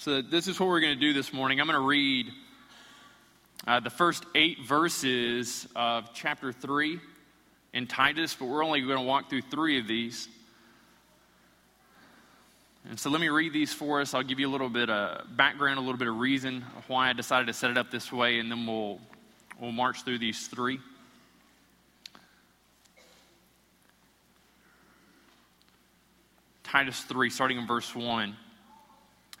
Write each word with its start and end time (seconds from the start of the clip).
So, 0.00 0.22
this 0.22 0.48
is 0.48 0.58
what 0.58 0.70
we're 0.70 0.80
going 0.80 0.94
to 0.94 0.98
do 1.00 1.12
this 1.12 1.30
morning. 1.30 1.60
I'm 1.60 1.66
going 1.66 1.78
to 1.78 1.86
read 1.86 2.28
uh, 3.66 3.80
the 3.80 3.90
first 3.90 4.24
eight 4.34 4.56
verses 4.66 5.68
of 5.76 6.14
chapter 6.14 6.52
3 6.52 6.98
in 7.74 7.86
Titus, 7.86 8.34
but 8.34 8.46
we're 8.46 8.64
only 8.64 8.80
going 8.80 8.96
to 8.96 9.04
walk 9.04 9.28
through 9.28 9.42
three 9.42 9.78
of 9.78 9.86
these. 9.86 10.26
And 12.88 12.98
so, 12.98 13.10
let 13.10 13.20
me 13.20 13.28
read 13.28 13.52
these 13.52 13.74
for 13.74 14.00
us. 14.00 14.14
I'll 14.14 14.22
give 14.22 14.40
you 14.40 14.48
a 14.48 14.50
little 14.50 14.70
bit 14.70 14.88
of 14.88 15.36
background, 15.36 15.76
a 15.76 15.82
little 15.82 15.98
bit 15.98 16.08
of 16.08 16.16
reason 16.16 16.64
why 16.86 17.10
I 17.10 17.12
decided 17.12 17.48
to 17.48 17.52
set 17.52 17.70
it 17.70 17.76
up 17.76 17.90
this 17.90 18.10
way, 18.10 18.38
and 18.38 18.50
then 18.50 18.66
we'll, 18.66 18.98
we'll 19.60 19.70
march 19.70 20.02
through 20.02 20.20
these 20.20 20.46
three. 20.46 20.80
Titus 26.64 27.02
3, 27.02 27.28
starting 27.28 27.58
in 27.58 27.66
verse 27.66 27.94
1. 27.94 28.34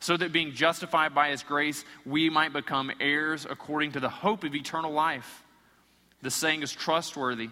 so 0.00 0.16
that 0.16 0.32
being 0.32 0.52
justified 0.52 1.14
by 1.14 1.30
his 1.30 1.42
grace, 1.42 1.84
we 2.06 2.30
might 2.30 2.52
become 2.52 2.90
heirs 3.00 3.46
according 3.48 3.92
to 3.92 4.00
the 4.00 4.08
hope 4.08 4.44
of 4.44 4.54
eternal 4.54 4.92
life. 4.92 5.42
The 6.22 6.30
saying 6.30 6.62
is 6.62 6.72
trustworthy, 6.72 7.50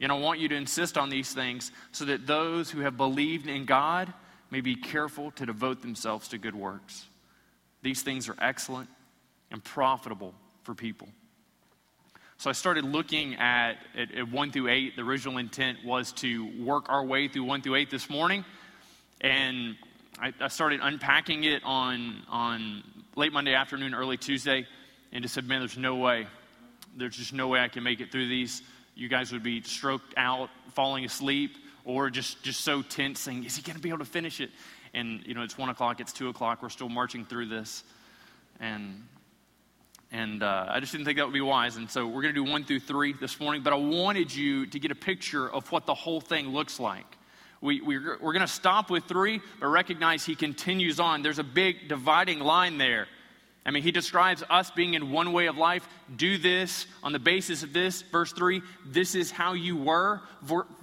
and 0.00 0.12
I 0.12 0.16
want 0.16 0.40
you 0.40 0.48
to 0.48 0.54
insist 0.54 0.98
on 0.98 1.10
these 1.10 1.32
things 1.32 1.72
so 1.92 2.04
that 2.06 2.26
those 2.26 2.70
who 2.70 2.80
have 2.80 2.96
believed 2.96 3.48
in 3.48 3.64
God 3.64 4.12
may 4.50 4.60
be 4.60 4.76
careful 4.76 5.30
to 5.32 5.46
devote 5.46 5.82
themselves 5.82 6.28
to 6.28 6.38
good 6.38 6.54
works. 6.54 7.06
These 7.82 8.02
things 8.02 8.28
are 8.28 8.36
excellent 8.40 8.88
and 9.50 9.62
profitable 9.62 10.34
for 10.62 10.74
people. 10.74 11.08
So 12.38 12.50
I 12.50 12.52
started 12.52 12.84
looking 12.84 13.36
at, 13.36 13.76
at, 13.96 14.14
at 14.14 14.30
1 14.30 14.52
through 14.52 14.68
8. 14.68 14.96
The 14.96 15.02
original 15.02 15.38
intent 15.38 15.78
was 15.84 16.12
to 16.14 16.62
work 16.62 16.90
our 16.90 17.04
way 17.04 17.28
through 17.28 17.44
1 17.44 17.62
through 17.62 17.76
8 17.76 17.90
this 17.90 18.10
morning. 18.10 18.44
And 19.22 19.76
I, 20.20 20.32
I 20.40 20.48
started 20.48 20.80
unpacking 20.82 21.44
it 21.44 21.62
on, 21.64 22.22
on 22.28 22.82
late 23.16 23.32
Monday 23.32 23.54
afternoon, 23.54 23.94
early 23.94 24.16
Tuesday, 24.16 24.66
and 25.12 25.22
just 25.22 25.34
said, 25.34 25.46
man, 25.46 25.60
there's 25.60 25.76
no 25.76 25.96
way. 25.96 26.26
There's 26.96 27.16
just 27.16 27.32
no 27.32 27.48
way 27.48 27.60
I 27.60 27.68
can 27.68 27.82
make 27.82 28.00
it 28.00 28.10
through 28.10 28.28
these. 28.28 28.62
You 28.94 29.08
guys 29.08 29.30
would 29.32 29.42
be 29.42 29.60
stroked 29.62 30.14
out, 30.16 30.48
falling 30.72 31.04
asleep, 31.04 31.56
or 31.84 32.08
just, 32.08 32.42
just 32.42 32.62
so 32.62 32.80
tense, 32.80 33.20
saying, 33.20 33.44
is 33.44 33.56
he 33.56 33.62
going 33.62 33.76
to 33.76 33.82
be 33.82 33.90
able 33.90 33.98
to 33.98 34.06
finish 34.06 34.40
it? 34.40 34.50
And, 34.94 35.22
you 35.26 35.34
know, 35.34 35.42
it's 35.42 35.58
1 35.58 35.68
o'clock, 35.68 36.00
it's 36.00 36.14
2 36.14 36.28
o'clock, 36.28 36.62
we're 36.62 36.70
still 36.70 36.88
marching 36.88 37.26
through 37.26 37.46
this. 37.46 37.84
And 38.58 39.02
and 40.12 40.42
uh, 40.42 40.66
I 40.68 40.78
just 40.78 40.92
didn't 40.92 41.04
think 41.04 41.18
that 41.18 41.26
would 41.26 41.34
be 41.34 41.40
wise. 41.40 41.76
And 41.76 41.90
so 41.90 42.06
we're 42.06 42.22
going 42.22 42.34
to 42.34 42.44
do 42.44 42.50
one 42.50 42.64
through 42.64 42.80
three 42.80 43.12
this 43.12 43.40
morning. 43.40 43.62
But 43.62 43.72
I 43.72 43.76
wanted 43.76 44.32
you 44.34 44.64
to 44.66 44.78
get 44.78 44.92
a 44.92 44.94
picture 44.94 45.50
of 45.50 45.70
what 45.72 45.84
the 45.84 45.94
whole 45.94 46.20
thing 46.20 46.50
looks 46.50 46.78
like. 46.78 47.15
We, 47.60 47.80
we're, 47.80 48.18
we're 48.20 48.32
going 48.32 48.40
to 48.40 48.46
stop 48.46 48.90
with 48.90 49.04
three, 49.04 49.40
but 49.60 49.68
recognize 49.68 50.24
he 50.24 50.34
continues 50.34 51.00
on. 51.00 51.22
There's 51.22 51.38
a 51.38 51.44
big 51.44 51.88
dividing 51.88 52.40
line 52.40 52.78
there. 52.78 53.08
I 53.64 53.72
mean, 53.72 53.82
he 53.82 53.90
describes 53.90 54.44
us 54.48 54.70
being 54.70 54.94
in 54.94 55.10
one 55.10 55.32
way 55.32 55.46
of 55.46 55.56
life. 55.56 55.88
Do 56.14 56.38
this 56.38 56.86
on 57.02 57.12
the 57.12 57.18
basis 57.18 57.64
of 57.64 57.72
this. 57.72 58.02
Verse 58.02 58.32
3, 58.32 58.62
this 58.86 59.16
is 59.16 59.32
how 59.32 59.54
you 59.54 59.76
were. 59.76 60.20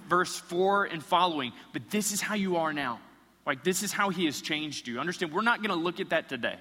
Verse 0.08 0.36
4 0.36 0.84
and 0.84 1.02
following, 1.02 1.52
but 1.72 1.90
this 1.90 2.12
is 2.12 2.20
how 2.20 2.34
you 2.34 2.56
are 2.56 2.74
now. 2.74 3.00
Like, 3.46 3.64
this 3.64 3.82
is 3.82 3.92
how 3.92 4.10
he 4.10 4.26
has 4.26 4.40
changed 4.42 4.86
you. 4.86 5.00
Understand, 5.00 5.32
we're 5.32 5.42
not 5.42 5.60
going 5.60 5.70
to 5.70 5.82
look 5.82 6.00
at 6.00 6.10
that 6.10 6.28
today. 6.28 6.56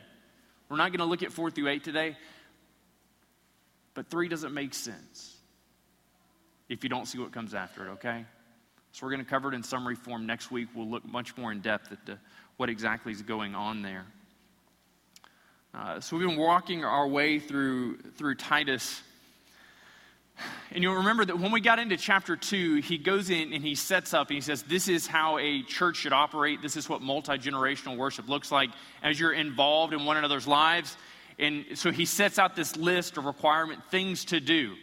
We're 0.70 0.78
not 0.78 0.92
going 0.92 1.00
to 1.00 1.06
look 1.06 1.24
at 1.24 1.34
4 1.34 1.52
through 1.52 1.68
8 1.68 1.84
today. 1.84 2.16
But 3.94 4.10
3 4.10 4.28
doesn't 4.30 4.54
make 4.54 4.74
sense 4.74 5.36
if 6.70 6.84
you 6.84 6.90
don't 6.90 7.06
see 7.06 7.20
what 7.20 7.32
comes 7.32 7.54
after 7.54 7.88
it, 7.88 7.92
okay? 7.92 8.26
So 8.94 9.08
we're 9.08 9.14
going 9.14 9.26
to 9.26 9.30
cover 9.30 9.52
it 9.52 9.56
in 9.56 9.64
summary 9.64 9.96
form 9.96 10.28
next 10.28 10.52
week. 10.52 10.68
We'll 10.76 10.88
look 10.88 11.04
much 11.04 11.36
more 11.36 11.52
in 11.52 11.62
depth 11.62 11.92
at 11.92 12.06
the, 12.06 12.20
what 12.58 12.70
exactly 12.70 13.12
is 13.12 13.24
going 13.24 13.56
on 13.56 13.82
there. 13.82 14.06
Uh, 15.74 16.00
so 16.00 16.16
we've 16.16 16.28
been 16.28 16.38
walking 16.38 16.86
our 16.86 17.08
way 17.08 17.40
through 17.40 17.98
through 18.18 18.36
Titus. 18.36 19.02
And 20.70 20.84
you'll 20.84 20.98
remember 20.98 21.26
that 21.26 21.40
when 21.40 21.52
we 21.52 21.60
got 21.60 21.80
into 21.80 21.98
chapter 21.98 22.36
2, 22.36 22.76
he 22.78 23.00
goes 23.00 23.32
in 23.32 23.52
and 23.52 23.64
he 23.64 23.74
sets 23.74 24.14
up 24.14 24.30
and 24.30 24.36
he 24.36 24.42
says, 24.42 24.62
This 24.62 24.88
is 24.88 25.08
how 25.08 25.40
a 25.40 25.64
church 25.64 25.98
should 25.98 26.14
operate. 26.14 26.62
This 26.62 26.78
is 26.78 26.88
what 26.88 27.02
multi 27.02 27.34
generational 27.40 27.98
worship 27.98 28.30
looks 28.30 28.52
like 28.52 28.70
as 29.02 29.20
you're 29.20 29.34
involved 29.34 29.94
in 29.94 30.06
one 30.06 30.18
another's 30.18 30.48
lives. 30.48 30.96
And 31.40 31.66
so 31.74 31.92
he 31.92 32.06
sets 32.06 32.38
out 32.38 32.56
this 32.56 32.78
list 32.78 33.18
of 33.18 33.26
requirement 33.26 33.82
things 33.90 34.26
to 34.26 34.40
do. 34.40 34.76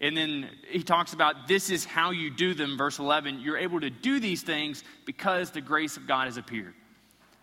And 0.00 0.16
then 0.16 0.50
he 0.68 0.82
talks 0.82 1.14
about 1.14 1.48
this 1.48 1.70
is 1.70 1.84
how 1.84 2.10
you 2.10 2.30
do 2.30 2.52
them, 2.52 2.76
verse 2.76 2.98
11. 2.98 3.40
You're 3.40 3.56
able 3.56 3.80
to 3.80 3.90
do 3.90 4.20
these 4.20 4.42
things 4.42 4.84
because 5.06 5.50
the 5.50 5.62
grace 5.62 5.96
of 5.96 6.06
God 6.06 6.26
has 6.26 6.36
appeared. 6.36 6.74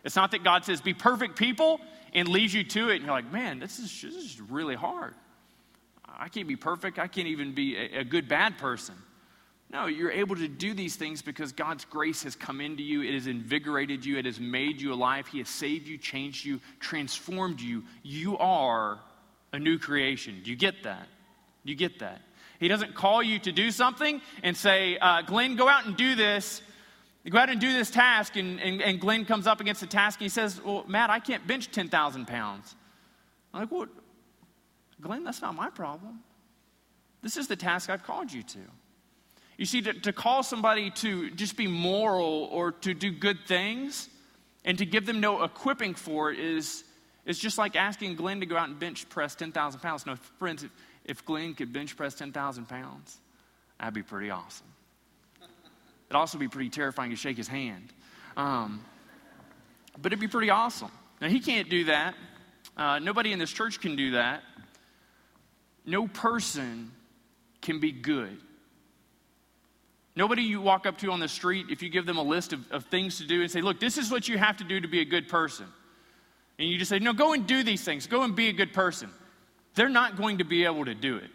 It's 0.03 0.15
not 0.15 0.31
that 0.31 0.43
God 0.43 0.65
says, 0.65 0.81
be 0.81 0.93
perfect 0.93 1.37
people 1.37 1.79
and 2.13 2.27
leads 2.27 2.53
you 2.53 2.63
to 2.63 2.89
it. 2.89 2.97
And 2.97 3.05
you're 3.05 3.13
like, 3.13 3.31
man, 3.31 3.59
this 3.59 3.79
is, 3.79 4.01
this 4.01 4.15
is 4.15 4.39
really 4.41 4.75
hard. 4.75 5.15
I 6.05 6.27
can't 6.27 6.47
be 6.47 6.55
perfect. 6.55 6.99
I 6.99 7.07
can't 7.07 7.27
even 7.27 7.53
be 7.53 7.75
a, 7.75 8.01
a 8.01 8.03
good, 8.03 8.27
bad 8.27 8.57
person. 8.57 8.95
No, 9.71 9.87
you're 9.87 10.11
able 10.11 10.35
to 10.35 10.47
do 10.47 10.75
these 10.75 10.95
things 10.95 11.23
because 11.23 11.51
God's 11.51 11.85
grace 11.85 12.21
has 12.23 12.35
come 12.35 12.61
into 12.61 12.83
you. 12.83 13.01
It 13.01 13.15
has 13.15 13.25
invigorated 13.25 14.05
you. 14.05 14.19
It 14.19 14.25
has 14.25 14.39
made 14.39 14.79
you 14.79 14.93
alive. 14.93 15.25
He 15.25 15.39
has 15.39 15.49
saved 15.49 15.87
you, 15.87 15.97
changed 15.97 16.45
you, 16.45 16.61
transformed 16.79 17.59
you. 17.59 17.83
You 18.03 18.37
are 18.37 18.99
a 19.51 19.57
new 19.57 19.79
creation. 19.79 20.41
Do 20.43 20.51
you 20.51 20.55
get 20.55 20.83
that? 20.83 21.07
Do 21.65 21.71
you 21.71 21.77
get 21.77 21.99
that? 21.99 22.21
He 22.63 22.69
doesn't 22.69 22.95
call 22.95 23.21
you 23.21 23.39
to 23.39 23.51
do 23.51 23.71
something 23.71 24.21
and 24.41 24.55
say, 24.55 24.97
uh, 24.97 25.21
Glenn, 25.23 25.57
go 25.57 25.67
out 25.67 25.85
and 25.85 25.97
do 25.97 26.15
this. 26.15 26.61
go 27.29 27.37
out 27.37 27.49
and 27.49 27.59
do 27.59 27.73
this 27.73 27.91
task. 27.91 28.37
And, 28.37 28.57
and, 28.61 28.81
and 28.81 29.01
Glenn 29.01 29.25
comes 29.25 29.47
up 29.47 29.59
against 29.59 29.81
the 29.81 29.87
task 29.87 30.21
and 30.21 30.23
he 30.23 30.29
says, 30.29 30.61
Well, 30.63 30.85
Matt, 30.87 31.09
I 31.09 31.19
can't 31.19 31.45
bench 31.45 31.71
10,000 31.71 32.25
pounds. 32.25 32.73
I'm 33.53 33.63
like, 33.63 33.71
Well, 33.71 33.87
Glenn, 35.01 35.25
that's 35.25 35.41
not 35.41 35.55
my 35.55 35.71
problem. 35.71 36.21
This 37.21 37.35
is 37.35 37.49
the 37.49 37.57
task 37.57 37.89
I've 37.89 38.03
called 38.03 38.31
you 38.31 38.43
to. 38.43 38.59
You 39.57 39.65
see, 39.65 39.81
to, 39.81 39.91
to 39.91 40.13
call 40.13 40.41
somebody 40.41 40.89
to 40.89 41.31
just 41.31 41.57
be 41.57 41.67
moral 41.67 42.47
or 42.49 42.71
to 42.71 42.93
do 42.93 43.11
good 43.11 43.39
things 43.45 44.07
and 44.63 44.77
to 44.77 44.85
give 44.85 45.05
them 45.05 45.19
no 45.19 45.43
equipping 45.43 45.95
for 45.95 46.31
it 46.31 46.39
is, 46.39 46.85
is 47.25 47.37
just 47.37 47.57
like 47.57 47.75
asking 47.75 48.15
Glenn 48.15 48.39
to 48.39 48.45
go 48.45 48.55
out 48.55 48.69
and 48.69 48.79
bench 48.79 49.09
press 49.09 49.35
10,000 49.35 49.81
pounds. 49.81 50.05
No, 50.05 50.15
friends, 50.39 50.63
if 50.63 50.71
Glenn 51.25 51.53
could 51.53 51.73
bench 51.73 51.97
press 51.97 52.13
10,000 52.15 52.67
pounds, 52.67 53.17
that'd 53.79 53.93
be 53.93 54.03
pretty 54.03 54.29
awesome. 54.29 54.67
It'd 56.07 56.15
also 56.15 56.37
be 56.37 56.47
pretty 56.47 56.69
terrifying 56.69 57.09
to 57.09 57.15
shake 57.15 57.37
his 57.37 57.47
hand. 57.47 57.91
Um, 58.37 58.83
but 60.01 60.11
it'd 60.11 60.19
be 60.19 60.27
pretty 60.27 60.49
awesome. 60.49 60.91
Now, 61.21 61.27
he 61.27 61.39
can't 61.39 61.69
do 61.69 61.85
that. 61.85 62.15
Uh, 62.75 62.99
nobody 62.99 63.31
in 63.31 63.39
this 63.39 63.51
church 63.51 63.79
can 63.79 63.95
do 63.95 64.11
that. 64.11 64.43
No 65.85 66.07
person 66.07 66.91
can 67.61 67.79
be 67.79 67.91
good. 67.91 68.37
Nobody 70.15 70.43
you 70.43 70.61
walk 70.61 70.85
up 70.85 70.99
to 70.99 71.11
on 71.11 71.19
the 71.19 71.27
street, 71.27 71.67
if 71.69 71.81
you 71.81 71.89
give 71.89 72.05
them 72.05 72.17
a 72.17 72.23
list 72.23 72.53
of, 72.53 72.71
of 72.71 72.85
things 72.85 73.17
to 73.17 73.27
do 73.27 73.41
and 73.41 73.49
say, 73.49 73.61
look, 73.61 73.79
this 73.79 73.97
is 73.97 74.11
what 74.11 74.27
you 74.27 74.37
have 74.37 74.57
to 74.57 74.63
do 74.63 74.79
to 74.79 74.87
be 74.87 75.01
a 75.01 75.05
good 75.05 75.27
person. 75.27 75.65
And 76.59 76.69
you 76.69 76.77
just 76.77 76.89
say, 76.89 76.99
no, 76.99 77.13
go 77.13 77.33
and 77.33 77.47
do 77.47 77.63
these 77.63 77.83
things. 77.83 78.05
Go 78.05 78.21
and 78.21 78.35
be 78.35 78.49
a 78.49 78.53
good 78.53 78.73
person 78.73 79.09
they're 79.75 79.89
not 79.89 80.17
going 80.17 80.39
to 80.39 80.43
be 80.43 80.65
able 80.65 80.85
to 80.85 80.95
do 80.95 81.17
it. 81.17 81.29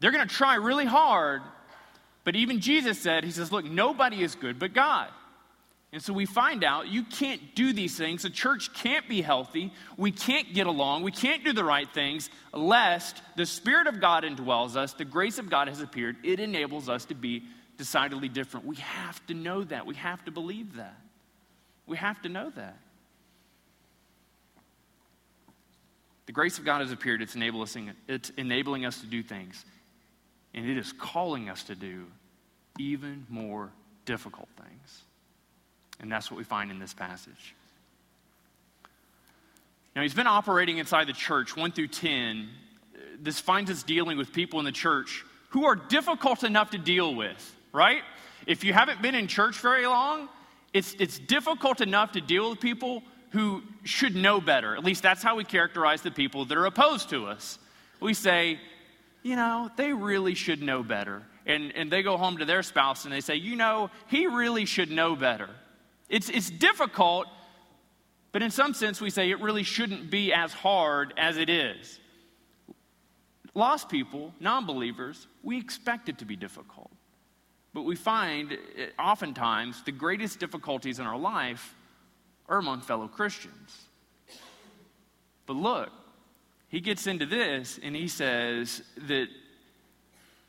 They're 0.00 0.12
going 0.12 0.26
to 0.26 0.34
try 0.34 0.54
really 0.54 0.86
hard, 0.86 1.42
but 2.24 2.36
even 2.36 2.60
Jesus 2.60 2.98
said, 2.98 3.24
He 3.24 3.30
says, 3.30 3.52
Look, 3.52 3.64
nobody 3.64 4.22
is 4.22 4.34
good 4.34 4.58
but 4.58 4.72
God. 4.72 5.08
And 5.92 6.00
so 6.00 6.12
we 6.12 6.24
find 6.24 6.62
out 6.62 6.86
you 6.86 7.02
can't 7.02 7.54
do 7.56 7.72
these 7.72 7.96
things. 7.96 8.22
The 8.22 8.30
church 8.30 8.72
can't 8.74 9.08
be 9.08 9.22
healthy. 9.22 9.72
We 9.96 10.12
can't 10.12 10.54
get 10.54 10.68
along. 10.68 11.02
We 11.02 11.10
can't 11.10 11.44
do 11.44 11.52
the 11.52 11.64
right 11.64 11.92
things 11.92 12.30
lest 12.52 13.20
the 13.36 13.44
Spirit 13.44 13.88
of 13.88 14.00
God 14.00 14.22
indwells 14.22 14.76
us. 14.76 14.92
The 14.92 15.04
grace 15.04 15.38
of 15.38 15.50
God 15.50 15.66
has 15.66 15.80
appeared. 15.80 16.16
It 16.22 16.38
enables 16.38 16.88
us 16.88 17.06
to 17.06 17.14
be 17.14 17.42
decidedly 17.76 18.28
different. 18.28 18.66
We 18.66 18.76
have 18.76 19.26
to 19.26 19.34
know 19.34 19.64
that. 19.64 19.84
We 19.84 19.96
have 19.96 20.24
to 20.26 20.30
believe 20.30 20.76
that. 20.76 20.96
We 21.86 21.96
have 21.96 22.22
to 22.22 22.28
know 22.28 22.50
that. 22.50 22.76
The 26.30 26.34
grace 26.34 26.58
of 26.58 26.64
God 26.64 26.80
has 26.80 26.92
appeared. 26.92 27.22
It's 27.22 27.34
enabling, 27.34 27.90
it's 28.06 28.30
enabling 28.36 28.86
us 28.86 29.00
to 29.00 29.06
do 29.06 29.20
things. 29.20 29.64
And 30.54 30.64
it 30.70 30.78
is 30.78 30.92
calling 30.92 31.48
us 31.48 31.64
to 31.64 31.74
do 31.74 32.06
even 32.78 33.26
more 33.28 33.72
difficult 34.04 34.46
things. 34.56 35.02
And 35.98 36.08
that's 36.12 36.30
what 36.30 36.38
we 36.38 36.44
find 36.44 36.70
in 36.70 36.78
this 36.78 36.94
passage. 36.94 37.56
Now, 39.96 40.02
he's 40.02 40.14
been 40.14 40.28
operating 40.28 40.78
inside 40.78 41.08
the 41.08 41.12
church, 41.12 41.56
1 41.56 41.72
through 41.72 41.88
10. 41.88 42.48
This 43.20 43.40
finds 43.40 43.68
us 43.68 43.82
dealing 43.82 44.16
with 44.16 44.32
people 44.32 44.60
in 44.60 44.64
the 44.64 44.70
church 44.70 45.24
who 45.48 45.64
are 45.64 45.74
difficult 45.74 46.44
enough 46.44 46.70
to 46.70 46.78
deal 46.78 47.12
with, 47.12 47.56
right? 47.72 48.02
If 48.46 48.62
you 48.62 48.72
haven't 48.72 49.02
been 49.02 49.16
in 49.16 49.26
church 49.26 49.58
very 49.58 49.84
long, 49.84 50.28
it's, 50.72 50.94
it's 51.00 51.18
difficult 51.18 51.80
enough 51.80 52.12
to 52.12 52.20
deal 52.20 52.50
with 52.50 52.60
people 52.60 53.02
who 53.30 53.62
should 53.84 54.16
know 54.16 54.40
better. 54.40 54.76
At 54.76 54.84
least 54.84 55.02
that's 55.02 55.22
how 55.22 55.36
we 55.36 55.44
characterize 55.44 56.02
the 56.02 56.10
people 56.10 56.44
that 56.46 56.58
are 56.58 56.66
opposed 56.66 57.10
to 57.10 57.26
us. 57.26 57.58
We 58.00 58.14
say, 58.14 58.58
you 59.22 59.36
know, 59.36 59.70
they 59.76 59.92
really 59.92 60.34
should 60.34 60.62
know 60.62 60.82
better. 60.82 61.22
And, 61.46 61.72
and 61.74 61.90
they 61.90 62.02
go 62.02 62.16
home 62.16 62.38
to 62.38 62.44
their 62.44 62.62
spouse 62.62 63.04
and 63.04 63.12
they 63.12 63.20
say, 63.20 63.36
you 63.36 63.56
know, 63.56 63.90
he 64.08 64.26
really 64.26 64.64
should 64.64 64.90
know 64.90 65.16
better. 65.16 65.48
It's, 66.08 66.28
it's 66.28 66.50
difficult, 66.50 67.26
but 68.32 68.42
in 68.42 68.50
some 68.50 68.74
sense, 68.74 69.00
we 69.00 69.10
say 69.10 69.30
it 69.30 69.40
really 69.40 69.62
shouldn't 69.62 70.10
be 70.10 70.32
as 70.32 70.52
hard 70.52 71.14
as 71.16 71.36
it 71.36 71.48
is. 71.48 72.00
Lost 73.54 73.88
people, 73.88 74.32
non 74.40 74.66
believers, 74.66 75.26
we 75.42 75.58
expect 75.58 76.08
it 76.08 76.18
to 76.18 76.24
be 76.24 76.36
difficult. 76.36 76.90
But 77.72 77.82
we 77.82 77.96
find 77.96 78.52
eh, 78.52 78.86
oftentimes 78.98 79.82
the 79.84 79.92
greatest 79.92 80.38
difficulties 80.38 80.98
in 80.98 81.06
our 81.06 81.18
life 81.18 81.74
are 82.50 82.58
among 82.58 82.82
fellow 82.82 83.08
Christians. 83.08 83.78
But 85.46 85.54
look, 85.54 85.90
he 86.68 86.80
gets 86.80 87.06
into 87.06 87.24
this 87.24 87.80
and 87.82 87.96
he 87.96 88.08
says 88.08 88.82
that 89.08 89.28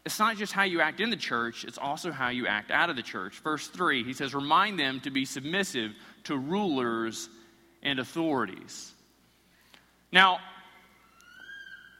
it's 0.05 0.17
not 0.17 0.35
just 0.35 0.51
how 0.51 0.63
you 0.63 0.81
act 0.81 0.99
in 0.99 1.11
the 1.11 1.15
church, 1.15 1.63
it's 1.63 1.77
also 1.77 2.11
how 2.11 2.29
you 2.29 2.47
act 2.47 2.71
out 2.71 2.89
of 2.89 2.95
the 2.95 3.03
church. 3.03 3.39
Verse 3.39 3.67
3, 3.67 4.03
he 4.03 4.13
says, 4.13 4.33
Remind 4.33 4.79
them 4.79 4.99
to 5.01 5.11
be 5.11 5.25
submissive 5.25 5.91
to 6.23 6.35
rulers 6.35 7.29
and 7.83 7.99
authorities. 7.99 8.91
Now, 10.11 10.39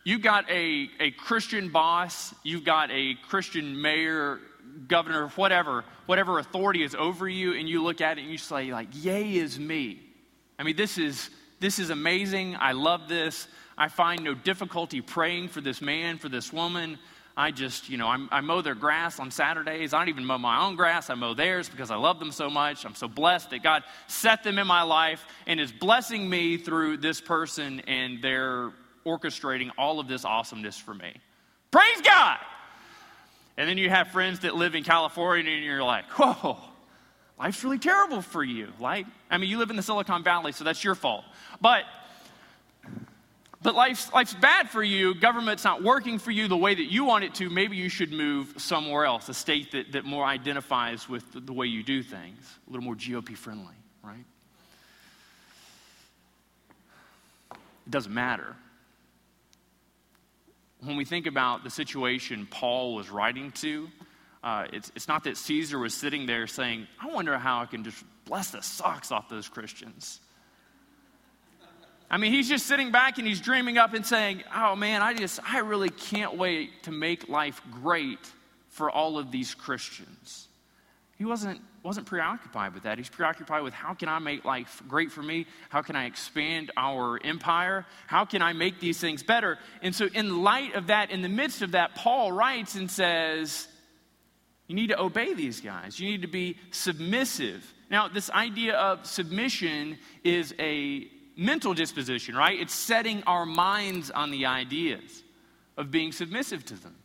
you've 0.04 0.24
got 0.24 0.50
a, 0.50 0.90
a 1.00 1.12
Christian 1.12 1.70
boss, 1.70 2.34
you've 2.44 2.66
got 2.66 2.90
a 2.92 3.16
Christian 3.28 3.80
mayor, 3.80 4.40
governor, 4.88 5.28
whatever, 5.30 5.84
whatever 6.06 6.40
authority 6.40 6.84
is 6.84 6.96
over 6.96 7.28
you, 7.28 7.54
and 7.54 7.68
you 7.68 7.84
look 7.84 8.02
at 8.02 8.18
it 8.18 8.22
and 8.22 8.32
you 8.32 8.38
say, 8.38 8.72
like, 8.72 8.90
yay 8.94 9.36
is 9.36 9.60
me. 9.60 10.00
I 10.58 10.64
mean, 10.64 10.76
this 10.76 10.98
is 10.98 11.30
this 11.62 11.78
is 11.78 11.92
amazing. 11.92 12.58
I 12.60 12.72
love 12.72 13.08
this. 13.08 13.48
I 13.78 13.88
find 13.88 14.24
no 14.24 14.34
difficulty 14.34 15.00
praying 15.00 15.50
for 15.50 15.62
this 15.62 15.80
man, 15.80 16.18
for 16.18 16.28
this 16.28 16.52
woman. 16.52 16.98
I 17.38 17.52
just, 17.52 17.88
you 17.88 17.98
know, 17.98 18.08
I'm, 18.08 18.28
i 18.32 18.42
mow 18.42 18.62
their 18.62 18.76
grass 18.76 19.20
on 19.20 19.30
Saturdays. 19.30 19.94
I 19.94 20.00
don't 20.00 20.10
even 20.10 20.26
mow 20.26 20.40
my 20.40 20.66
own 20.66 20.76
grass. 20.76 21.12
I 21.12 21.14
mow 21.14 21.36
theirs 21.36 21.70
because 21.70 21.92
I 21.92 21.96
love 21.96 22.20
them 22.20 22.32
so 22.32 22.50
much. 22.50 22.84
I'm 22.84 22.96
so 22.96 23.08
blessed 23.08 23.52
that 23.52 23.62
God 23.62 23.84
set 24.08 24.44
them 24.44 24.58
in 24.58 24.66
my 24.66 24.82
life 24.82 25.24
and 25.46 25.60
is 25.60 25.72
blessing 25.72 26.28
me 26.28 26.58
through 26.58 26.98
this 26.98 27.22
person 27.22 27.82
and 27.82 28.22
they're 28.24 28.72
orchestrating 29.06 29.70
all 29.78 30.00
of 30.00 30.08
this 30.08 30.26
awesomeness 30.26 30.78
for 30.78 30.96
me. 30.96 31.14
Praise 31.70 32.02
God! 32.04 32.38
And 33.62 33.70
then 33.70 33.78
you 33.78 33.92
have 33.92 34.08
friends 34.08 34.40
that 34.40 34.56
live 34.56 34.74
in 34.74 34.84
California 34.84 35.54
and 35.54 35.64
you're 35.64 35.84
like, 35.84 36.06
whoa, 36.18 36.58
life's 37.38 37.64
really 37.64 37.78
terrible 37.78 38.24
for 38.24 38.44
you. 38.44 38.70
Like, 38.80 39.06
I 39.30 39.38
mean, 39.38 39.52
you 39.52 39.60
live 39.60 39.70
in 39.70 39.76
the 39.76 39.84
Silicon 39.84 40.24
Valley, 40.24 40.52
so 40.52 40.64
that's 40.64 40.84
your 40.84 40.96
fault. 40.96 41.24
But 41.62 41.84
but 43.62 43.76
life's, 43.76 44.12
life's 44.12 44.34
bad 44.34 44.72
for 44.72 44.82
you, 44.82 45.14
government's 45.14 45.64
not 45.64 45.84
working 45.84 46.18
for 46.18 46.32
you 46.32 46.48
the 46.48 46.58
way 46.58 46.74
that 46.74 46.92
you 46.92 47.06
want 47.06 47.24
it 47.24 47.36
to, 47.36 47.52
maybe 47.52 47.78
you 47.78 47.88
should 47.88 48.12
move 48.12 48.56
somewhere 48.58 49.06
else, 49.06 49.30
a 49.30 49.34
state 49.36 49.74
that, 49.74 49.92
that 49.92 50.06
more 50.06 50.26
identifies 50.26 51.08
with 51.08 51.32
the, 51.32 51.42
the 51.42 51.54
way 51.54 51.68
you 51.68 51.84
do 51.84 52.02
things, 52.02 52.58
a 52.68 52.72
little 52.72 52.84
more 52.84 52.96
GOP 52.96 53.38
friendly, 53.38 53.76
right? 54.04 54.26
It 57.52 57.92
doesn't 57.92 58.12
matter. 58.12 58.56
When 60.84 60.96
we 60.96 61.06
think 61.06 61.28
about 61.28 61.64
the 61.64 61.70
situation 61.70 62.48
Paul 62.50 62.96
was 62.96 63.10
writing 63.10 63.52
to, 63.54 63.88
uh, 64.44 64.66
it's, 64.74 64.92
it's 64.96 65.08
not 65.08 65.24
that 65.26 65.38
Caesar 65.38 65.78
was 65.78 65.94
sitting 65.94 66.26
there 66.26 66.48
saying, 66.48 66.88
I 67.00 67.08
wonder 67.08 67.38
how 67.38 67.62
I 67.62 67.66
can 67.66 67.84
just 67.84 68.04
bless 68.26 68.52
the 68.52 68.62
socks 68.62 69.12
off 69.12 69.30
those 69.30 69.48
Christians. 69.48 70.20
I 72.10 72.18
mean, 72.18 72.34
he's 72.34 72.50
just 72.50 72.66
sitting 72.66 72.92
back 72.92 73.20
and 73.20 73.28
he's 73.28 73.40
dreaming 73.40 73.78
up 73.78 73.94
and 73.94 74.06
saying, 74.06 74.44
Oh 74.54 74.76
man, 74.76 75.02
I 75.02 75.14
just, 75.14 75.40
I 75.48 75.60
really 75.60 75.90
can't 75.90 76.36
wait 76.36 76.84
to 76.84 76.92
make 76.92 77.30
life 77.30 77.62
great 77.82 78.20
for 78.70 78.90
all 78.90 79.18
of 79.18 79.32
these 79.32 79.54
Christians. 79.54 80.48
He 81.18 81.26
wasn't, 81.26 81.62
wasn't 81.84 82.06
preoccupied 82.06 82.74
with 82.74 82.84
that. 82.84 82.98
He's 82.98 83.10
preoccupied 83.10 83.64
with 83.64 83.74
how 83.74 83.94
can 83.94 84.08
I 84.08 84.20
make 84.20 84.46
life 84.46 84.84
great 84.88 85.12
for 85.12 85.24
me? 85.24 85.48
How 85.70 85.82
can 85.82 85.96
I 85.96 86.06
expand 86.06 86.72
our 86.78 87.20
empire? 87.24 87.86
How 88.08 88.26
can 88.26 88.42
I 88.42 88.54
make 88.54 88.80
these 88.80 89.00
things 89.00 89.24
better? 89.24 89.58
And 89.82 89.96
so, 89.96 90.08
in 90.14 90.44
light 90.44 90.76
of 90.76 90.88
that, 90.88 91.10
in 91.10 91.22
the 91.22 91.30
midst 91.30 91.62
of 91.62 91.72
that, 91.72 91.96
Paul 91.96 92.32
writes 92.32 92.76
and 92.76 92.90
says, 92.90 93.68
You 94.68 94.76
need 94.76 94.88
to 94.88 95.02
obey 95.02 95.34
these 95.34 95.60
guys, 95.60 96.00
you 96.00 96.10
need 96.10 96.22
to 96.22 96.28
be 96.28 96.58
submissive. 96.70 97.74
Now, 97.90 98.08
this 98.08 98.30
idea 98.30 98.76
of 98.76 99.06
submission 99.06 99.98
is 100.24 100.54
a 100.60 101.08
mental 101.36 101.74
disposition, 101.74 102.36
right? 102.36 102.58
It's 102.60 102.74
setting 102.74 103.24
our 103.24 103.46
minds 103.46 104.12
on 104.12 104.32
the 104.32 104.46
ideas 104.46 105.24
of 105.78 105.92
being 105.92 106.12
submissive 106.12 106.64
to 106.66 106.76
them. 106.76 106.96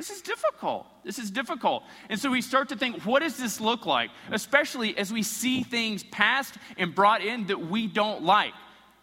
This 0.00 0.08
is 0.08 0.22
difficult. 0.22 0.86
This 1.04 1.18
is 1.18 1.30
difficult. 1.30 1.82
And 2.08 2.18
so 2.18 2.30
we 2.30 2.40
start 2.40 2.70
to 2.70 2.76
think, 2.76 3.02
what 3.04 3.20
does 3.20 3.36
this 3.36 3.60
look 3.60 3.84
like? 3.84 4.08
Especially 4.30 4.96
as 4.96 5.12
we 5.12 5.22
see 5.22 5.62
things 5.62 6.04
passed 6.04 6.54
and 6.78 6.94
brought 6.94 7.22
in 7.22 7.48
that 7.48 7.68
we 7.68 7.86
don't 7.86 8.22
like. 8.22 8.54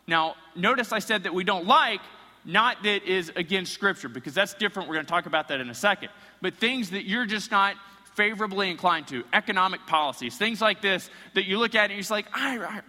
Now, 0.08 0.34
notice 0.56 0.92
I 0.92 0.98
said 0.98 1.22
that 1.26 1.36
we 1.36 1.44
don't 1.44 1.68
like, 1.68 2.02
not 2.46 2.82
that 2.82 3.04
is 3.04 3.32
against 3.36 3.74
Scripture, 3.74 4.10
because 4.10 4.34
that's 4.34 4.56
different. 4.56 4.90
We're 4.90 4.96
going 4.96 5.06
to 5.06 5.12
talk 5.12 5.28
about 5.28 5.50
that 5.50 5.60
in 5.62 5.70
a 5.70 5.76
second. 5.76 6.10
But 6.42 6.56
things 6.56 6.90
that 6.90 7.06
you're 7.06 7.28
just 7.28 7.52
not 7.52 7.76
favorably 8.16 8.71
inclined 8.71 9.07
to, 9.10 9.24
economic 9.33 9.86
policies, 9.86 10.36
things 10.36 10.62
like 10.62 10.81
this 10.81 11.12
that 11.36 11.45
you 11.45 11.60
look 11.60 11.76
at 11.76 11.83
and 11.83 11.92
you're 11.92 12.00
just 12.00 12.10
like, 12.10 12.26
I, 12.33 12.57
I 12.57 12.81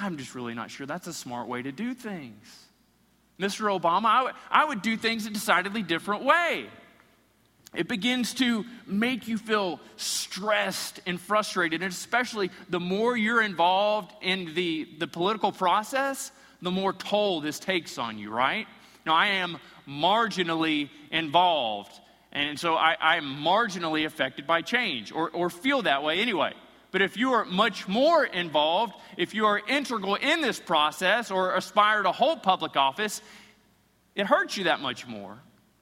I'm 0.00 0.16
just 0.16 0.34
really 0.34 0.54
not 0.54 0.72
sure 0.72 0.84
that's 0.84 1.06
a 1.06 1.12
smart 1.12 1.46
way 1.46 1.62
to 1.62 1.70
do 1.70 1.94
things. 1.94 2.66
Mr. 3.38 3.80
Obama, 3.80 4.06
I, 4.06 4.16
w- 4.16 4.36
I 4.50 4.64
would 4.64 4.82
do 4.82 4.96
things 4.96 5.26
a 5.26 5.30
decidedly 5.30 5.84
different 5.84 6.24
way. 6.24 6.66
It 7.74 7.88
begins 7.88 8.34
to 8.34 8.64
make 8.86 9.28
you 9.28 9.38
feel 9.38 9.80
stressed 9.96 11.00
and 11.06 11.18
frustrated, 11.18 11.82
and 11.82 11.90
especially 11.90 12.50
the 12.68 12.80
more 12.80 13.16
you're 13.16 13.42
involved 13.42 14.12
in 14.20 14.54
the, 14.54 14.86
the 14.98 15.06
political 15.06 15.52
process, 15.52 16.32
the 16.60 16.70
more 16.70 16.92
toll 16.92 17.40
this 17.40 17.58
takes 17.58 17.96
on 17.96 18.18
you, 18.18 18.30
right? 18.30 18.66
Now, 19.06 19.14
I 19.14 19.28
am 19.28 19.56
marginally 19.88 20.90
involved, 21.10 21.92
and 22.30 22.60
so 22.60 22.74
I, 22.74 23.16
am 23.16 23.42
marginally 23.42 24.04
affected 24.04 24.46
by 24.46 24.60
change, 24.60 25.10
or, 25.10 25.30
or 25.30 25.48
feel 25.48 25.82
that 25.82 26.02
way 26.02 26.20
anyway. 26.20 26.52
But 26.90 27.00
if 27.00 27.16
you 27.16 27.32
are 27.32 27.46
much 27.46 27.88
more 27.88 28.22
involved, 28.22 28.92
if 29.16 29.34
you 29.34 29.46
are 29.46 29.60
integral 29.66 30.16
in 30.16 30.42
this 30.42 30.60
process 30.60 31.30
or 31.30 31.54
aspire 31.54 32.02
to 32.02 32.12
hold 32.12 32.42
public 32.42 32.76
office, 32.76 33.22
it 34.14 34.26
hurts 34.26 34.58
you 34.58 34.64
that 34.64 34.80
much 34.80 35.06
more. 35.06 35.38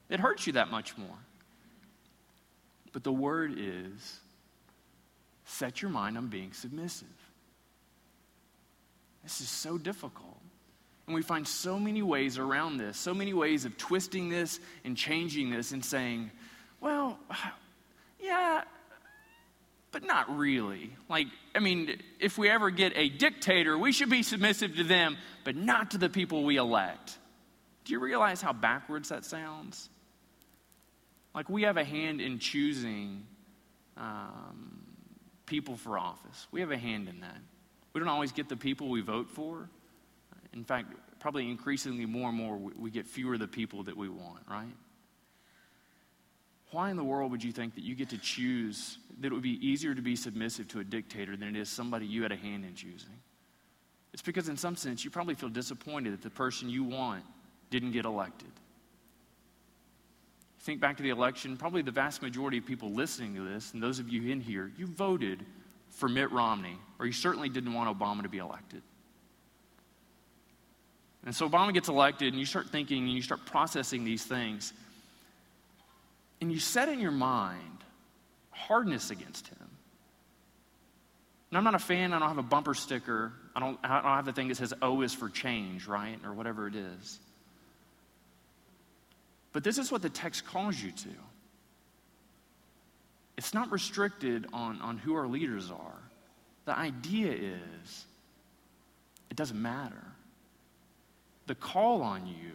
It 0.09 0.21
hurts 0.21 0.47
you 0.47 0.53
that 0.53 0.71
much 0.71 0.97
more. 0.97 1.19
But 2.93 3.05
the 3.05 3.13
word 3.13 3.55
is 3.57 4.21
set 5.45 5.83
your 5.83 5.91
mind 5.91 6.17
on 6.17 6.29
being 6.29 6.53
submissive. 6.53 7.09
This 9.23 9.41
is 9.41 9.49
so 9.49 9.79
difficult. 9.79 10.39
And 11.07 11.15
we 11.15 11.23
find 11.23 11.47
so 11.47 11.79
many 11.79 12.03
ways 12.03 12.39
around 12.39 12.77
this, 12.77 12.97
so 12.97 13.13
many 13.13 13.35
ways 13.35 13.65
of 13.65 13.77
twisting 13.77 14.29
this 14.29 14.61
and 14.85 14.97
changing 14.97 15.51
this 15.51 15.73
and 15.73 15.85
saying, 15.85 16.31
well, 16.81 17.19
yeah, 18.21 18.63
but 19.93 20.05
not 20.05 20.37
really. 20.37 20.93
Like, 21.09 21.27
I 21.55 21.59
mean, 21.59 22.01
if 22.21 22.39
we 22.39 22.49
ever 22.49 22.71
get 22.71 22.93
a 22.97 23.09
dictator, 23.09 23.77
we 23.77 23.93
should 23.93 24.11
be 24.11 24.23
submissive 24.23 24.77
to 24.77 24.85
them, 24.85 25.17
but 25.45 25.57
not 25.57 25.93
to 25.93 25.99
the 25.99 26.09
people 26.09 26.45
we 26.45 26.57
elect. 26.57 27.19
Do 27.85 27.93
you 27.93 27.99
realize 27.99 28.41
how 28.41 28.53
backwards 28.53 29.09
that 29.09 29.25
sounds? 29.25 29.89
Like, 31.35 31.49
we 31.49 31.63
have 31.63 31.77
a 31.77 31.85
hand 31.85 32.21
in 32.21 32.39
choosing 32.39 33.25
um, 33.97 34.83
people 35.47 35.77
for 35.77 35.99
office. 35.99 36.47
We 36.51 36.61
have 36.61 36.71
a 36.71 36.79
hand 36.79 37.09
in 37.09 37.21
that. 37.21 37.39
We 37.93 38.01
don't 38.01 38.09
always 38.09 38.33
get 38.33 38.49
the 38.49 38.57
people 38.57 38.89
we 38.89 39.01
vote 39.01 39.31
for. 39.31 39.69
In 40.53 40.65
fact, 40.65 40.93
probably 41.21 41.49
increasingly 41.49 42.07
more 42.07 42.29
and 42.29 42.37
more, 42.37 42.57
we 42.57 42.91
get 42.91 43.07
fewer 43.07 43.35
of 43.35 43.41
the 43.41 43.49
people 43.49 43.85
that 43.85 43.97
we 43.97 44.09
want, 44.09 44.43
right? 44.49 44.75
Why 46.73 46.91
in 46.91 46.97
the 46.97 47.05
world 47.05 47.33
would 47.33 47.43
you 47.43 47.53
think 47.53 47.75
that 47.75 47.85
you 47.85 47.95
get 47.95 48.11
to 48.11 48.19
choose, 48.19 48.99
that 49.21 49.29
it 49.29 49.33
would 49.33 49.43
be 49.43 49.65
easier 49.67 49.95
to 49.95 50.03
be 50.03 50.17
submissive 50.17 50.69
to 50.69 50.81
a 50.81 50.85
dictator 50.85 51.37
than 51.37 51.49
it 51.49 51.57
is 51.57 51.69
somebody 51.69 52.07
you 52.07 52.23
had 52.23 52.33
a 52.33 52.37
hand 52.37 52.65
in 52.65 52.75
choosing? 52.75 53.19
It's 54.13 54.23
because, 54.23 54.49
in 54.49 54.57
some 54.57 54.77
sense, 54.77 55.05
you 55.05 55.11
probably 55.11 55.35
feel 55.35 55.49
disappointed 55.49 56.13
that 56.13 56.23
the 56.23 56.31
person 56.31 56.69
you 56.69 56.85
want 56.85 57.25
didn't 57.71 57.93
get 57.93 58.05
elected. 58.05 58.51
Think 60.61 60.81
back 60.81 60.99
to 60.99 61.03
the 61.03 61.11
election, 61.11 61.57
probably 61.57 61.83
the 61.83 61.91
vast 61.91 62.21
majority 62.21 62.59
of 62.59 62.67
people 62.67 62.91
listening 62.91 63.35
to 63.35 63.43
this, 63.43 63.73
and 63.73 63.83
those 63.83 63.99
of 63.99 64.09
you 64.09 64.31
in 64.31 64.41
here, 64.41 64.71
you 64.77 64.87
voted 64.87 65.45
for 65.89 66.09
Mitt 66.09 66.31
Romney, 66.33 66.77
or 66.99 67.07
you 67.07 67.13
certainly 67.13 67.49
didn't 67.49 67.73
want 67.73 67.99
Obama 67.99 68.23
to 68.23 68.29
be 68.29 68.39
elected. 68.39 68.83
And 71.25 71.35
so 71.35 71.49
Obama 71.49 71.73
gets 71.73 71.89
elected, 71.89 72.33
and 72.33 72.39
you 72.39 72.47
start 72.47 72.69
thinking 72.69 73.05
and 73.05 73.13
you 73.13 73.23
start 73.23 73.45
processing 73.47 74.05
these 74.05 74.25
things. 74.25 74.73
And 76.41 76.53
you 76.53 76.59
set 76.59 76.89
in 76.89 77.01
your 77.01 77.11
mind 77.11 77.61
hardness 78.51 79.11
against 79.11 79.49
him. 79.49 79.57
And 81.51 81.59
I'm 81.59 81.65
not 81.65 81.75
a 81.75 81.81
fan, 81.81 82.13
I 82.13 82.19
don't 82.19 82.29
have 82.29 82.39
a 82.39 82.43
bumper 82.43 82.75
sticker, 82.75 83.33
I 83.57 83.61
don't, 83.61 83.79
I 83.83 84.03
don't 84.03 84.05
have 84.05 84.25
the 84.25 84.33
thing 84.33 84.49
that 84.49 84.57
says 84.57 84.73
O 84.81 85.03
is 85.03 85.13
for 85.13 85.29
change, 85.29 85.87
right? 85.87 86.19
Or 86.25 86.33
whatever 86.33 86.69
it 86.69 86.77
is. 86.77 87.19
But 89.53 89.65
this 89.65 89.79
is 89.79 89.91
what 89.91 90.03
the 90.03 90.11
text 90.11 90.47
calls 90.47 90.81
you 90.81 90.93
to. 90.93 91.09
It's 93.37 93.55
not 93.55 93.73
restricted 93.73 94.47
on, 94.53 94.81
on 94.81 94.99
who 94.99 95.15
our 95.15 95.27
leaders 95.27 95.71
are. 95.71 96.03
The 96.67 96.79
idea 96.79 97.33
is 97.33 98.05
it 99.31 99.37
doesn't 99.37 99.61
matter. 99.61 100.05
The 101.47 101.55
call 101.55 102.03
on 102.03 102.27
you 102.27 102.53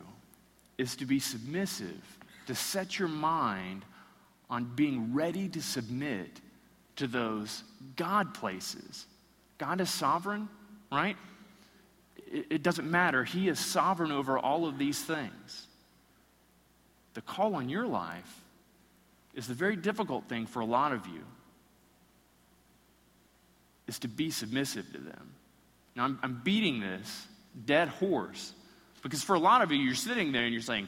is 0.77 0.95
to 0.97 1.05
be 1.05 1.19
submissive, 1.19 2.01
to 2.47 2.55
set 2.55 2.99
your 2.99 3.07
mind 3.07 3.83
on 4.49 4.71
being 4.75 5.13
ready 5.13 5.49
to 5.49 5.61
submit 5.61 6.29
to 6.97 7.07
those 7.07 7.63
God 7.95 8.33
places. 8.33 9.05
God 9.57 9.81
is 9.81 9.89
sovereign, 9.89 10.47
right? 10.91 11.17
It, 12.31 12.45
it 12.49 12.63
doesn't 12.63 12.89
matter. 12.89 13.23
He 13.23 13.47
is 13.47 13.59
sovereign 13.59 14.11
over 14.11 14.37
all 14.37 14.67
of 14.67 14.77
these 14.77 15.01
things. 15.01 15.64
The 17.15 17.21
call 17.21 17.55
on 17.55 17.69
your 17.69 17.87
life 17.87 18.41
is 19.33 19.47
the 19.47 19.53
very 19.53 19.75
difficult 19.75 20.25
thing 20.29 20.45
for 20.45 20.59
a 20.59 20.65
lot 20.65 20.91
of 20.93 21.07
you 21.07 21.23
is 23.87 23.99
to 23.99 24.07
be 24.07 24.29
submissive 24.29 24.85
to 24.91 24.99
them. 24.99 25.31
Now, 25.95 26.03
I'm, 26.05 26.19
I'm 26.21 26.41
beating 26.43 26.79
this 26.79 27.25
dead 27.65 27.87
horse 27.87 28.53
because 29.01 29.23
for 29.23 29.35
a 29.35 29.39
lot 29.39 29.61
of 29.61 29.71
you, 29.71 29.77
you're 29.77 29.95
sitting 29.95 30.31
there 30.31 30.43
and 30.43 30.53
you're 30.53 30.61
saying, 30.61 30.87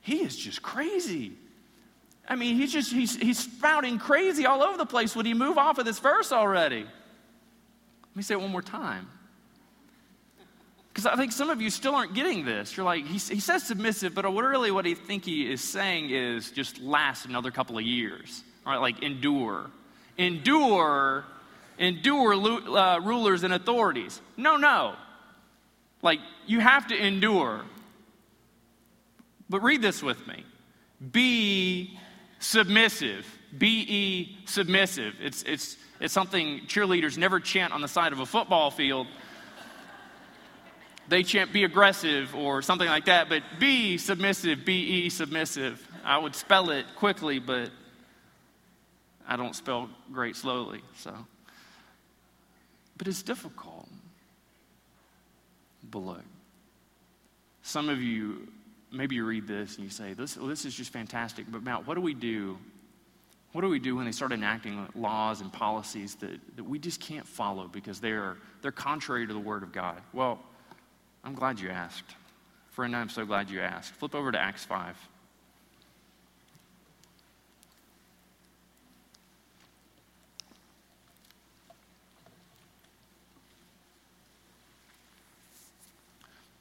he 0.00 0.22
is 0.22 0.36
just 0.36 0.62
crazy. 0.62 1.32
I 2.28 2.36
mean, 2.36 2.56
he's 2.56 2.72
just, 2.72 2.92
he's, 2.92 3.16
he's 3.16 3.38
spouting 3.38 3.98
crazy 3.98 4.46
all 4.46 4.62
over 4.62 4.78
the 4.78 4.86
place. 4.86 5.14
Would 5.14 5.26
he 5.26 5.34
move 5.34 5.58
off 5.58 5.78
of 5.78 5.84
this 5.84 5.98
verse 5.98 6.32
already? 6.32 6.84
Let 6.84 8.16
me 8.16 8.22
say 8.22 8.34
it 8.34 8.40
one 8.40 8.50
more 8.50 8.62
time. 8.62 9.08
Because 10.96 11.12
I 11.12 11.16
think 11.16 11.32
some 11.32 11.50
of 11.50 11.60
you 11.60 11.68
still 11.68 11.94
aren't 11.94 12.14
getting 12.14 12.46
this. 12.46 12.74
You're 12.74 12.86
like, 12.86 13.04
he, 13.04 13.18
he 13.18 13.38
says 13.38 13.64
submissive, 13.64 14.14
but 14.14 14.24
really 14.24 14.70
what 14.70 14.86
I 14.86 14.94
think 14.94 15.26
he 15.26 15.42
is 15.52 15.60
saying 15.60 16.08
is 16.08 16.50
just 16.50 16.80
last 16.80 17.26
another 17.26 17.50
couple 17.50 17.76
of 17.76 17.84
years. 17.84 18.42
right? 18.64 18.78
like 18.78 19.02
endure. 19.02 19.70
Endure, 20.16 21.26
endure 21.78 22.32
uh, 22.32 22.98
rulers 23.00 23.42
and 23.42 23.52
authorities. 23.52 24.22
No, 24.38 24.56
no. 24.56 24.94
Like, 26.00 26.20
you 26.46 26.60
have 26.60 26.86
to 26.86 26.96
endure. 26.96 27.66
But 29.50 29.60
read 29.60 29.82
this 29.82 30.02
with 30.02 30.26
me 30.26 30.44
be 31.12 31.98
submissive. 32.38 33.26
B-E 33.58 34.38
submissive. 34.46 35.16
It's, 35.20 35.42
it's, 35.42 35.76
it's 36.00 36.14
something 36.14 36.62
cheerleaders 36.68 37.18
never 37.18 37.38
chant 37.38 37.74
on 37.74 37.82
the 37.82 37.88
side 37.88 38.14
of 38.14 38.20
a 38.20 38.26
football 38.26 38.70
field. 38.70 39.08
They 41.08 41.22
chant 41.22 41.52
be 41.52 41.64
aggressive 41.64 42.34
or 42.34 42.62
something 42.62 42.88
like 42.88 43.04
that, 43.04 43.28
but 43.28 43.42
be 43.60 43.96
submissive, 43.98 44.64
B-E 44.64 45.08
submissive. 45.10 45.86
I 46.04 46.18
would 46.18 46.34
spell 46.34 46.70
it 46.70 46.86
quickly, 46.96 47.38
but 47.38 47.70
I 49.26 49.36
don't 49.36 49.54
spell 49.54 49.88
great 50.12 50.36
slowly, 50.36 50.82
so. 50.96 51.14
But 52.96 53.08
it's 53.08 53.22
difficult. 53.22 53.88
But 55.90 56.22
some 57.62 57.88
of 57.88 58.00
you, 58.00 58.48
maybe 58.92 59.16
you 59.16 59.24
read 59.24 59.46
this 59.46 59.76
and 59.76 59.84
you 59.84 59.90
say, 59.90 60.12
this, 60.12 60.36
well, 60.36 60.46
this 60.46 60.64
is 60.64 60.74
just 60.74 60.92
fantastic, 60.92 61.46
but 61.48 61.62
Matt, 61.62 61.86
what 61.86 61.94
do 61.94 62.00
we 62.00 62.14
do? 62.14 62.58
What 63.52 63.60
do 63.62 63.68
we 63.68 63.78
do 63.78 63.96
when 63.96 64.04
they 64.04 64.12
start 64.12 64.32
enacting 64.32 64.86
laws 64.94 65.40
and 65.40 65.52
policies 65.52 66.16
that, 66.16 66.38
that 66.56 66.64
we 66.64 66.78
just 66.78 67.00
can't 67.00 67.26
follow 67.26 67.68
because 67.68 68.00
they're, 68.00 68.36
they're 68.60 68.72
contrary 68.72 69.26
to 69.26 69.32
the 69.32 69.40
Word 69.40 69.62
of 69.62 69.72
God? 69.72 70.00
Well, 70.12 70.40
I'm 71.26 71.34
glad 71.34 71.58
you 71.58 71.70
asked. 71.70 72.14
Friend, 72.70 72.94
I'm 72.94 73.08
so 73.08 73.26
glad 73.26 73.50
you 73.50 73.60
asked. 73.60 73.92
Flip 73.94 74.14
over 74.14 74.30
to 74.30 74.38
Acts 74.38 74.64
5. 74.64 74.96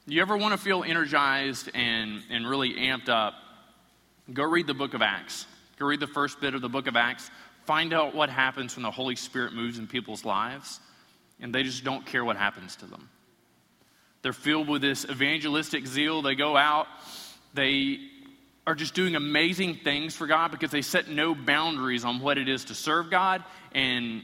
You 0.07 0.19
ever 0.23 0.35
want 0.35 0.53
to 0.53 0.57
feel 0.57 0.83
energized 0.83 1.69
and, 1.75 2.23
and 2.31 2.49
really 2.49 2.73
amped 2.73 3.07
up? 3.07 3.35
Go 4.33 4.45
read 4.45 4.65
the 4.65 4.73
book 4.73 4.95
of 4.95 5.03
Acts. 5.03 5.45
Go 5.77 5.85
read 5.85 5.99
the 5.99 6.07
first 6.07 6.41
bit 6.41 6.55
of 6.55 6.61
the 6.61 6.69
book 6.69 6.87
of 6.87 6.95
Acts. 6.95 7.29
Find 7.65 7.93
out 7.93 8.15
what 8.15 8.31
happens 8.31 8.75
when 8.75 8.81
the 8.81 8.91
Holy 8.91 9.15
Spirit 9.15 9.53
moves 9.53 9.77
in 9.77 9.85
people's 9.85 10.25
lives, 10.25 10.79
and 11.39 11.53
they 11.53 11.61
just 11.61 11.83
don't 11.83 12.03
care 12.03 12.25
what 12.25 12.35
happens 12.35 12.75
to 12.77 12.87
them. 12.87 13.09
They're 14.25 14.33
filled 14.33 14.67
with 14.69 14.81
this 14.81 15.05
evangelistic 15.05 15.85
zeal. 15.85 16.23
They 16.23 16.33
go 16.33 16.57
out, 16.57 16.87
they 17.53 17.99
are 18.65 18.73
just 18.73 18.95
doing 18.95 19.15
amazing 19.15 19.75
things 19.83 20.15
for 20.15 20.25
God 20.25 20.49
because 20.49 20.71
they 20.71 20.81
set 20.81 21.07
no 21.07 21.35
boundaries 21.35 22.03
on 22.03 22.19
what 22.19 22.39
it 22.39 22.49
is 22.49 22.65
to 22.65 22.73
serve 22.73 23.11
God. 23.11 23.43
And 23.71 24.23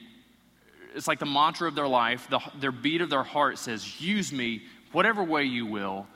it's 0.96 1.08
like 1.08 1.20
the 1.20 1.28
mantra 1.28 1.68
of 1.68 1.76
their 1.76 1.88
life, 1.88 2.28
the, 2.32 2.40
their 2.60 2.72
beat 2.72 3.02
of 3.02 3.12
their 3.12 3.22
heart 3.22 3.60
says, 3.60 4.02
Use 4.02 4.34
me 4.34 4.64
whatever 4.92 5.24
way 5.24 5.44
you 5.44 5.68
will, 5.68 6.08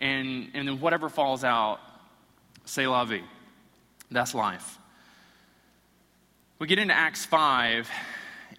and, 0.00 0.50
and 0.52 0.68
then 0.68 0.78
whatever 0.78 1.08
falls 1.08 1.42
out, 1.42 1.80
say 2.66 2.86
la 2.86 3.06
vie. 3.06 3.22
That's 4.10 4.34
life. 4.34 4.78
We 6.58 6.66
get 6.66 6.78
into 6.78 6.92
Acts 6.92 7.24
5, 7.24 7.88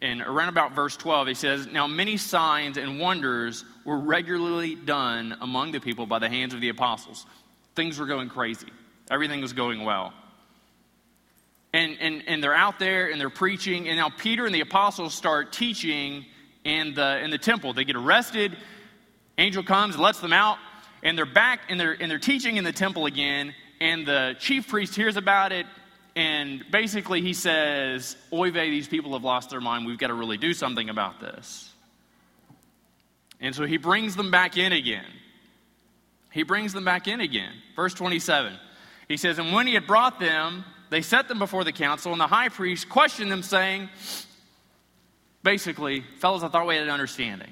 and 0.01 0.23
around 0.23 0.49
about 0.49 0.71
verse 0.71 0.97
12, 0.97 1.27
he 1.27 1.33
says, 1.35 1.67
Now 1.67 1.85
many 1.85 2.17
signs 2.17 2.77
and 2.77 2.99
wonders 2.99 3.63
were 3.85 3.97
regularly 3.97 4.75
done 4.75 5.37
among 5.41 5.71
the 5.71 5.79
people 5.79 6.05
by 6.05 6.19
the 6.19 6.29
hands 6.29 6.53
of 6.53 6.61
the 6.61 6.69
apostles. 6.69 7.25
Things 7.75 7.99
were 7.99 8.05
going 8.05 8.29
crazy, 8.29 8.67
everything 9.09 9.41
was 9.41 9.53
going 9.53 9.83
well. 9.83 10.13
And, 11.73 11.97
and, 12.01 12.23
and 12.27 12.43
they're 12.43 12.53
out 12.53 12.79
there 12.79 13.09
and 13.09 13.21
they're 13.21 13.29
preaching, 13.29 13.87
and 13.87 13.97
now 13.97 14.09
Peter 14.09 14.45
and 14.45 14.53
the 14.53 14.59
apostles 14.59 15.13
start 15.13 15.53
teaching 15.53 16.25
in 16.65 16.93
the, 16.95 17.19
in 17.23 17.29
the 17.29 17.37
temple. 17.37 17.71
They 17.71 17.85
get 17.85 17.95
arrested 17.95 18.57
Angel 19.41 19.63
comes, 19.63 19.97
lets 19.97 20.19
them 20.19 20.33
out, 20.33 20.57
and 21.01 21.17
they're 21.17 21.25
back 21.25 21.61
and 21.69 21.79
they're, 21.79 21.93
and 21.99 22.11
they're 22.11 22.19
teaching 22.19 22.57
in 22.57 22.63
the 22.63 22.71
temple 22.71 23.07
again. 23.07 23.55
And 23.79 24.05
the 24.05 24.35
chief 24.37 24.67
priest 24.67 24.95
hears 24.95 25.17
about 25.17 25.51
it, 25.51 25.65
and 26.15 26.63
basically 26.69 27.21
he 27.21 27.33
says, 27.33 28.15
Oy 28.31 28.51
vey, 28.51 28.69
these 28.69 28.87
people 28.87 29.13
have 29.13 29.23
lost 29.23 29.49
their 29.49 29.61
mind. 29.61 29.87
We've 29.87 29.97
got 29.97 30.07
to 30.07 30.13
really 30.13 30.37
do 30.37 30.53
something 30.53 30.89
about 30.89 31.19
this. 31.19 31.70
And 33.41 33.55
so 33.55 33.65
he 33.65 33.77
brings 33.77 34.15
them 34.15 34.31
back 34.31 34.57
in 34.57 34.71
again. 34.71 35.05
He 36.31 36.43
brings 36.43 36.73
them 36.73 36.85
back 36.85 37.07
in 37.07 37.19
again. 37.19 37.51
Verse 37.75 37.93
27. 37.93 38.53
He 39.07 39.17
says, 39.17 39.39
And 39.39 39.51
when 39.51 39.67
he 39.67 39.73
had 39.73 39.87
brought 39.87 40.19
them, 40.19 40.63
they 40.89 41.01
set 41.01 41.27
them 41.27 41.39
before 41.39 41.63
the 41.63 41.71
council, 41.71 42.11
and 42.11 42.21
the 42.21 42.27
high 42.27 42.49
priest 42.49 42.87
questioned 42.87 43.31
them, 43.31 43.43
saying, 43.43 43.89
Basically, 45.43 46.01
fellows, 46.19 46.43
I 46.43 46.49
thought 46.49 46.67
we 46.67 46.75
had 46.75 46.83
an 46.83 46.91
understanding. 46.91 47.49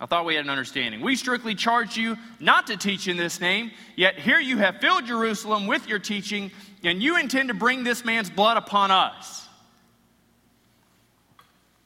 I 0.00 0.06
thought 0.06 0.24
we 0.24 0.34
had 0.34 0.44
an 0.44 0.50
understanding. 0.50 1.00
We 1.00 1.16
strictly 1.16 1.54
charge 1.54 1.96
you 1.96 2.16
not 2.40 2.66
to 2.66 2.76
teach 2.76 3.08
in 3.08 3.16
this 3.16 3.40
name, 3.40 3.70
yet 3.94 4.18
here 4.18 4.38
you 4.38 4.58
have 4.58 4.80
filled 4.80 5.06
Jerusalem 5.06 5.66
with 5.66 5.88
your 5.88 5.98
teaching, 5.98 6.50
and 6.82 7.02
you 7.02 7.18
intend 7.18 7.48
to 7.48 7.54
bring 7.54 7.84
this 7.84 8.04
man's 8.04 8.30
blood 8.30 8.56
upon 8.56 8.90
us. 8.90 9.45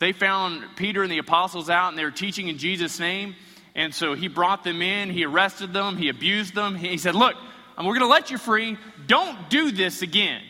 They 0.01 0.13
found 0.13 0.65
Peter 0.77 1.03
and 1.03 1.13
the 1.13 1.19
apostles 1.19 1.71
out, 1.71 1.91
and 1.91 1.99
they 1.99 2.05
were 2.05 2.11
teaching 2.11 2.49
in 2.49 2.59
Jesus' 2.59 2.99
name. 2.99 3.37
And 3.75 3.95
so 3.95 4.15
he 4.15 4.27
brought 4.27 4.65
them 4.65 4.83
in, 4.83 5.11
he 5.11 5.25
arrested 5.25 5.73
them, 5.73 5.97
he 5.97 6.09
abused 6.09 6.55
them. 6.55 6.75
He 6.75 6.99
said, 6.99 7.15
Look, 7.15 7.37
we're 7.77 7.85
going 7.85 8.01
to 8.01 8.07
let 8.07 8.31
you 8.31 8.39
free. 8.39 8.77
Don't 9.07 9.49
do 9.49 9.71
this 9.71 10.03
again. 10.03 10.43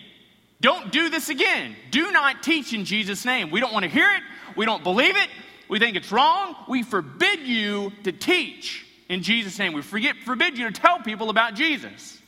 Don't 0.61 0.93
do 0.93 1.11
this 1.11 1.29
again. 1.29 1.75
Do 1.91 2.11
not 2.13 2.43
teach 2.43 2.73
in 2.73 2.85
Jesus' 2.85 3.25
name. 3.25 3.51
We 3.51 3.61
don't 3.61 3.73
want 3.73 3.85
to 3.85 3.91
hear 3.91 4.09
it. 4.09 4.23
we 4.57 4.67
don't 4.67 4.83
believe 4.83 5.17
it, 5.17 5.29
we 5.69 5.79
think 5.79 5.97
it's 5.97 6.11
wrong, 6.11 6.57
we 6.69 6.83
forbid 6.83 7.41
you 7.41 7.93
to 8.05 8.13
teach 8.13 8.87
in 9.09 9.23
Jesus' 9.23 9.59
name. 9.59 9.73
We 9.73 9.83
forget, 9.83 10.17
forbid 10.25 10.59
you 10.59 10.71
to 10.71 10.73
tell 10.73 10.99
people 11.01 11.31
about 11.31 11.55
Jesus. 11.55 12.19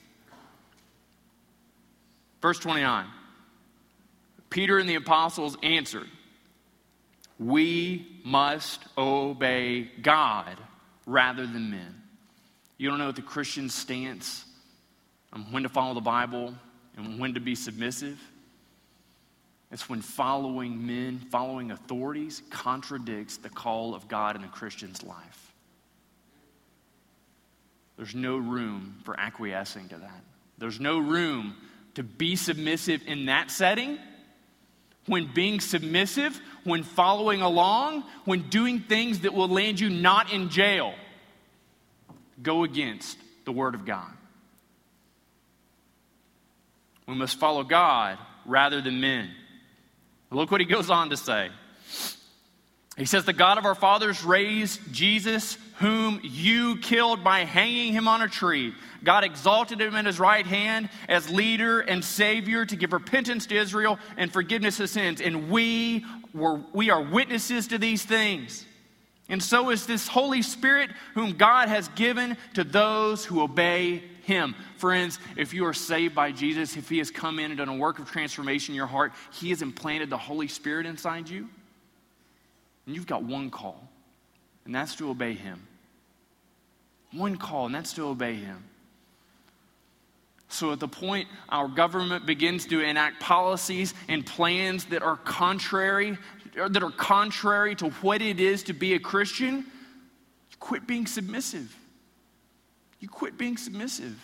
Verse 2.40 2.58
29 2.58 3.06
Peter 4.50 4.78
and 4.78 4.88
the 4.88 4.96
apostles 4.96 5.56
answered, 5.62 6.08
We 7.38 8.20
must 8.24 8.80
obey 8.96 9.90
God 10.00 10.56
rather 11.06 11.46
than 11.46 11.70
men. 11.70 12.02
You 12.78 12.90
don't 12.90 12.98
know 12.98 13.06
what 13.06 13.16
the 13.16 13.22
Christian 13.22 13.68
stance 13.68 14.44
on 15.32 15.42
when 15.52 15.62
to 15.62 15.68
follow 15.68 15.94
the 15.94 16.00
Bible 16.00 16.54
and 16.96 17.18
when 17.18 17.34
to 17.34 17.40
be 17.40 17.54
submissive? 17.54 18.20
It's 19.70 19.88
when 19.88 20.02
following 20.02 20.86
men, 20.86 21.18
following 21.30 21.70
authorities, 21.70 22.42
contradicts 22.50 23.38
the 23.38 23.48
call 23.48 23.94
of 23.94 24.06
God 24.06 24.36
in 24.36 24.44
a 24.44 24.48
Christian's 24.48 25.02
life. 25.02 25.52
There's 27.96 28.14
no 28.14 28.36
room 28.36 28.96
for 29.04 29.18
acquiescing 29.18 29.88
to 29.88 29.96
that. 29.96 30.24
There's 30.58 30.80
no 30.80 30.98
room 30.98 31.56
to 31.94 32.02
be 32.02 32.36
submissive 32.36 33.02
in 33.06 33.26
that 33.26 33.50
setting. 33.50 33.98
When 35.06 35.32
being 35.32 35.60
submissive, 35.60 36.40
when 36.64 36.84
following 36.84 37.42
along, 37.42 38.04
when 38.24 38.48
doing 38.48 38.80
things 38.80 39.20
that 39.20 39.34
will 39.34 39.48
land 39.48 39.80
you 39.80 39.90
not 39.90 40.32
in 40.32 40.48
jail, 40.48 40.94
go 42.42 42.64
against 42.64 43.18
the 43.44 43.52
Word 43.52 43.74
of 43.74 43.84
God. 43.84 44.10
We 47.06 47.14
must 47.14 47.38
follow 47.38 47.64
God 47.64 48.18
rather 48.46 48.80
than 48.80 49.00
men. 49.00 49.30
Look 50.30 50.50
what 50.50 50.60
he 50.60 50.66
goes 50.66 50.88
on 50.88 51.10
to 51.10 51.16
say. 51.16 51.50
He 52.96 53.04
says, 53.04 53.24
The 53.24 53.32
God 53.32 53.58
of 53.58 53.66
our 53.66 53.74
fathers 53.74 54.24
raised 54.24 54.80
Jesus, 54.92 55.58
whom 55.82 56.20
you 56.22 56.76
killed 56.76 57.24
by 57.24 57.40
hanging 57.40 57.92
him 57.92 58.06
on 58.06 58.22
a 58.22 58.28
tree. 58.28 58.72
God 59.02 59.24
exalted 59.24 59.80
him 59.80 59.96
in 59.96 60.06
his 60.06 60.20
right 60.20 60.46
hand 60.46 60.88
as 61.08 61.28
leader 61.28 61.80
and 61.80 62.04
savior 62.04 62.64
to 62.64 62.76
give 62.76 62.92
repentance 62.92 63.46
to 63.46 63.56
Israel 63.56 63.98
and 64.16 64.32
forgiveness 64.32 64.78
of 64.78 64.88
sins. 64.88 65.20
And 65.20 65.50
we, 65.50 66.06
were, 66.32 66.60
we 66.72 66.90
are 66.90 67.02
witnesses 67.02 67.66
to 67.66 67.78
these 67.78 68.04
things. 68.04 68.64
And 69.28 69.42
so 69.42 69.70
is 69.70 69.84
this 69.84 70.06
Holy 70.06 70.42
Spirit, 70.42 70.90
whom 71.14 71.32
God 71.32 71.68
has 71.68 71.88
given 71.88 72.36
to 72.54 72.62
those 72.62 73.24
who 73.24 73.42
obey 73.42 74.04
him. 74.22 74.54
Friends, 74.76 75.18
if 75.36 75.52
you 75.52 75.66
are 75.66 75.74
saved 75.74 76.14
by 76.14 76.30
Jesus, 76.30 76.76
if 76.76 76.88
He 76.88 76.98
has 76.98 77.10
come 77.10 77.40
in 77.40 77.50
and 77.50 77.58
done 77.58 77.68
a 77.68 77.76
work 77.76 77.98
of 77.98 78.08
transformation 78.08 78.74
in 78.74 78.76
your 78.76 78.86
heart, 78.86 79.12
He 79.32 79.50
has 79.50 79.62
implanted 79.62 80.10
the 80.10 80.18
Holy 80.18 80.46
Spirit 80.46 80.86
inside 80.86 81.28
you. 81.28 81.48
And 82.86 82.94
you've 82.94 83.08
got 83.08 83.24
one 83.24 83.50
call, 83.50 83.82
and 84.64 84.72
that's 84.72 84.94
to 84.96 85.10
obey 85.10 85.32
Him. 85.32 85.66
One 87.12 87.36
call, 87.36 87.66
and 87.66 87.74
that's 87.74 87.92
to 87.94 88.06
obey 88.06 88.34
Him. 88.34 88.64
So, 90.48 90.70
at 90.72 90.80
the 90.80 90.88
point 90.88 91.28
our 91.48 91.68
government 91.68 92.26
begins 92.26 92.66
to 92.66 92.80
enact 92.80 93.20
policies 93.20 93.94
and 94.08 94.24
plans 94.24 94.84
that 94.86 95.02
are 95.02 95.16
contrary, 95.16 96.18
that 96.54 96.82
are 96.82 96.90
contrary 96.90 97.74
to 97.76 97.88
what 97.90 98.20
it 98.20 98.38
is 98.38 98.62
to 98.64 98.72
be 98.72 98.94
a 98.94 98.98
Christian, 98.98 99.56
you 100.50 100.56
quit 100.60 100.86
being 100.86 101.06
submissive. 101.06 101.74
You 103.00 103.08
quit 103.08 103.38
being 103.38 103.56
submissive. 103.56 104.18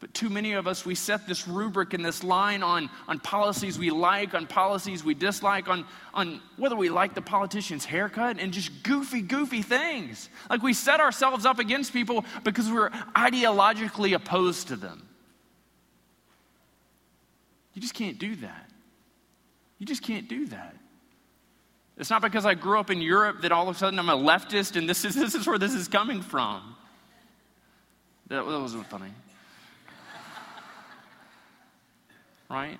But 0.00 0.14
too 0.14 0.30
many 0.30 0.54
of 0.54 0.66
us, 0.66 0.86
we 0.86 0.94
set 0.94 1.26
this 1.26 1.46
rubric 1.46 1.92
and 1.92 2.02
this 2.02 2.24
line 2.24 2.62
on, 2.62 2.88
on 3.06 3.20
policies 3.20 3.78
we 3.78 3.90
like, 3.90 4.32
on 4.32 4.46
policies 4.46 5.04
we 5.04 5.12
dislike, 5.12 5.68
on, 5.68 5.84
on 6.14 6.40
whether 6.56 6.74
we 6.74 6.88
like 6.88 7.14
the 7.14 7.20
politician's 7.20 7.84
haircut, 7.84 8.40
and 8.40 8.50
just 8.50 8.82
goofy, 8.82 9.20
goofy 9.20 9.60
things. 9.60 10.30
Like 10.48 10.62
we 10.62 10.72
set 10.72 11.00
ourselves 11.00 11.44
up 11.44 11.58
against 11.58 11.92
people 11.92 12.24
because 12.44 12.70
we're 12.70 12.88
ideologically 13.14 14.14
opposed 14.14 14.68
to 14.68 14.76
them. 14.76 15.06
You 17.74 17.82
just 17.82 17.94
can't 17.94 18.18
do 18.18 18.36
that. 18.36 18.70
You 19.78 19.84
just 19.84 20.02
can't 20.02 20.28
do 20.28 20.46
that. 20.46 20.74
It's 21.98 22.08
not 22.08 22.22
because 22.22 22.46
I 22.46 22.54
grew 22.54 22.78
up 22.78 22.90
in 22.90 23.02
Europe 23.02 23.42
that 23.42 23.52
all 23.52 23.68
of 23.68 23.76
a 23.76 23.78
sudden 23.78 23.98
I'm 23.98 24.08
a 24.08 24.16
leftist 24.16 24.76
and 24.76 24.88
this 24.88 25.04
is, 25.04 25.14
this 25.16 25.34
is 25.34 25.46
where 25.46 25.58
this 25.58 25.74
is 25.74 25.88
coming 25.88 26.22
from. 26.22 26.74
That, 28.28 28.46
that 28.46 28.60
wasn't 28.60 28.86
funny. 28.86 29.10
Right? 32.50 32.78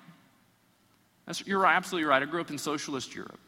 That's, 1.27 1.47
you're 1.47 1.65
absolutely 1.65 2.09
right. 2.09 2.23
I 2.23 2.27
grew 2.27 2.41
up 2.41 2.51
in 2.51 2.59
socialist 2.59 3.15
Europe. 3.15 3.39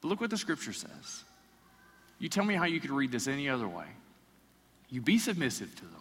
But 0.00 0.08
look 0.08 0.20
what 0.20 0.30
the 0.30 0.36
scripture 0.36 0.72
says. 0.72 1.24
You 2.18 2.28
tell 2.28 2.44
me 2.44 2.54
how 2.54 2.64
you 2.64 2.78
could 2.78 2.90
read 2.90 3.10
this 3.10 3.26
any 3.26 3.48
other 3.48 3.66
way. 3.66 3.86
You 4.90 5.00
be 5.00 5.18
submissive 5.18 5.74
to 5.74 5.82
them. 5.82 5.92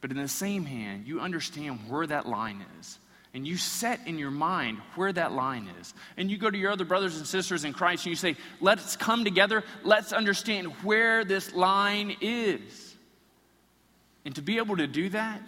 But 0.00 0.10
in 0.10 0.16
the 0.16 0.28
same 0.28 0.64
hand, 0.64 1.06
you 1.06 1.20
understand 1.20 1.80
where 1.88 2.06
that 2.06 2.26
line 2.26 2.64
is 2.78 2.98
and 3.34 3.46
you 3.46 3.56
set 3.56 4.00
in 4.06 4.18
your 4.18 4.30
mind 4.30 4.78
where 4.94 5.12
that 5.12 5.32
line 5.32 5.68
is. 5.80 5.94
And 6.16 6.30
you 6.30 6.38
go 6.38 6.50
to 6.50 6.58
your 6.58 6.72
other 6.72 6.84
brothers 6.84 7.18
and 7.18 7.26
sisters 7.26 7.64
in 7.64 7.72
Christ 7.72 8.06
and 8.06 8.10
you 8.10 8.16
say, 8.16 8.36
let's 8.60 8.96
come 8.96 9.24
together, 9.24 9.64
let's 9.84 10.12
understand 10.12 10.68
where 10.82 11.24
this 11.24 11.54
line 11.54 12.16
is. 12.20 12.96
And 14.24 14.34
to 14.34 14.42
be 14.42 14.56
able 14.58 14.76
to 14.78 14.86
do 14.86 15.10
that, 15.10 15.42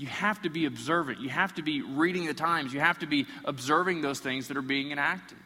you 0.00 0.06
have 0.06 0.40
to 0.40 0.48
be 0.48 0.64
observant. 0.64 1.20
You 1.20 1.28
have 1.28 1.54
to 1.56 1.62
be 1.62 1.82
reading 1.82 2.24
the 2.24 2.32
times. 2.32 2.72
You 2.72 2.80
have 2.80 3.00
to 3.00 3.06
be 3.06 3.26
observing 3.44 4.00
those 4.00 4.18
things 4.18 4.48
that 4.48 4.56
are 4.56 4.62
being 4.62 4.92
enacted 4.92 5.36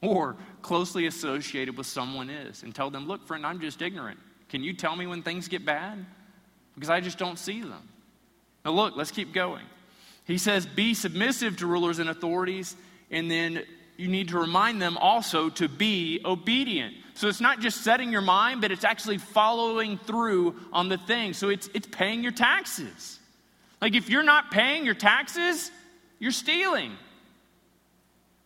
or 0.00 0.36
closely 0.62 1.06
associated 1.06 1.76
with 1.76 1.88
someone 1.88 2.30
is 2.30 2.62
and 2.62 2.72
tell 2.72 2.90
them, 2.90 3.08
look, 3.08 3.26
friend, 3.26 3.44
I'm 3.44 3.60
just 3.60 3.82
ignorant. 3.82 4.20
Can 4.50 4.62
you 4.62 4.72
tell 4.72 4.94
me 4.94 5.08
when 5.08 5.24
things 5.24 5.48
get 5.48 5.64
bad? 5.64 6.06
Because 6.76 6.90
I 6.90 7.00
just 7.00 7.18
don't 7.18 7.40
see 7.40 7.60
them. 7.60 7.88
Now, 8.64 8.70
look, 8.70 8.94
let's 8.94 9.10
keep 9.10 9.32
going. 9.32 9.64
He 10.26 10.38
says, 10.38 10.64
be 10.64 10.94
submissive 10.94 11.56
to 11.56 11.66
rulers 11.66 11.98
and 11.98 12.08
authorities, 12.08 12.76
and 13.10 13.28
then 13.28 13.64
you 13.96 14.06
need 14.06 14.28
to 14.28 14.38
remind 14.38 14.80
them 14.80 14.96
also 14.96 15.48
to 15.50 15.68
be 15.68 16.20
obedient. 16.24 16.94
So 17.14 17.26
it's 17.26 17.40
not 17.40 17.58
just 17.58 17.82
setting 17.82 18.12
your 18.12 18.20
mind, 18.20 18.60
but 18.60 18.70
it's 18.70 18.84
actually 18.84 19.18
following 19.18 19.98
through 19.98 20.54
on 20.72 20.88
the 20.88 20.98
thing. 20.98 21.32
So 21.32 21.48
it's, 21.48 21.68
it's 21.74 21.88
paying 21.88 22.22
your 22.22 22.30
taxes. 22.30 23.18
Like 23.82 23.96
if 23.96 24.08
you're 24.08 24.22
not 24.22 24.52
paying 24.52 24.86
your 24.86 24.94
taxes, 24.94 25.72
you're 26.20 26.30
stealing. 26.30 26.92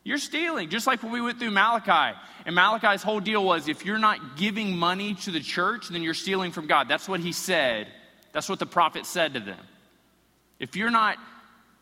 You're 0.02 0.18
stealing, 0.18 0.70
just 0.70 0.86
like 0.86 1.02
when 1.02 1.12
we 1.12 1.20
went 1.20 1.38
through 1.38 1.50
Malachi. 1.50 2.16
And 2.46 2.54
Malachi's 2.54 3.02
whole 3.02 3.20
deal 3.20 3.44
was 3.44 3.68
if 3.68 3.84
you're 3.84 3.98
not 3.98 4.38
giving 4.38 4.76
money 4.76 5.14
to 5.14 5.30
the 5.30 5.40
church, 5.40 5.88
then 5.88 6.02
you're 6.02 6.14
stealing 6.14 6.52
from 6.52 6.66
God. 6.66 6.88
That's 6.88 7.08
what 7.08 7.20
he 7.20 7.32
said. 7.32 7.88
That's 8.32 8.48
what 8.48 8.58
the 8.58 8.66
prophet 8.66 9.04
said 9.04 9.34
to 9.34 9.40
them. 9.40 9.58
If 10.58 10.74
you're 10.74 10.90
not 10.90 11.18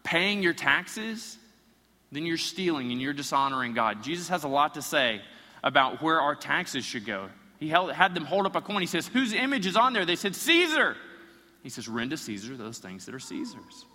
paying 0.02 0.42
your 0.42 0.54
taxes, 0.54 1.38
then 2.10 2.26
you're 2.26 2.38
stealing 2.38 2.90
and 2.90 3.00
you're 3.00 3.12
dishonoring 3.12 3.72
God. 3.72 4.02
Jesus 4.02 4.28
has 4.28 4.42
a 4.42 4.48
lot 4.48 4.74
to 4.74 4.82
say 4.82 5.20
about 5.62 6.02
where 6.02 6.20
our 6.20 6.34
taxes 6.34 6.84
should 6.84 7.06
go. 7.06 7.28
He 7.60 7.68
held, 7.68 7.92
had 7.92 8.14
them 8.14 8.24
hold 8.24 8.46
up 8.46 8.56
a 8.56 8.60
coin. 8.60 8.80
He 8.80 8.86
says, 8.86 9.06
Whose 9.06 9.32
image 9.32 9.64
is 9.64 9.76
on 9.76 9.92
there? 9.92 10.04
They 10.04 10.16
said, 10.16 10.34
Caesar. 10.34 10.96
He 11.64 11.70
says, 11.70 11.88
Rend 11.88 12.10
to 12.10 12.16
Caesar 12.16 12.56
those 12.56 12.78
things 12.78 13.06
that 13.06 13.14
are 13.14 13.18
Caesar's. 13.18 13.86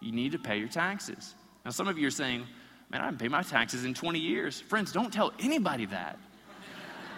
You 0.00 0.12
need 0.12 0.32
to 0.32 0.38
pay 0.38 0.58
your 0.58 0.68
taxes. 0.68 1.34
Now, 1.64 1.72
some 1.72 1.88
of 1.88 1.98
you 1.98 2.06
are 2.06 2.12
saying, 2.12 2.46
Man, 2.88 3.02
I 3.02 3.04
haven't 3.04 3.18
paid 3.18 3.30
my 3.30 3.42
taxes 3.42 3.84
in 3.84 3.94
20 3.94 4.18
years. 4.18 4.60
Friends, 4.60 4.90
don't 4.90 5.12
tell 5.12 5.32
anybody 5.38 5.86
that. 5.86 6.18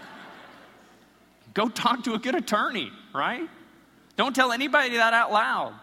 Go 1.54 1.68
talk 1.68 2.04
to 2.04 2.14
a 2.14 2.18
good 2.18 2.34
attorney, 2.34 2.90
right? 3.14 3.48
Don't 4.16 4.34
tell 4.34 4.52
anybody 4.52 4.96
that 4.96 5.14
out 5.14 5.32
loud. 5.32 5.74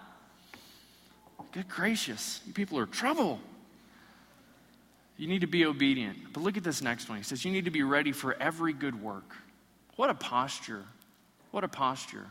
Good 1.52 1.68
gracious, 1.68 2.42
you 2.46 2.54
people 2.54 2.78
are 2.78 2.86
trouble. 2.86 3.40
You 5.18 5.28
need 5.28 5.42
to 5.42 5.48
be 5.48 5.66
obedient. 5.66 6.18
But 6.34 6.44
look 6.44 6.56
at 6.56 6.64
this 6.64 6.82
next 6.82 7.10
one. 7.10 7.18
He 7.18 7.24
says, 7.24 7.44
You 7.44 7.52
need 7.52 7.66
to 7.66 7.72
be 7.72 7.84
ready 7.84 8.12
for 8.12 8.36
every 8.40 8.74
good 8.74 9.02
work. 9.02 9.36
What 9.96 10.10
a 10.10 10.14
posture. 10.14 10.84
What 11.52 11.64
a 11.64 11.68
posture. 11.68 12.28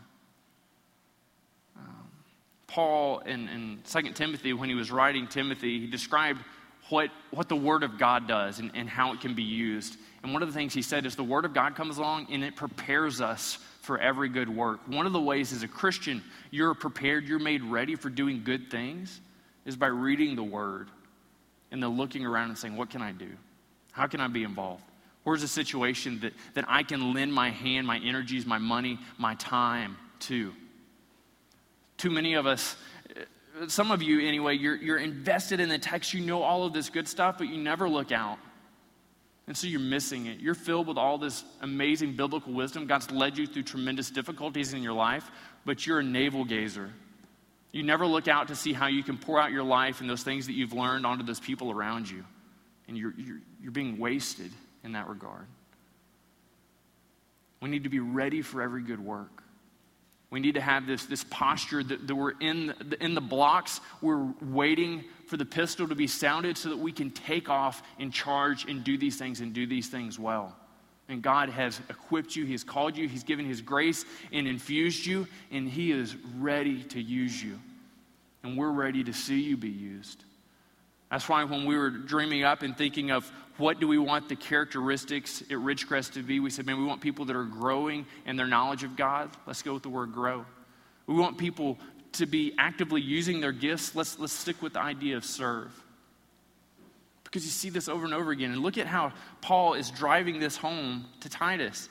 Paul 2.69 3.19
in, 3.19 3.49
in 3.49 3.79
2 3.89 4.13
Timothy, 4.13 4.53
when 4.53 4.69
he 4.69 4.75
was 4.75 4.91
writing 4.91 5.27
Timothy, 5.27 5.79
he 5.79 5.87
described 5.87 6.41
what, 6.89 7.09
what 7.31 7.49
the 7.49 7.55
Word 7.55 7.83
of 7.83 7.97
God 7.97 8.27
does 8.27 8.59
and, 8.59 8.71
and 8.75 8.87
how 8.87 9.11
it 9.11 9.21
can 9.21 9.33
be 9.33 9.43
used. 9.43 9.97
And 10.21 10.33
one 10.33 10.43
of 10.43 10.49
the 10.49 10.53
things 10.53 10.73
he 10.73 10.83
said 10.83 11.05
is 11.05 11.15
the 11.15 11.23
Word 11.23 11.45
of 11.45 11.53
God 11.53 11.75
comes 11.75 11.97
along 11.97 12.27
and 12.31 12.43
it 12.43 12.55
prepares 12.55 13.21
us 13.21 13.57
for 13.81 13.97
every 13.97 14.29
good 14.29 14.49
work. 14.49 14.79
One 14.87 15.07
of 15.07 15.13
the 15.13 15.19
ways 15.19 15.51
as 15.51 15.63
a 15.63 15.67
Christian 15.67 16.23
you're 16.51 16.75
prepared, 16.75 17.27
you're 17.27 17.39
made 17.39 17.63
ready 17.63 17.95
for 17.95 18.09
doing 18.09 18.43
good 18.43 18.69
things 18.69 19.19
is 19.65 19.75
by 19.75 19.87
reading 19.87 20.35
the 20.35 20.43
Word 20.43 20.89
and 21.71 21.81
then 21.81 21.97
looking 21.97 22.25
around 22.25 22.49
and 22.49 22.57
saying, 22.57 22.75
What 22.75 22.91
can 22.91 23.01
I 23.01 23.11
do? 23.11 23.29
How 23.91 24.05
can 24.05 24.21
I 24.21 24.27
be 24.27 24.43
involved? 24.43 24.83
Where's 25.23 25.43
a 25.43 25.47
situation 25.47 26.19
that, 26.21 26.33
that 26.53 26.65
I 26.67 26.83
can 26.83 27.13
lend 27.13 27.33
my 27.33 27.49
hand, 27.49 27.85
my 27.85 27.99
energies, 27.99 28.45
my 28.45 28.59
money, 28.59 28.99
my 29.17 29.35
time 29.35 29.97
to? 30.21 30.53
Too 31.99 32.09
many 32.09 32.33
of 32.33 32.47
us, 32.47 32.77
some 33.67 33.91
of 33.91 34.01
you 34.01 34.25
anyway, 34.25 34.55
you're, 34.55 34.75
you're 34.75 34.97
invested 34.97 35.59
in 35.59 35.69
the 35.69 35.77
text, 35.77 36.13
you 36.13 36.21
know 36.21 36.41
all 36.41 36.63
of 36.63 36.73
this 36.73 36.89
good 36.89 37.07
stuff, 37.07 37.37
but 37.37 37.49
you 37.49 37.57
never 37.57 37.87
look 37.87 38.11
out. 38.11 38.39
And 39.47 39.57
so 39.57 39.67
you're 39.67 39.81
missing 39.81 40.27
it. 40.27 40.39
You're 40.39 40.55
filled 40.55 40.87
with 40.87 40.97
all 40.97 41.17
this 41.17 41.43
amazing 41.61 42.15
biblical 42.15 42.53
wisdom. 42.53 42.87
God's 42.87 43.11
led 43.11 43.37
you 43.37 43.47
through 43.47 43.63
tremendous 43.63 44.09
difficulties 44.09 44.73
in 44.73 44.81
your 44.81 44.93
life, 44.93 45.29
but 45.65 45.85
you're 45.85 45.99
a 45.99 46.03
navel 46.03 46.45
gazer. 46.45 46.89
You 47.73 47.83
never 47.83 48.07
look 48.07 48.27
out 48.27 48.47
to 48.47 48.55
see 48.55 48.71
how 48.73 48.87
you 48.87 49.03
can 49.03 49.17
pour 49.17 49.41
out 49.41 49.51
your 49.51 49.63
life 49.63 50.01
and 50.01 50.09
those 50.09 50.23
things 50.23 50.45
that 50.47 50.53
you've 50.53 50.73
learned 50.73 51.05
onto 51.05 51.25
those 51.25 51.39
people 51.39 51.69
around 51.69 52.09
you. 52.09 52.23
And 52.87 52.97
you're, 52.97 53.13
you're, 53.17 53.39
you're 53.61 53.71
being 53.71 53.97
wasted 53.97 54.51
in 54.83 54.93
that 54.93 55.07
regard. 55.09 55.47
We 57.61 57.69
need 57.69 57.83
to 57.83 57.89
be 57.89 57.99
ready 57.99 58.41
for 58.41 58.61
every 58.61 58.83
good 58.83 59.03
work. 59.03 59.43
We 60.31 60.39
need 60.39 60.55
to 60.55 60.61
have 60.61 60.85
this, 60.85 61.05
this 61.05 61.23
posture 61.23 61.83
that, 61.83 62.07
that 62.07 62.15
we're 62.15 62.33
in 62.39 62.73
the, 62.79 63.03
in 63.03 63.15
the 63.15 63.21
blocks, 63.21 63.81
we're 64.01 64.27
waiting 64.41 65.03
for 65.25 65.37
the 65.37 65.45
pistol 65.45 65.87
to 65.87 65.95
be 65.95 66.07
sounded 66.07 66.57
so 66.57 66.69
that 66.69 66.77
we 66.77 66.91
can 66.91 67.09
take 67.09 67.49
off 67.49 67.81
and 67.99 68.13
charge 68.13 68.65
and 68.65 68.83
do 68.83 68.97
these 68.97 69.17
things 69.17 69.41
and 69.41 69.53
do 69.53 69.65
these 69.65 69.87
things 69.87 70.19
well. 70.19 70.55
And 71.07 71.23
God 71.23 71.49
has 71.49 71.79
equipped 71.89 72.35
you, 72.35 72.45
He 72.45 72.51
has 72.51 72.63
called 72.63 72.95
you, 72.95 73.07
He's 73.07 73.23
given 73.23 73.45
His 73.45 73.61
grace 73.61 74.05
and 74.31 74.47
infused 74.47 75.05
you, 75.05 75.27
and 75.51 75.67
He 75.67 75.91
is 75.91 76.15
ready 76.37 76.83
to 76.83 77.01
use 77.01 77.43
you. 77.43 77.59
And 78.43 78.55
we're 78.55 78.71
ready 78.71 79.03
to 79.03 79.13
see 79.13 79.41
you 79.41 79.57
be 79.57 79.69
used. 79.69 80.23
That's 81.11 81.27
why 81.27 81.43
when 81.43 81.65
we 81.65 81.77
were 81.77 81.89
dreaming 81.89 82.43
up 82.43 82.61
and 82.61 82.77
thinking 82.77 83.11
of 83.11 83.29
what 83.57 83.79
do 83.79 83.87
we 83.87 83.97
want 83.97 84.29
the 84.29 84.35
characteristics 84.35 85.41
at 85.41 85.57
Ridgecrest 85.57 86.13
to 86.13 86.23
be, 86.23 86.39
we 86.39 86.49
said, 86.49 86.65
man, 86.65 86.77
we 86.77 86.85
want 86.85 87.01
people 87.01 87.25
that 87.25 87.35
are 87.35 87.43
growing 87.43 88.05
in 88.25 88.35
their 88.35 88.47
knowledge 88.47 88.83
of 88.83 88.95
God. 88.95 89.29
Let's 89.45 89.61
go 89.61 89.73
with 89.73 89.83
the 89.83 89.89
word 89.89 90.13
grow. 90.13 90.45
We 91.07 91.15
want 91.15 91.37
people 91.37 91.77
to 92.13 92.25
be 92.25 92.53
actively 92.57 93.01
using 93.01 93.41
their 93.41 93.51
gifts. 93.51 93.95
Let's, 93.95 94.17
let's 94.19 94.33
stick 94.33 94.61
with 94.61 94.73
the 94.73 94.81
idea 94.81 95.17
of 95.17 95.25
serve. 95.25 95.71
Because 97.23 97.43
you 97.43 97.51
see 97.51 97.69
this 97.69 97.89
over 97.89 98.05
and 98.05 98.13
over 98.13 98.31
again. 98.31 98.51
And 98.51 98.61
look 98.61 98.77
at 98.77 98.87
how 98.87 99.13
Paul 99.41 99.73
is 99.73 99.91
driving 99.91 100.39
this 100.39 100.55
home 100.55 101.05
to 101.21 101.29
Titus. 101.29 101.89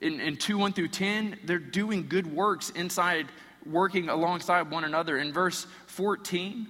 In, 0.00 0.20
in 0.20 0.36
2 0.36 0.56
1 0.58 0.72
through 0.72 0.88
10, 0.88 1.40
they're 1.44 1.58
doing 1.58 2.08
good 2.08 2.32
works 2.32 2.70
inside, 2.70 3.26
working 3.66 4.08
alongside 4.08 4.70
one 4.70 4.84
another. 4.84 5.18
In 5.18 5.32
verse 5.32 5.66
14, 5.86 6.66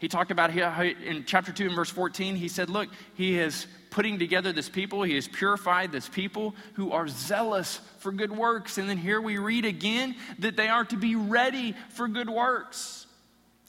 he 0.00 0.08
talked 0.08 0.30
about 0.30 0.50
how 0.50 0.82
in 0.82 1.24
chapter 1.26 1.52
2 1.52 1.66
and 1.66 1.76
verse 1.76 1.90
14, 1.90 2.34
he 2.34 2.48
said, 2.48 2.70
Look, 2.70 2.88
he 3.14 3.38
is 3.38 3.66
putting 3.90 4.18
together 4.18 4.50
this 4.50 4.68
people, 4.68 5.02
he 5.02 5.14
has 5.14 5.28
purified 5.28 5.92
this 5.92 6.08
people 6.08 6.54
who 6.72 6.92
are 6.92 7.06
zealous 7.06 7.80
for 7.98 8.10
good 8.10 8.32
works. 8.32 8.78
And 8.78 8.88
then 8.88 8.96
here 8.96 9.20
we 9.20 9.36
read 9.36 9.66
again 9.66 10.16
that 10.38 10.56
they 10.56 10.68
are 10.68 10.86
to 10.86 10.96
be 10.96 11.16
ready 11.16 11.74
for 11.90 12.08
good 12.08 12.30
works. 12.30 13.06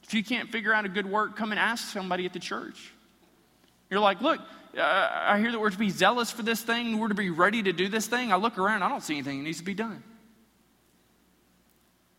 If 0.04 0.14
you 0.14 0.24
can't 0.24 0.50
figure 0.50 0.72
out 0.72 0.86
a 0.86 0.88
good 0.88 1.04
work, 1.04 1.36
come 1.36 1.50
and 1.52 1.60
ask 1.60 1.92
somebody 1.92 2.24
at 2.24 2.32
the 2.32 2.38
church. 2.38 2.94
You're 3.90 4.00
like, 4.00 4.22
Look, 4.22 4.40
uh, 4.74 4.80
I 4.80 5.38
hear 5.38 5.52
that 5.52 5.60
we're 5.60 5.68
to 5.68 5.78
be 5.78 5.90
zealous 5.90 6.30
for 6.30 6.42
this 6.42 6.62
thing, 6.62 6.98
we're 6.98 7.08
to 7.08 7.14
be 7.14 7.28
ready 7.28 7.62
to 7.62 7.74
do 7.74 7.88
this 7.88 8.06
thing. 8.06 8.32
I 8.32 8.36
look 8.36 8.56
around, 8.56 8.82
I 8.82 8.88
don't 8.88 9.02
see 9.02 9.14
anything 9.14 9.40
that 9.40 9.44
needs 9.44 9.58
to 9.58 9.64
be 9.64 9.74
done. 9.74 10.02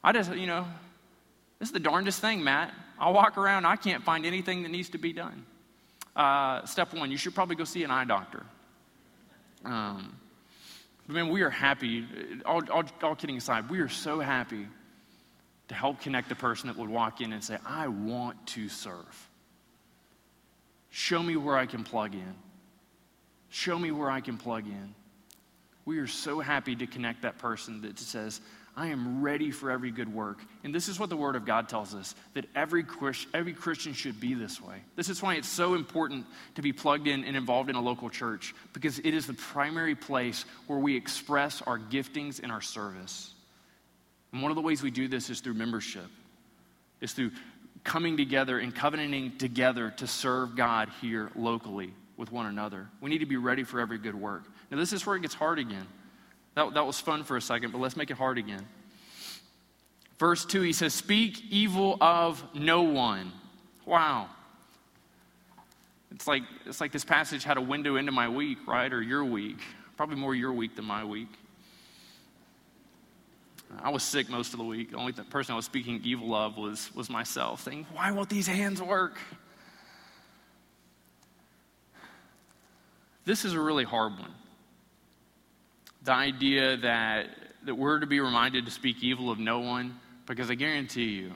I 0.04 0.12
just, 0.12 0.36
you 0.36 0.46
know, 0.46 0.68
this 1.58 1.70
is 1.70 1.74
the 1.74 1.80
darndest 1.80 2.20
thing, 2.20 2.44
Matt. 2.44 2.72
I'll 3.04 3.12
walk 3.12 3.38
around, 3.38 3.66
I 3.66 3.76
can't 3.76 4.02
find 4.02 4.26
anything 4.26 4.64
that 4.64 4.70
needs 4.70 4.88
to 4.92 4.98
be 4.98 5.12
done. 5.12 5.46
Uh, 6.16 6.66
step 6.66 6.94
one, 6.94 7.12
you 7.12 7.18
should 7.18 7.36
probably 7.36 7.58
go 7.58 7.66
see 7.66 7.84
an 7.84 7.92
eye 7.92 8.06
doctor. 8.06 8.46
Um, 9.66 10.16
but 11.06 11.16
man, 11.16 11.28
we 11.28 11.42
are 11.42 11.50
happy, 11.50 12.08
all, 12.46 12.62
all, 12.72 12.86
all 13.02 13.16
kidding 13.16 13.36
aside, 13.36 13.70
we 13.70 13.80
are 13.80 13.90
so 13.90 14.22
happy 14.22 14.68
to 15.68 15.76
help 15.76 16.00
connect 16.00 16.30
the 16.30 16.36
person 16.36 16.68
that 16.68 16.78
would 16.78 16.90
walk 16.90 17.20
in 17.20 17.34
and 17.34 17.44
say, 17.44 17.58
I 17.66 17.90
want 17.90 18.48
to 18.48 18.70
serve. 18.70 19.30
Show 20.90 21.22
me 21.22 21.36
where 21.36 21.58
I 21.58 21.66
can 21.66 21.84
plug 21.84 22.14
in. 22.14 22.36
Show 23.50 23.78
me 23.78 23.92
where 23.92 24.10
I 24.10 24.22
can 24.22 24.38
plug 24.38 24.66
in. 24.66 24.96
We 25.84 26.00
are 26.00 26.08
so 26.08 26.40
happy 26.40 26.74
to 26.78 26.88
connect 26.88 27.24
that 27.24 27.38
person 27.38 27.82
that 27.82 28.00
says, 28.00 28.40
I 28.76 28.88
am 28.88 29.22
ready 29.22 29.52
for 29.52 29.70
every 29.70 29.92
good 29.92 30.12
work. 30.12 30.40
And 30.64 30.74
this 30.74 30.88
is 30.88 31.00
what 31.00 31.10
the 31.10 31.18
Word 31.18 31.36
of 31.36 31.46
God 31.46 31.70
tells 31.70 31.94
us 31.94 32.16
that 32.34 32.46
every, 32.56 32.84
every 33.34 33.54
Christian 33.54 33.94
should 33.94 34.20
be 34.20 34.34
this 34.34 34.60
way. 34.60 34.78
This 34.96 35.10
is 35.10 35.22
why 35.22 35.36
it's 35.36 35.48
so 35.48 35.76
important 35.76 36.26
to 36.56 36.64
be 36.64 36.74
plugged 36.74 37.06
in 37.06 37.24
and 37.24 37.38
involved 37.38 37.70
in 37.70 37.76
a 37.76 37.82
local 37.82 38.10
church, 38.10 38.56
because 38.74 38.98
it 38.98 39.14
is 39.14 39.28
the 39.28 39.34
primary 39.34 39.94
place 39.94 40.46
where 40.66 40.80
we 40.80 40.96
express 40.96 41.62
our 41.62 41.78
giftings 41.78 42.42
and 42.42 42.52
our 42.52 42.62
service. 42.62 43.32
And 44.32 44.42
one 44.42 44.52
of 44.52 44.56
the 44.56 44.64
ways 44.64 44.82
we 44.82 44.90
do 44.90 45.08
this 45.08 45.30
is 45.30 45.40
through 45.40 45.54
membership, 45.54 46.08
is 47.00 47.14
through 47.14 47.32
coming 47.84 48.18
together 48.18 48.58
and 48.58 48.74
covenanting 48.74 49.38
together 49.38 49.92
to 49.98 50.08
serve 50.08 50.56
God 50.56 50.90
here 51.00 51.30
locally 51.36 51.94
with 52.18 52.32
one 52.32 52.48
another. 52.48 52.88
We 53.02 53.12
need 53.12 53.20
to 53.20 53.28
be 53.28 53.38
ready 53.38 53.64
for 53.64 53.80
every 53.80 54.00
good 54.00 54.16
work. 54.16 54.46
Now, 54.72 54.78
this 54.78 54.94
is 54.94 55.06
where 55.06 55.16
it 55.16 55.22
gets 55.22 55.36
hard 55.36 55.60
again. 55.60 55.86
That, 56.56 56.74
that 56.76 56.86
was 56.86 57.00
fun 57.00 57.24
for 57.24 57.38
a 57.38 57.42
second, 57.42 57.72
but 57.72 57.80
let's 57.82 57.98
make 57.98 58.12
it 58.12 58.18
hard 58.18 58.38
again. 58.38 58.66
Verse 60.20 60.46
2, 60.46 60.62
he 60.62 60.74
says, 60.74 60.94
Speak 60.94 61.42
evil 61.50 61.98
of 62.00 62.44
no 62.54 62.84
one. 62.84 63.32
Wow. 63.86 64.30
It's 66.12 66.28
like, 66.28 66.44
it's 66.66 66.80
like 66.80 66.92
this 66.92 67.04
passage 67.04 67.44
had 67.44 67.58
a 67.58 67.62
window 67.62 67.96
into 67.96 68.12
my 68.12 68.30
week, 68.30 68.60
right? 68.68 68.92
Or 68.94 69.02
your 69.02 69.26
week. 69.26 69.58
Probably 69.98 70.16
more 70.16 70.36
your 70.36 70.54
week 70.54 70.76
than 70.76 70.86
my 70.86 71.04
week. 71.04 71.30
I 73.82 73.90
was 73.90 74.04
sick 74.04 74.30
most 74.30 74.54
of 74.54 74.60
the 74.60 74.66
week. 74.66 74.92
The 74.92 74.98
only 74.98 75.14
person 75.14 75.54
I 75.54 75.56
was 75.56 75.66
speaking 75.66 76.00
evil 76.04 76.36
of 76.36 76.58
was, 76.58 76.94
was 76.94 77.10
myself, 77.10 77.64
saying, 77.64 77.88
Why 77.94 78.12
won't 78.12 78.30
these 78.30 78.46
hands 78.46 78.82
work? 78.82 79.18
This 83.26 83.46
is 83.46 83.54
a 83.54 83.60
really 83.60 83.86
hard 83.86 84.20
one 84.20 84.34
the 86.04 86.14
idea 86.14 86.78
that, 86.78 87.28
that 87.66 87.76
we're 87.76 88.00
to 88.00 88.08
be 88.08 88.20
reminded 88.20 88.66
to 88.66 88.72
speak 88.72 88.98
evil 89.02 89.32
of 89.32 89.40
no 89.40 89.60
one, 89.60 90.00
because 90.26 90.50
I 90.50 90.56
guarantee 90.56 91.12
you 91.12 91.32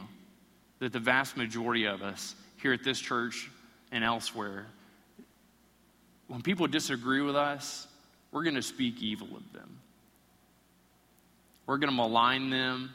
that 0.79 0.93
the 0.93 0.99
vast 0.99 1.37
majority 1.37 1.85
of 1.85 2.01
us 2.01 2.35
here 2.61 2.73
at 2.73 2.83
this 2.83 2.99
church 2.99 3.49
and 3.91 4.03
elsewhere, 4.03 4.67
when 6.27 6.41
people 6.41 6.67
disagree 6.67 7.21
with 7.21 7.35
us, 7.35 7.87
we're 8.31 8.43
going 8.43 8.55
to 8.55 8.61
speak 8.61 9.01
evil 9.01 9.27
of 9.35 9.53
them. 9.53 9.79
We're 11.65 11.77
going 11.77 11.89
to 11.89 11.95
malign 11.95 12.49
them 12.49 12.91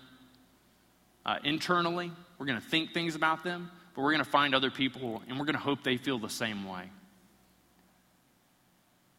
uh, 1.24 1.36
internally. 1.44 2.10
We're 2.38 2.46
going 2.46 2.60
to 2.60 2.66
think 2.66 2.92
things 2.92 3.14
about 3.14 3.44
them, 3.44 3.70
but 3.94 4.02
we're 4.02 4.12
going 4.12 4.24
to 4.24 4.30
find 4.30 4.54
other 4.54 4.70
people 4.70 5.22
and 5.28 5.38
we're 5.38 5.46
going 5.46 5.56
to 5.56 5.62
hope 5.62 5.82
they 5.82 5.96
feel 5.96 6.18
the 6.18 6.28
same 6.28 6.68
way. 6.68 6.84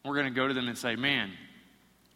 We're 0.04 0.14
going 0.14 0.26
to 0.26 0.32
go 0.32 0.46
to 0.46 0.54
them 0.54 0.68
and 0.68 0.76
say, 0.76 0.96
Man, 0.96 1.30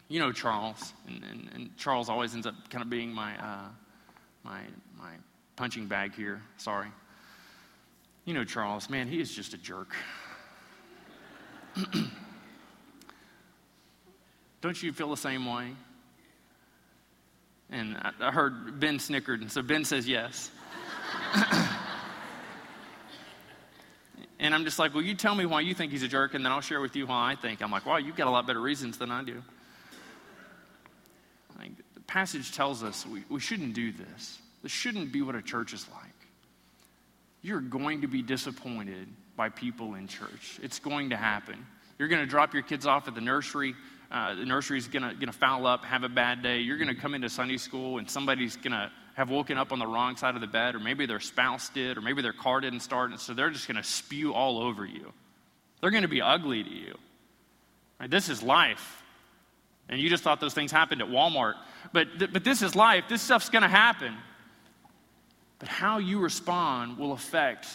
you 0.08 0.18
know 0.18 0.32
Charles, 0.32 0.94
and, 1.06 1.22
and, 1.30 1.50
and, 1.54 1.76
Charles 1.76 2.08
always 2.08 2.34
ends 2.34 2.46
up 2.46 2.54
kind 2.70 2.82
of 2.82 2.88
being 2.88 3.12
my, 3.12 3.36
uh, 3.36 3.68
my, 4.42 4.62
my 4.96 5.10
punching 5.54 5.86
bag 5.86 6.14
here. 6.14 6.40
Sorry. 6.56 6.88
You 8.24 8.32
know 8.34 8.44
Charles, 8.44 8.88
man, 8.88 9.06
he 9.06 9.20
is 9.20 9.30
just 9.34 9.52
a 9.54 9.58
jerk. 9.58 9.94
Don't 14.60 14.82
you 14.82 14.92
feel 14.92 15.10
the 15.10 15.16
same 15.16 15.46
way? 15.46 15.72
And 17.70 17.96
I, 17.98 18.12
I 18.20 18.30
heard 18.32 18.80
Ben 18.80 18.98
snickered, 18.98 19.42
and 19.42 19.52
so 19.52 19.60
Ben 19.60 19.84
says 19.84 20.08
yes. 20.08 20.50
and 24.40 24.54
I'm 24.54 24.64
just 24.64 24.78
like, 24.78 24.94
well, 24.94 25.04
you 25.04 25.14
tell 25.14 25.34
me 25.34 25.44
why 25.44 25.60
you 25.60 25.74
think 25.74 25.92
he's 25.92 26.02
a 26.02 26.08
jerk, 26.08 26.32
and 26.32 26.42
then 26.42 26.50
I'll 26.50 26.62
share 26.62 26.80
with 26.80 26.96
you 26.96 27.06
why 27.06 27.32
I 27.32 27.34
think. 27.36 27.62
I'm 27.62 27.70
like, 27.70 27.84
wow, 27.84 27.98
you've 27.98 28.16
got 28.16 28.26
a 28.26 28.30
lot 28.30 28.46
better 28.46 28.60
reasons 28.60 28.96
than 28.96 29.10
I 29.10 29.22
do 29.22 29.42
passage 32.08 32.50
tells 32.50 32.82
us 32.82 33.06
we, 33.06 33.22
we 33.28 33.38
shouldn't 33.38 33.74
do 33.74 33.92
this. 33.92 34.38
This 34.62 34.72
shouldn't 34.72 35.12
be 35.12 35.22
what 35.22 35.36
a 35.36 35.42
church 35.42 35.72
is 35.72 35.86
like. 35.94 36.04
You're 37.42 37.60
going 37.60 38.00
to 38.00 38.08
be 38.08 38.22
disappointed 38.22 39.06
by 39.36 39.50
people 39.50 39.94
in 39.94 40.08
church. 40.08 40.58
It's 40.60 40.80
going 40.80 41.10
to 41.10 41.16
happen. 41.16 41.64
You're 41.98 42.08
going 42.08 42.22
to 42.22 42.26
drop 42.26 42.54
your 42.54 42.64
kids 42.64 42.86
off 42.86 43.06
at 43.06 43.14
the 43.14 43.20
nursery. 43.20 43.76
Uh, 44.10 44.34
the 44.34 44.44
nursery's 44.44 44.88
going 44.88 45.18
to 45.18 45.32
foul 45.32 45.66
up, 45.66 45.84
have 45.84 46.02
a 46.02 46.08
bad 46.08 46.42
day. 46.42 46.58
You're 46.58 46.78
going 46.78 46.92
to 46.92 47.00
come 47.00 47.14
into 47.14 47.28
Sunday 47.28 47.58
school, 47.58 47.98
and 47.98 48.10
somebody's 48.10 48.56
going 48.56 48.72
to 48.72 48.90
have 49.14 49.30
woken 49.30 49.58
up 49.58 49.70
on 49.70 49.78
the 49.78 49.86
wrong 49.86 50.16
side 50.16 50.34
of 50.34 50.40
the 50.40 50.46
bed, 50.46 50.74
or 50.74 50.80
maybe 50.80 51.06
their 51.06 51.20
spouse 51.20 51.68
did, 51.68 51.98
or 51.98 52.00
maybe 52.00 52.22
their 52.22 52.32
car 52.32 52.60
didn't 52.60 52.80
start, 52.80 53.10
and 53.10 53.20
so 53.20 53.34
they're 53.34 53.50
just 53.50 53.68
going 53.68 53.76
to 53.76 53.82
spew 53.82 54.32
all 54.32 54.58
over 54.58 54.84
you. 54.84 55.12
They're 55.80 55.90
going 55.90 56.02
to 56.02 56.08
be 56.08 56.22
ugly 56.22 56.64
to 56.64 56.70
you. 56.70 56.94
Right? 58.00 58.10
This 58.10 58.28
is 58.28 58.42
life. 58.42 59.02
And 59.88 60.00
you 60.00 60.10
just 60.10 60.22
thought 60.22 60.40
those 60.40 60.54
things 60.54 60.70
happened 60.70 61.00
at 61.00 61.08
Walmart. 61.08 61.54
But, 61.92 62.18
th- 62.18 62.32
but 62.32 62.44
this 62.44 62.62
is 62.62 62.76
life. 62.76 63.04
This 63.08 63.22
stuff's 63.22 63.48
going 63.48 63.62
to 63.62 63.68
happen. 63.68 64.14
But 65.58 65.68
how 65.68 65.98
you 65.98 66.20
respond 66.20 66.98
will 66.98 67.12
affect, 67.12 67.66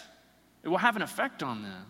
it 0.64 0.70
will 0.70 0.78
have 0.78 0.96
an 0.96 1.02
effect 1.02 1.44
on 1.44 1.64
them. 1.64 1.86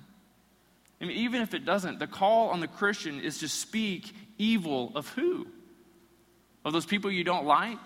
I 1.01 1.05
mean, 1.05 1.17
even 1.17 1.41
if 1.41 1.53
it 1.53 1.65
doesn't, 1.65 1.99
the 1.99 2.07
call 2.07 2.49
on 2.49 2.61
the 2.61 2.67
Christian 2.67 3.19
is 3.19 3.39
to 3.39 3.49
speak 3.49 4.15
evil 4.37 4.91
of 4.95 5.09
who? 5.09 5.47
Of 6.63 6.71
those 6.71 6.85
people 6.85 7.11
you 7.11 7.25
don't 7.25 7.45
like? 7.45 7.79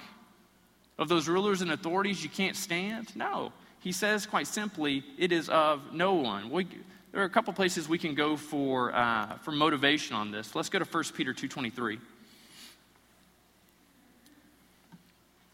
Of 0.99 1.09
those 1.09 1.27
rulers 1.27 1.61
and 1.61 1.71
authorities 1.71 2.23
you 2.23 2.29
can't 2.29 2.55
stand? 2.55 3.15
No. 3.15 3.51
He 3.79 3.91
says 3.91 4.25
quite 4.25 4.47
simply, 4.47 5.03
it 5.17 5.31
is 5.31 5.49
of 5.49 5.93
no 5.93 6.13
one. 6.13 6.51
We, 6.51 6.67
there 7.11 7.21
are 7.21 7.25
a 7.25 7.29
couple 7.29 7.53
places 7.53 7.89
we 7.89 7.97
can 7.97 8.13
go 8.13 8.37
for, 8.37 8.93
uh, 8.93 9.37
for 9.39 9.51
motivation 9.51 10.15
on 10.15 10.31
this. 10.31 10.53
Let's 10.55 10.69
go 10.69 10.77
to 10.79 10.85
1 10.85 11.03
Peter 11.15 11.33
2.23. 11.33 11.99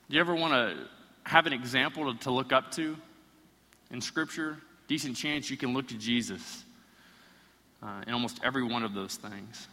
Do 0.10 0.16
you 0.16 0.22
ever 0.22 0.36
want 0.36 0.54
to 0.54 0.88
have 1.24 1.48
an 1.48 1.54
example 1.54 2.13
to, 2.13 2.32
look 2.32 2.52
up 2.52 2.72
to 2.74 2.98
in 3.92 4.02
Scripture? 4.02 4.58
Decent 4.88 5.16
chance 5.16 5.50
you 5.50 5.58
can 5.58 5.74
look 5.74 5.88
to 5.88 5.98
Jesus 5.98 6.63
uh, 7.82 8.02
in 8.06 8.13
almost 8.13 8.39
every 8.44 8.63
one 8.63 8.84
of 8.84 8.94
those 8.94 9.16
things. 9.16 9.68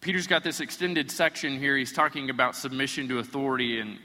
Peter's 0.00 0.26
got 0.26 0.42
this 0.44 0.60
extended 0.60 1.10
section 1.10 1.58
here. 1.58 1.76
He's 1.76 1.92
talking 1.92 2.28
about 2.28 2.56
submission 2.56 3.08
to 3.08 3.20
authority, 3.20 3.80
and 3.80 3.96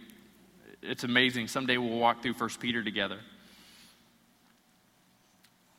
it's 0.81 1.03
amazing. 1.03 1.47
Someday 1.47 1.77
we'll 1.77 1.99
walk 1.99 2.21
through 2.21 2.35
1 2.35 2.49
Peter 2.59 2.83
together. 2.83 3.19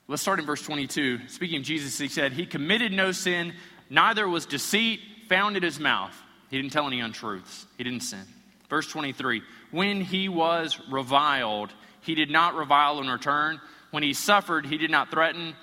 Let's 0.08 0.22
start 0.22 0.40
in 0.40 0.44
verse 0.44 0.60
22. 0.60 1.28
Speaking 1.28 1.58
of 1.58 1.62
Jesus, 1.62 1.96
he 1.96 2.08
said, 2.08 2.32
He 2.32 2.44
committed 2.44 2.92
no 2.92 3.12
sin, 3.12 3.54
neither 3.90 4.26
was 4.28 4.46
deceit 4.46 5.00
found 5.28 5.56
in 5.56 5.62
his 5.62 5.78
mouth. 5.78 6.16
He 6.48 6.56
didn't 6.56 6.72
tell 6.72 6.86
any 6.86 7.00
untruths, 7.00 7.66
he 7.76 7.84
didn't 7.84 8.00
sin. 8.00 8.24
Verse 8.70 8.86
23 8.86 9.42
When 9.70 10.00
he 10.00 10.28
was 10.28 10.80
reviled, 10.90 11.72
he 12.00 12.14
did 12.14 12.30
not 12.30 12.54
revile 12.54 13.00
in 13.00 13.08
return. 13.08 13.60
When 13.90 14.02
he 14.02 14.14
suffered, 14.14 14.64
he 14.66 14.78
did 14.78 14.90
not 14.90 15.10
threaten, 15.10 15.54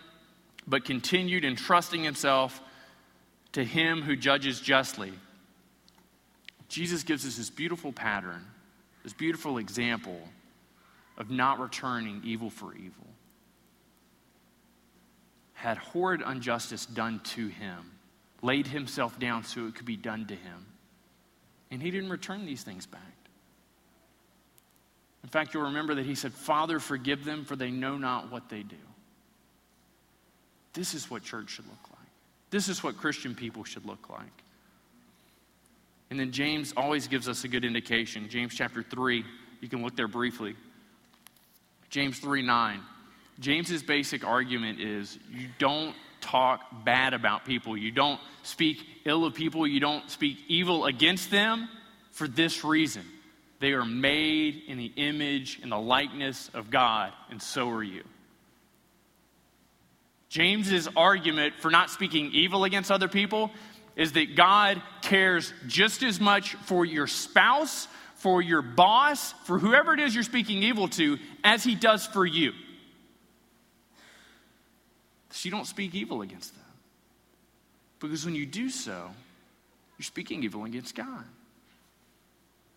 but 0.68 0.86
continued 0.86 1.46
entrusting 1.46 2.04
himself 2.04 2.62
to 3.54 3.63
him 3.63 4.02
who 4.02 4.16
judges 4.16 4.60
justly. 4.60 5.13
Jesus 6.68 7.04
gives 7.04 7.26
us 7.26 7.38
this 7.38 7.50
beautiful 7.50 7.94
pattern, 7.94 8.46
this 9.04 9.13
beautiful 9.13 9.58
example 9.58 10.20
of 11.18 11.32
not 11.32 11.60
returning 11.60 12.22
evil 12.24 12.50
for 12.50 12.74
evil. 12.76 13.08
Had 15.54 15.78
horrid 15.78 16.22
injustice 16.22 16.86
done 16.86 17.22
to 17.24 17.48
him, 17.48 17.92
laid 18.41 18.67
himself 18.67 19.19
down 19.19 19.43
so 19.43 19.67
it 19.67 19.76
could 19.76 19.86
be 19.86 19.97
done 19.97 20.26
to 20.28 20.36
him, 20.36 20.65
and 21.71 21.82
he 21.82 21.91
didn't 21.91 22.10
return 22.10 22.45
these 22.45 22.63
things 22.63 22.86
back. 22.86 23.02
In 25.23 25.30
fact, 25.30 25.54
you'll 25.54 25.63
remember 25.63 25.95
that 25.95 26.06
he 26.06 26.15
said, 26.15 26.34
Father, 26.34 26.80
forgive 26.80 27.26
them, 27.26 27.43
for 27.43 27.56
they 27.56 27.71
know 27.71 27.97
not 27.97 28.32
what 28.32 28.50
they 28.50 28.63
do. 28.63 28.76
This 30.73 30.93
is 30.93 31.10
what 31.10 31.23
church 31.23 31.50
should 31.50 31.65
look 31.65 31.89
like. 31.89 32.08
This 32.50 32.69
is 32.69 32.84
what 32.84 32.97
Christian 32.97 33.36
people 33.36 33.63
should 33.63 33.86
look 33.86 34.10
like. 34.10 34.43
And 36.10 36.19
then 36.19 36.32
James 36.32 36.73
always 36.78 37.08
gives 37.08 37.28
us 37.28 37.43
a 37.43 37.47
good 37.47 37.65
indication. 37.65 38.30
James 38.30 38.56
chapter 38.56 38.82
3, 38.84 39.26
you 39.60 39.67
can 39.67 39.84
look 39.84 39.95
there 39.95 40.08
briefly. 40.08 40.56
James 41.89 42.19
3 42.19 42.41
9. 42.41 42.80
James's 43.39 43.84
basic 43.84 44.26
argument 44.26 44.80
is 44.80 45.19
you 45.32 45.47
don't 45.60 45.95
talk 46.28 46.62
bad 46.84 47.13
about 47.13 47.46
people, 47.46 47.78
you 47.78 47.92
don't 47.92 48.20
speak 48.44 48.86
ill 49.06 49.26
of 49.26 49.34
people, 49.34 49.66
you 49.66 49.80
don't 49.80 50.10
speak 50.10 50.38
evil 50.48 50.86
against 50.86 51.32
them 51.32 51.70
for 52.12 52.28
this 52.28 52.63
reason. 52.63 53.04
They 53.60 53.74
are 53.74 53.86
made 53.86 54.62
in 54.68 54.78
the 54.78 54.92
image 54.96 55.60
and 55.63 55.72
the 55.72 55.80
likeness 55.80 56.50
of 56.54 56.70
God, 56.70 57.12
and 57.32 57.42
so 57.42 57.70
are 57.70 57.84
you. 57.84 58.04
James's 60.30 60.88
argument 60.96 61.56
for 61.60 61.72
not 61.72 61.90
speaking 61.90 62.32
evil 62.34 62.66
against 62.66 62.92
other 62.92 63.08
people 63.08 63.52
is 63.96 64.12
that 64.12 64.36
God 64.36 64.82
cares 65.02 65.54
just 65.66 66.04
as 66.04 66.20
much 66.20 66.54
for 66.66 66.86
your 66.86 67.08
spouse, 67.08 67.88
for 68.16 68.42
your 68.42 68.62
boss, 68.62 69.34
for 69.46 69.58
whoever 69.58 69.94
it 69.94 70.00
is 70.00 70.13
you're 70.13 70.24
speaking 70.24 70.63
evil 70.63 70.88
to, 70.90 71.18
as 71.44 71.63
he 71.63 71.74
does 71.74 72.06
for 72.06 72.26
you. 72.26 72.52
So 75.38 75.45
you 75.45 75.52
don't 75.52 75.67
speak 75.67 75.93
evil 75.93 76.23
against 76.23 76.56
them. 76.56 76.65
Because 78.00 78.26
when 78.26 78.34
you 78.34 78.47
do 78.47 78.71
so, 78.71 79.12
you're 80.00 80.04
speaking 80.04 80.43
evil 80.43 80.65
against 80.65 80.95
God. 80.95 81.26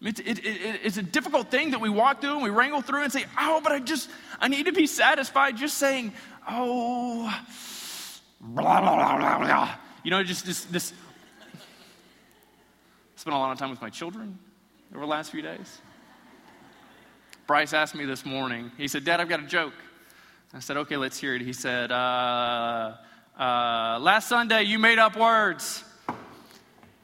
It's, 0.02 0.20
it, 0.20 0.44
it, 0.44 0.80
it's 0.84 0.98
a 0.98 1.02
difficult 1.02 1.50
thing 1.50 1.70
that 1.70 1.80
we 1.80 1.88
walk 1.88 2.20
through 2.20 2.34
and 2.34 2.42
we 2.42 2.50
wrangle 2.50 2.82
through 2.82 3.04
and 3.04 3.10
say, 3.10 3.24
oh, 3.38 3.62
but 3.62 3.72
I 3.72 3.78
just, 3.78 4.10
I 4.38 4.48
need 4.48 4.66
to 4.66 4.72
be 4.72 4.86
satisfied 4.86 5.56
just 5.56 5.78
saying, 5.78 6.12
oh, 6.46 7.34
blah, 8.42 8.80
blah, 8.82 8.94
blah, 8.94 9.16
blah, 9.16 9.38
blah. 9.38 9.74
You 10.04 10.10
know, 10.10 10.22
just 10.22 10.44
this, 10.44 10.64
this. 10.64 10.92
Spent 13.16 13.34
a 13.34 13.38
lot 13.38 13.52
of 13.52 13.58
time 13.58 13.70
with 13.70 13.80
my 13.80 13.88
children 13.88 14.38
over 14.92 15.00
the 15.00 15.10
last 15.10 15.30
few 15.30 15.40
days. 15.40 15.80
Bryce 17.46 17.72
asked 17.72 17.94
me 17.94 18.04
this 18.04 18.26
morning, 18.26 18.70
he 18.76 18.86
said, 18.86 19.06
Dad, 19.06 19.18
I've 19.18 19.30
got 19.30 19.40
a 19.40 19.46
joke. 19.46 19.72
I 20.52 20.58
said, 20.58 20.76
okay, 20.78 20.96
let's 20.96 21.18
hear 21.18 21.34
it. 21.34 21.42
He 21.42 21.52
said, 21.52 21.92
uh, 21.92 22.96
uh, 23.38 23.98
last 24.00 24.28
Sunday 24.28 24.64
you 24.64 24.78
made 24.78 24.98
up 24.98 25.16
words. 25.16 25.84
I 26.08 26.14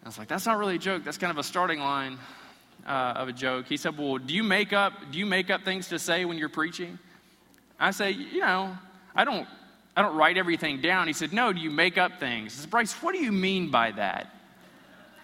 was 0.04 0.18
like, 0.18 0.28
that's 0.28 0.46
not 0.46 0.58
really 0.58 0.76
a 0.76 0.78
joke. 0.78 1.04
That's 1.04 1.18
kind 1.18 1.30
of 1.30 1.38
a 1.38 1.44
starting 1.44 1.78
line 1.78 2.18
uh, 2.86 3.14
of 3.16 3.28
a 3.28 3.32
joke. 3.32 3.66
He 3.66 3.76
said, 3.76 3.96
well, 3.96 4.18
do 4.18 4.34
you 4.34 4.42
make 4.42 4.72
up, 4.72 4.92
do 5.12 5.18
you 5.18 5.26
make 5.26 5.50
up 5.50 5.64
things 5.64 5.88
to 5.88 5.98
say 5.98 6.24
when 6.24 6.38
you're 6.38 6.48
preaching? 6.48 6.98
I 7.78 7.92
say, 7.92 8.10
you 8.10 8.40
know, 8.40 8.76
I 9.14 9.24
don't, 9.24 9.46
I 9.96 10.02
don't 10.02 10.14
write 10.14 10.36
everything 10.36 10.82
down. 10.82 11.06
He 11.06 11.14
said, 11.14 11.32
No, 11.32 11.52
do 11.52 11.60
you 11.60 11.70
make 11.70 11.96
up 11.96 12.20
things? 12.20 12.52
I 12.58 12.60
said, 12.62 12.70
Bryce, 12.70 12.92
what 13.02 13.14
do 13.14 13.18
you 13.18 13.32
mean 13.32 13.70
by 13.70 13.92
that? 13.92 14.30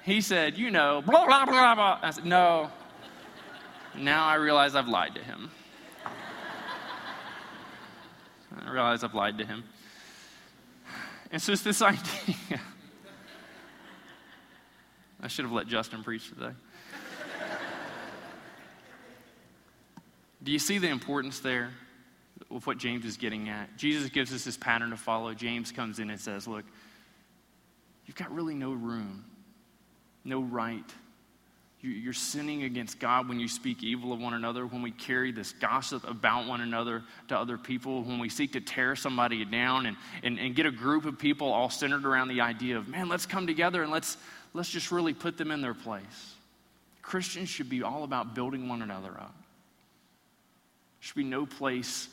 He 0.02 0.22
said, 0.22 0.56
You 0.56 0.70
know, 0.70 1.02
blah, 1.02 1.26
blah, 1.26 1.44
blah, 1.44 1.74
blah. 1.74 1.98
I 2.02 2.10
said, 2.10 2.24
No. 2.24 2.70
Now 3.94 4.24
I 4.24 4.36
realize 4.36 4.74
I've 4.74 4.88
lied 4.88 5.14
to 5.16 5.22
him. 5.22 5.50
I 8.60 8.70
realize 8.70 9.04
I've 9.04 9.14
lied 9.14 9.38
to 9.38 9.46
him. 9.46 9.64
And 11.30 11.40
so 11.40 11.52
it's 11.52 11.62
this 11.62 11.82
idea. 11.82 12.60
I 15.20 15.28
should 15.28 15.44
have 15.44 15.52
let 15.52 15.66
Justin 15.66 16.02
preach 16.02 16.28
today. 16.28 16.52
Do 20.42 20.50
you 20.50 20.58
see 20.58 20.78
the 20.78 20.88
importance 20.88 21.40
there? 21.40 21.70
of 22.50 22.66
what 22.66 22.78
James 22.78 23.04
is 23.04 23.16
getting 23.16 23.48
at. 23.48 23.76
Jesus 23.76 24.08
gives 24.10 24.32
us 24.32 24.44
this 24.44 24.56
pattern 24.56 24.90
to 24.90 24.96
follow. 24.96 25.34
James 25.34 25.72
comes 25.72 25.98
in 25.98 26.10
and 26.10 26.20
says, 26.20 26.46
Look, 26.46 26.64
you've 28.06 28.16
got 28.16 28.32
really 28.32 28.54
no 28.54 28.72
room, 28.72 29.24
no 30.24 30.40
right. 30.40 30.84
You're 31.82 32.12
sinning 32.12 32.62
against 32.62 33.00
God 33.00 33.28
when 33.28 33.40
you 33.40 33.48
speak 33.48 33.82
evil 33.82 34.12
of 34.12 34.20
one 34.20 34.34
another, 34.34 34.64
when 34.66 34.82
we 34.82 34.92
carry 34.92 35.32
this 35.32 35.50
gossip 35.50 36.08
about 36.08 36.46
one 36.46 36.60
another 36.60 37.02
to 37.26 37.36
other 37.36 37.58
people, 37.58 38.04
when 38.04 38.20
we 38.20 38.28
seek 38.28 38.52
to 38.52 38.60
tear 38.60 38.94
somebody 38.94 39.44
down 39.44 39.86
and, 39.86 39.96
and, 40.22 40.38
and 40.38 40.54
get 40.54 40.64
a 40.64 40.70
group 40.70 41.06
of 41.06 41.18
people 41.18 41.52
all 41.52 41.70
centered 41.70 42.04
around 42.04 42.28
the 42.28 42.40
idea 42.40 42.78
of, 42.78 42.86
man, 42.86 43.08
let's 43.08 43.26
come 43.26 43.48
together 43.48 43.82
and 43.82 43.90
let's, 43.90 44.16
let's 44.54 44.70
just 44.70 44.92
really 44.92 45.12
put 45.12 45.36
them 45.36 45.50
in 45.50 45.60
their 45.60 45.74
place. 45.74 46.34
Christians 47.02 47.48
should 47.48 47.68
be 47.68 47.82
all 47.82 48.04
about 48.04 48.32
building 48.32 48.68
one 48.68 48.80
another 48.80 49.10
up. 49.10 49.34
There 49.34 51.00
should 51.00 51.16
be 51.16 51.24
no 51.24 51.46
place 51.46 52.08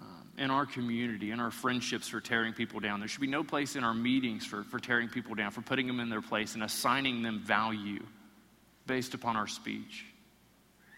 um, 0.00 0.28
in 0.38 0.50
our 0.50 0.66
community, 0.66 1.30
in 1.30 1.38
our 1.38 1.52
friendships 1.52 2.08
for 2.08 2.20
tearing 2.20 2.52
people 2.52 2.80
down. 2.80 2.98
There 2.98 3.08
should 3.08 3.20
be 3.20 3.28
no 3.28 3.44
place 3.44 3.76
in 3.76 3.84
our 3.84 3.94
meetings 3.94 4.44
for, 4.44 4.64
for 4.64 4.80
tearing 4.80 5.08
people 5.08 5.36
down, 5.36 5.52
for 5.52 5.60
putting 5.60 5.86
them 5.86 6.00
in 6.00 6.10
their 6.10 6.20
place 6.20 6.54
and 6.54 6.64
assigning 6.64 7.22
them 7.22 7.38
value 7.38 8.02
based 8.86 9.14
upon 9.14 9.36
our 9.36 9.46
speech. 9.46 10.04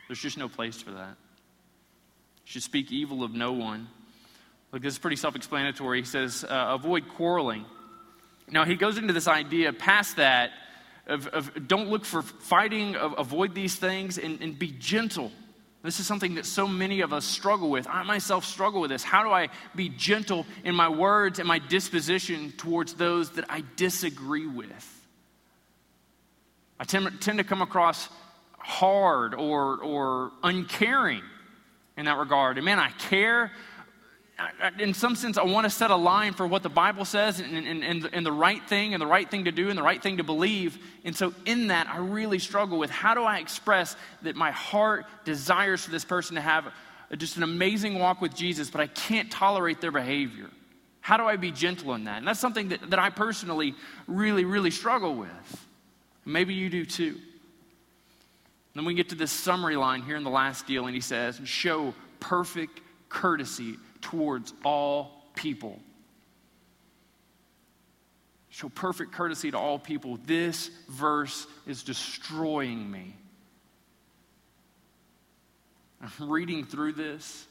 There's 0.09 0.20
just 0.20 0.38
no 0.38 0.49
place 0.49 0.81
for 0.81 0.92
that. 0.92 1.16
You 2.44 2.53
should 2.53 2.62
speak 2.62 2.92
evil 2.92 3.22
of 3.22 3.33
no 3.33 3.53
one. 3.53 3.88
Look, 4.72 4.83
this 4.83 4.94
is 4.94 4.99
pretty 4.99 5.16
self 5.16 5.37
explanatory. 5.37 6.01
He 6.01 6.07
says, 6.07 6.44
uh, 6.44 6.77
avoid 6.79 7.09
quarreling. 7.09 7.64
Now, 8.49 8.64
he 8.64 8.77
goes 8.77 8.99
into 8.99 9.12
this 9.12 9.27
idea 9.27 9.72
past 9.72 10.16
that 10.16 10.51
of, 11.07 11.27
of 11.29 11.68
don't 11.68 11.88
look 11.88 12.05
for 12.05 12.22
fighting, 12.22 12.96
of, 12.96 13.14
avoid 13.18 13.55
these 13.55 13.77
things, 13.77 14.18
and, 14.18 14.40
and 14.40 14.59
be 14.59 14.70
gentle 14.70 15.33
this 15.87 16.01
is 16.01 16.07
something 16.07 16.35
that 16.35 16.46
so 16.46 16.66
many 16.66 17.01
of 17.03 17.12
us 17.12 17.25
struggle 17.25 17.70
with. 17.70 17.87
I 17.87 18.03
myself 18.03 18.44
struggle 18.44 18.81
with 18.81 18.90
this. 18.90 19.05
How 19.05 19.22
do 19.22 19.31
I 19.31 19.51
be 19.77 19.88
gentle 19.88 20.44
in 20.64 20.75
my 20.75 20.88
words 20.88 21.38
and 21.38 21.46
my 21.46 21.61
disposition 21.61 22.51
towards 22.57 22.94
those 22.94 23.31
that 23.31 23.44
I 23.49 23.62
disagree 23.77 24.49
with? 24.49 24.95
I 26.79 26.85
tend, 26.85 27.21
tend 27.21 27.39
to 27.39 27.45
come 27.45 27.62
across 27.62 28.09
hard 28.59 29.35
or, 29.35 29.79
or 29.79 30.33
uncaring 30.43 31.23
in 31.97 32.07
that 32.07 32.19
regard. 32.19 32.59
And 32.59 32.65
man, 32.65 32.79
I 32.79 32.91
care, 32.91 33.53
in 34.79 34.93
some 34.93 35.15
sense, 35.17 35.39
I 35.39 35.45
want 35.45 35.65
to 35.65 35.71
set 35.71 35.91
a 35.91 35.97
line 35.97 36.35
for 36.35 36.47
what 36.47 36.62
the 36.62 36.69
Bible 36.69 37.05
says 37.05 37.41
and, 37.41 37.57
and, 37.57 37.83
and, 37.83 38.11
and, 38.12 38.27
the 38.27 38.33
right 38.33 38.62
thing 38.69 38.93
and 38.93 39.01
the 39.01 39.07
right 39.07 39.31
thing 39.31 39.45
to 39.45 39.53
do 39.53 39.71
and 39.71 39.79
the 39.79 39.83
right 39.83 40.03
thing 40.03 40.19
to 40.19 40.25
believe. 40.25 40.79
And 41.05 41.17
so, 41.17 41.33
in 41.47 41.69
that, 41.69 41.89
I 41.89 41.99
really 41.99 42.39
struggle 42.39 42.79
with 42.79 42.91
how 42.91 43.15
do 43.15 43.23
I 43.23 43.39
express 43.39 43.97
that 44.23 44.37
my 44.37 44.51
heart 44.51 45.07
desires 45.25 45.85
for 45.85 45.91
this 45.91 46.05
person 46.05 46.35
to 46.35 46.43
have 46.43 46.67
just 47.17 47.37
an 47.37 47.45
amazing 47.45 47.99
walk 47.99 48.21
with 48.21 48.35
Jesus, 48.35 48.69
but 48.69 48.81
I 48.81 48.89
can't 48.89 49.31
tolerate 49.31 49.81
their 49.81 49.93
behavior? 49.93 50.51
How 51.01 51.17
do 51.17 51.25
I 51.25 51.37
be 51.37 51.53
gentle 51.53 51.95
in 51.95 52.05
that? 52.05 52.19
And 52.19 52.27
that's 52.27 52.41
something 52.41 52.71
that, 52.71 52.91
that 52.91 52.99
I 52.99 53.11
personally 53.11 53.75
really, 54.07 54.45
really 54.45 54.73
struggle 54.73 55.15
with. 55.15 55.65
Maybe 56.27 56.55
you 56.55 56.69
do 56.69 56.85
too. 56.85 57.19
Then 58.75 58.85
we 58.85 58.93
get 58.93 59.09
to 59.11 59.15
this 59.15 59.33
summary 59.33 59.77
line 59.77 60.03
here 60.03 60.17
in 60.17 60.25
the 60.25 60.31
last 60.31 60.67
deal, 60.67 60.87
and 60.87 60.95
he 60.95 61.01
says, 61.01 61.41
Show 61.45 61.95
perfect 62.21 62.81
courtesy 63.09 63.77
towards 64.03 64.53
all 64.65 65.25
people. 65.35 65.81
Show 68.51 68.69
perfect 68.69 69.12
courtesy 69.12 69.51
to 69.53 69.59
all 69.59 69.79
people. 69.79 70.19
This 70.27 70.71
verse 70.89 71.47
is 71.67 71.83
destroying 71.85 72.91
me. 72.91 73.15
I'm 76.03 76.29
reading 76.29 76.65
through 76.65 76.95
this. 76.95 77.47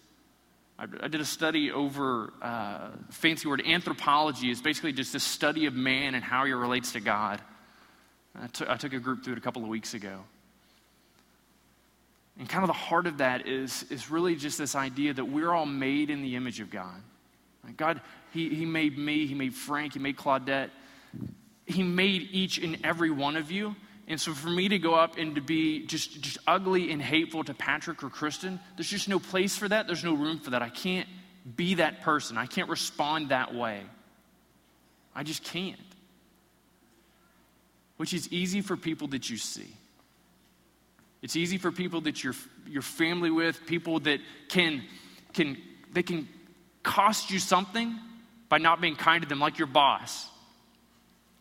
I, 0.78 1.08
did 1.08 1.22
a 1.22 1.26
study 1.26 1.72
over 1.72 2.34
uh, 2.42 2.90
fancy 3.10 3.48
word 3.48 3.64
anthropology. 3.66 4.52
is 4.52 4.62
basically 4.62 4.92
just 4.92 5.16
a 5.16 5.20
study 5.20 5.68
of 5.68 5.74
man 5.74 6.16
and 6.16 6.24
how 6.24 6.46
he 6.46 6.52
relates 6.52 6.92
to 6.92 7.00
God. 7.00 7.42
I, 8.42 8.48
t- 8.48 8.66
I 8.68 8.76
took 8.78 8.94
a 8.94 9.00
group 9.00 9.24
through 9.24 9.34
it 9.34 9.38
a 9.38 9.42
couple 9.42 9.64
of 9.64 9.70
weeks 9.70 9.94
ago. 9.94 10.20
And 12.38 12.50
kind 12.50 12.64
of 12.64 12.68
the 12.68 12.74
heart 12.74 13.08
of 13.08 13.20
that 13.20 13.48
is, 13.48 13.86
is 13.90 14.12
really 14.12 14.36
just 14.36 14.58
this 14.58 14.76
idea 14.76 15.14
that 15.14 15.26
we're 15.26 15.54
all 15.54 15.66
made 15.66 16.10
in 16.10 16.22
the 16.22 16.36
image 16.36 16.60
of 16.60 16.70
God. 16.70 17.02
God, 17.78 18.02
he, 18.32 18.54
he 18.54 18.66
made 18.66 18.98
me, 18.98 19.26
He 19.26 19.34
made 19.34 19.54
Frank, 19.54 19.94
He 19.94 20.00
made 20.00 20.18
Claudette. 20.18 20.70
He 21.66 21.82
made 21.82 22.30
each 22.32 22.58
and 22.58 22.78
every 22.84 23.10
one 23.10 23.38
of 23.38 23.52
you. 23.52 23.76
And 24.08 24.22
so 24.22 24.34
for 24.34 24.50
me 24.50 24.70
to 24.70 24.78
go 24.78 24.94
up 24.94 25.18
and 25.18 25.34
to 25.34 25.42
be 25.42 25.86
just, 25.88 26.22
just 26.22 26.38
ugly 26.46 26.92
and 26.92 27.02
hateful 27.02 27.44
to 27.44 27.56
Patrick 27.56 28.04
or 28.04 28.10
Kristen, 28.10 28.60
there's 28.78 28.90
just 28.90 29.10
no 29.10 29.18
place 29.18 29.58
for 29.58 29.68
that. 29.68 29.88
There's 29.88 30.04
no 30.04 30.14
room 30.14 30.40
for 30.40 30.52
that. 30.52 30.62
I 30.62 30.70
can't 30.70 31.08
be 31.56 31.76
that 31.76 32.02
person. 32.02 32.38
I 32.38 32.46
can't 32.46 32.70
respond 32.70 33.30
that 33.30 33.56
way. 33.56 33.82
I 35.16 35.24
just 35.24 35.44
can't. 35.44 35.80
Which 37.98 38.14
is 38.14 38.32
easy 38.32 38.62
for 38.62 38.76
people 38.76 39.08
that 39.10 39.30
you 39.30 39.38
see. 39.38 39.74
It's 41.22 41.36
easy 41.36 41.58
for 41.58 41.72
people 41.72 42.02
that 42.02 42.24
you're, 42.24 42.36
you're 42.68 42.82
family 42.82 43.32
with, 43.32 43.66
people 43.66 44.00
that 44.02 44.20
can, 44.50 44.84
can, 45.34 45.58
they 45.92 46.04
can 46.04 46.28
cost 46.84 47.32
you 47.32 47.40
something 47.40 47.98
by 48.48 48.60
not 48.60 48.80
being 48.80 48.96
kind 48.96 49.24
to 49.24 49.28
them, 49.28 49.40
like 49.40 49.58
your 49.58 49.68
boss. 49.68 50.28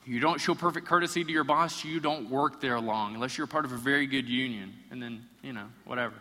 You 0.06 0.20
don't 0.20 0.40
show 0.40 0.54
perfect 0.54 0.86
courtesy 0.86 1.24
to 1.24 1.30
your 1.30 1.44
boss, 1.44 1.84
you 1.84 2.00
don't 2.00 2.30
work 2.30 2.60
there 2.60 2.80
long, 2.80 3.14
unless 3.14 3.36
you're 3.36 3.46
part 3.46 3.64
of 3.64 3.72
a 3.72 3.76
very 3.76 4.06
good 4.06 4.28
union, 4.28 4.72
and 4.90 5.02
then, 5.02 5.24
you 5.42 5.52
know, 5.52 5.66
whatever. 5.84 6.14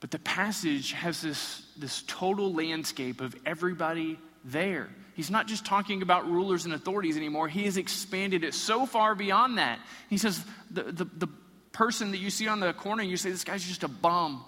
But 0.00 0.10
the 0.10 0.18
passage 0.18 0.92
has 0.92 1.20
this, 1.20 1.62
this 1.76 2.02
total 2.06 2.52
landscape 2.52 3.20
of 3.20 3.34
everybody 3.44 4.18
there. 4.50 4.88
He's 5.14 5.30
not 5.30 5.48
just 5.48 5.64
talking 5.64 6.02
about 6.02 6.30
rulers 6.30 6.64
and 6.64 6.74
authorities 6.74 7.16
anymore, 7.16 7.48
he 7.48 7.64
has 7.64 7.76
expanded 7.76 8.44
it 8.44 8.54
so 8.54 8.86
far 8.86 9.14
beyond 9.14 9.58
that. 9.58 9.80
He 10.08 10.18
says, 10.18 10.44
the, 10.70 10.84
the, 10.84 11.04
the 11.04 11.28
person 11.72 12.12
that 12.12 12.18
you 12.18 12.30
see 12.30 12.48
on 12.48 12.60
the 12.60 12.72
corner, 12.72 13.02
you 13.02 13.16
say, 13.16 13.30
this 13.30 13.44
guy's 13.44 13.64
just 13.64 13.82
a 13.82 13.88
bum. 13.88 14.44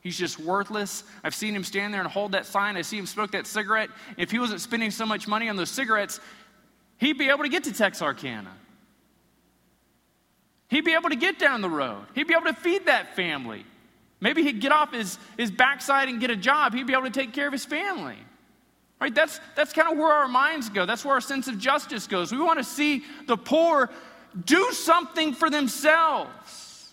He's 0.00 0.18
just 0.18 0.38
worthless. 0.38 1.04
I've 1.22 1.34
seen 1.34 1.54
him 1.54 1.62
stand 1.62 1.94
there 1.94 2.00
and 2.00 2.10
hold 2.10 2.32
that 2.32 2.44
sign. 2.44 2.76
I 2.76 2.82
see 2.82 2.98
him 2.98 3.06
smoke 3.06 3.30
that 3.32 3.46
cigarette. 3.46 3.88
If 4.16 4.32
he 4.32 4.38
wasn't 4.38 4.60
spending 4.60 4.90
so 4.90 5.06
much 5.06 5.28
money 5.28 5.48
on 5.48 5.56
those 5.56 5.70
cigarettes, 5.70 6.18
he'd 6.98 7.18
be 7.18 7.28
able 7.28 7.44
to 7.44 7.48
get 7.48 7.64
to 7.64 7.72
Texarkana. 7.72 8.50
He'd 10.68 10.84
be 10.84 10.94
able 10.94 11.10
to 11.10 11.16
get 11.16 11.38
down 11.38 11.60
the 11.60 11.70
road. 11.70 12.04
He'd 12.14 12.26
be 12.26 12.34
able 12.34 12.46
to 12.46 12.54
feed 12.54 12.86
that 12.86 13.14
family. 13.14 13.64
Maybe 14.20 14.42
he'd 14.42 14.60
get 14.60 14.72
off 14.72 14.92
his, 14.92 15.18
his 15.36 15.50
backside 15.50 16.08
and 16.08 16.20
get 16.20 16.30
a 16.30 16.36
job. 16.36 16.74
He'd 16.74 16.86
be 16.86 16.94
able 16.94 17.04
to 17.04 17.10
take 17.10 17.32
care 17.32 17.46
of 17.46 17.52
his 17.52 17.64
family. 17.64 18.16
Right? 19.02 19.12
That's, 19.12 19.40
that's 19.56 19.72
kind 19.72 19.90
of 19.90 19.98
where 19.98 20.12
our 20.12 20.28
minds 20.28 20.68
go. 20.68 20.86
That's 20.86 21.04
where 21.04 21.14
our 21.14 21.20
sense 21.20 21.48
of 21.48 21.58
justice 21.58 22.06
goes. 22.06 22.30
We 22.30 22.38
want 22.38 22.60
to 22.60 22.64
see 22.64 23.02
the 23.26 23.36
poor 23.36 23.90
do 24.44 24.70
something 24.70 25.34
for 25.34 25.50
themselves. 25.50 26.92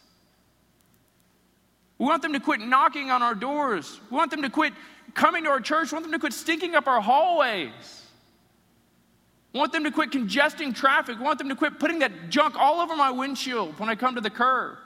We 2.00 2.08
want 2.08 2.24
them 2.24 2.34
to 2.34 2.40
quit 2.40 2.62
knocking 2.62 3.12
on 3.12 3.22
our 3.22 3.36
doors. 3.36 4.00
We 4.10 4.18
want 4.18 4.32
them 4.32 4.42
to 4.42 4.50
quit 4.50 4.74
coming 5.14 5.44
to 5.44 5.52
our 5.52 5.60
church. 5.62 5.92
We 5.92 5.98
want 5.98 6.06
them 6.06 6.14
to 6.14 6.20
quit 6.20 6.34
stinking 6.34 6.74
up 6.74 6.88
our 6.88 7.00
hallways. 7.00 8.04
We 9.54 9.60
want 9.60 9.72
them 9.72 9.84
to 9.84 9.92
quit 9.92 10.10
congesting 10.10 10.74
traffic. 10.74 11.20
We 11.20 11.24
want 11.24 11.38
them 11.38 11.50
to 11.50 11.56
quit 11.56 11.78
putting 11.78 12.00
that 12.00 12.32
junk 12.32 12.56
all 12.58 12.82
over 12.82 12.96
my 12.96 13.12
windshield 13.12 13.80
when 13.80 13.88
I 13.88 13.94
come 13.94 14.16
to 14.16 14.22
the 14.22 14.32
curb. 14.32 14.78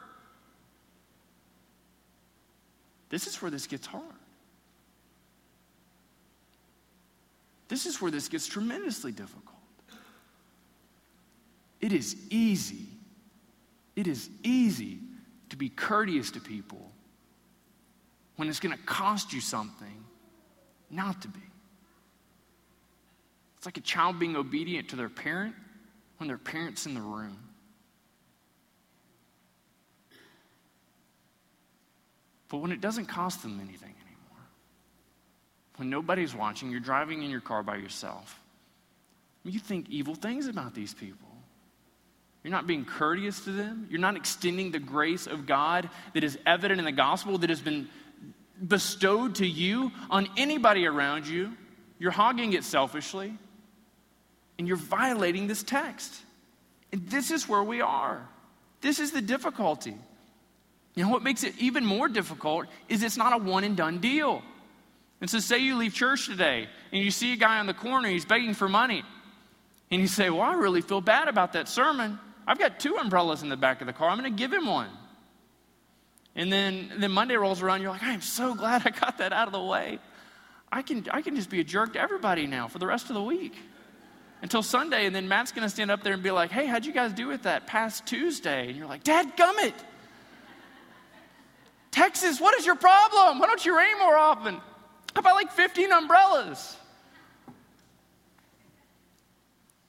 This 3.08 3.28
is 3.28 3.42
where 3.42 3.50
this 3.50 3.66
gets 3.66 3.88
hard. 3.88 4.04
This 7.74 7.88
is 7.88 8.00
where 8.00 8.12
this 8.12 8.28
gets 8.28 8.46
tremendously 8.46 9.12
difficult. 9.12 9.58
It 11.82 11.92
is 11.92 12.16
easy, 12.30 12.86
it 13.96 14.06
is 14.06 14.30
easy 14.44 15.00
to 15.50 15.58
be 15.58 15.70
courteous 15.70 16.30
to 16.30 16.40
people 16.40 16.92
when 18.36 18.48
it's 18.48 18.60
going 18.60 18.78
to 18.78 18.84
cost 18.84 19.34
you 19.34 19.42
something 19.42 20.06
not 20.92 21.24
to 21.24 21.28
be. 21.28 21.40
It's 23.58 23.66
like 23.66 23.78
a 23.78 23.82
child 23.82 24.20
being 24.20 24.36
obedient 24.36 24.90
to 24.90 24.96
their 24.96 25.10
parent 25.10 25.56
when 26.20 26.28
their 26.28 26.38
parent's 26.38 26.86
in 26.86 26.94
the 26.94 27.02
room. 27.02 27.40
But 32.50 32.58
when 32.58 32.72
it 32.72 32.82
doesn't 32.82 33.08
cost 33.08 33.42
them 33.42 33.60
anything 33.68 33.96
when 35.78 35.90
nobody's 35.90 36.36
watching, 36.36 36.70
you're 36.70 36.80
driving 36.80 37.24
in 37.24 37.30
your 37.30 37.42
car 37.42 37.64
by 37.64 37.78
yourself, 37.78 38.40
you 39.44 39.60
think 39.60 39.90
evil 39.90 40.16
things 40.16 40.48
about 40.48 40.74
these 40.74 40.94
people. 40.94 41.28
You're 42.44 42.52
not 42.52 42.68
being 42.68 42.86
courteous 42.86 43.44
to 43.46 43.52
them. 43.52 43.88
You're 43.90 44.02
not 44.02 44.16
extending 44.16 44.72
the 44.72 44.80
grace 44.80 45.28
of 45.28 45.46
God 45.46 45.90
that 46.14 46.24
is 46.24 46.38
evident 46.46 46.80
in 46.80 46.86
the 46.86 46.92
gospel, 46.92 47.38
that 47.40 47.50
has 47.50 47.62
been 47.62 47.88
bestowed 48.66 49.36
to 49.36 49.48
you 49.48 49.92
on 50.10 50.28
anybody 50.38 50.86
around 50.86 51.28
you, 51.28 51.54
you're 52.00 52.12
hogging 52.12 52.54
it 52.54 52.64
selfishly, 52.64 53.34
and 54.58 54.68
you're 54.68 54.78
violating 54.78 55.48
this 55.48 55.64
text. 55.64 56.14
And 56.92 57.08
this 57.10 57.32
is 57.32 57.48
where 57.48 57.64
we 57.64 57.82
are. 57.82 58.28
This 58.82 59.00
is 59.00 59.12
the 59.12 59.22
difficulty. 59.22 59.96
You 60.96 61.04
know, 61.04 61.10
what 61.10 61.24
makes 61.24 61.44
it 61.44 61.56
even 61.58 61.86
more 61.86 62.08
difficult 62.08 62.68
is 62.88 63.04
it's 63.04 63.18
not 63.18 63.34
a 63.34 63.38
one 63.38 63.64
and 63.64 63.76
done 63.76 64.00
deal. 64.00 64.44
And 65.24 65.30
so, 65.30 65.40
say 65.40 65.60
you 65.60 65.78
leave 65.78 65.94
church 65.94 66.26
today 66.26 66.68
and 66.92 67.02
you 67.02 67.10
see 67.10 67.32
a 67.32 67.38
guy 67.38 67.60
on 67.60 67.66
the 67.66 67.74
corner, 67.74 68.10
he's 68.10 68.26
begging 68.26 68.54
for 68.54 68.68
money. 68.68 69.04
And 69.90 70.02
you 70.02 70.08
say, 70.10 70.30
Well, 70.30 70.42
I 70.42 70.56
really 70.56 70.82
feel 70.82 71.00
bad 71.00 71.30
about 71.30 71.54
that 71.54 71.70
sermon. 71.70 72.20
I've 72.46 72.60
got 72.60 72.78
two 72.78 72.98
umbrellas 72.98 73.42
in 73.42 73.48
the 73.48 73.56
back 73.56 73.80
of 73.80 73.88
the 73.88 73.94
car. 73.94 74.10
I'm 74.10 74.20
going 74.20 74.30
to 74.30 74.38
give 74.38 74.52
him 74.52 74.66
one. 74.66 74.90
And 76.36 76.52
then, 76.52 76.92
then 76.98 77.12
Monday 77.12 77.36
rolls 77.36 77.62
around, 77.62 77.82
you're 77.82 77.92
like, 77.92 78.04
I'm 78.04 78.20
so 78.20 78.54
glad 78.54 78.82
I 78.86 78.90
got 78.90 79.20
that 79.20 79.32
out 79.32 79.48
of 79.48 79.54
the 79.54 79.62
way. 79.62 80.00
I 80.70 80.82
can, 80.82 81.08
I 81.10 81.22
can 81.22 81.38
just 81.38 81.50
be 81.50 81.62
a 81.62 81.64
jerk 81.64 81.94
to 81.94 82.02
everybody 82.02 82.46
now 82.46 82.68
for 82.68 82.80
the 82.80 82.88
rest 82.88 83.08
of 83.08 83.14
the 83.14 83.24
week 83.24 83.56
until 84.42 84.62
Sunday. 84.62 85.06
And 85.06 85.16
then 85.16 85.30
Matt's 85.30 85.54
going 85.54 85.64
to 85.64 85.70
stand 85.70 85.90
up 85.90 86.04
there 86.04 86.12
and 86.12 86.22
be 86.22 86.32
like, 86.32 86.52
hey, 86.52 86.66
how'd 86.66 86.86
you 86.86 86.92
guys 86.92 87.14
do 87.14 87.28
with 87.28 87.44
that 87.44 87.66
past 87.66 88.06
Tuesday? 88.06 88.68
And 88.68 88.76
you're 88.76 88.88
like, 88.88 89.06
Dad 89.06 89.38
gummit. 89.38 89.74
Texas, 91.92 92.42
what 92.42 92.60
is 92.60 92.66
your 92.66 92.76
problem? 92.76 93.40
Why 93.40 93.48
don't 93.48 93.66
you 93.66 93.78
rain 93.78 93.98
more 94.00 94.18
often? 94.18 94.60
How 95.16 95.20
about 95.20 95.36
like 95.36 95.52
15 95.52 95.92
umbrellas? 95.92 96.78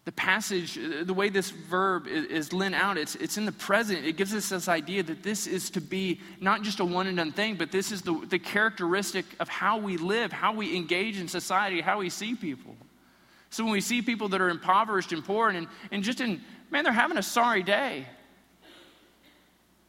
the 0.04 0.12
passage, 0.12 0.74
the 0.74 1.14
way 1.14 1.30
this 1.30 1.50
verb 1.50 2.06
is, 2.06 2.52
lent 2.52 2.74
out, 2.74 2.98
it's, 2.98 3.14
it's 3.14 3.38
in 3.38 3.46
the 3.46 3.52
present. 3.52 4.04
It 4.04 4.18
gives 4.18 4.34
us 4.34 4.50
this 4.50 4.68
idea 4.68 5.02
that 5.02 5.22
this 5.22 5.46
is 5.46 5.70
to 5.70 5.80
be 5.80 6.20
not 6.40 6.62
just 6.62 6.80
a 6.80 6.84
one 6.84 7.06
and 7.06 7.16
done 7.16 7.32
thing, 7.32 7.54
but 7.54 7.72
this 7.72 7.90
is 7.90 8.02
the, 8.02 8.12
the 8.28 8.38
characteristic 8.38 9.24
of 9.40 9.48
how 9.48 9.78
we 9.78 9.96
live, 9.96 10.30
how 10.30 10.52
we 10.52 10.76
engage 10.76 11.18
in 11.18 11.26
society, 11.26 11.80
how 11.80 12.00
we 12.00 12.10
see 12.10 12.34
people. 12.34 12.76
So 13.48 13.64
when 13.64 13.72
we 13.72 13.80
see 13.80 14.02
people 14.02 14.28
that 14.28 14.42
are 14.42 14.50
impoverished 14.50 15.12
and 15.12 15.24
poor 15.24 15.48
and, 15.48 15.68
and 15.90 16.02
just 16.02 16.20
in, 16.20 16.42
man, 16.70 16.84
they're 16.84 16.92
having 16.92 17.16
a 17.16 17.22
sorry 17.22 17.62
day, 17.62 18.06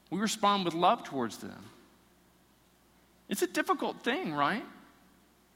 we 0.09 0.19
respond 0.19 0.63
with 0.63 0.73
love 0.73 1.03
towards 1.03 1.39
them. 1.39 1.65
It's 3.27 3.41
a 3.41 3.47
difficult 3.47 4.01
thing, 4.01 4.33
right? 4.33 4.63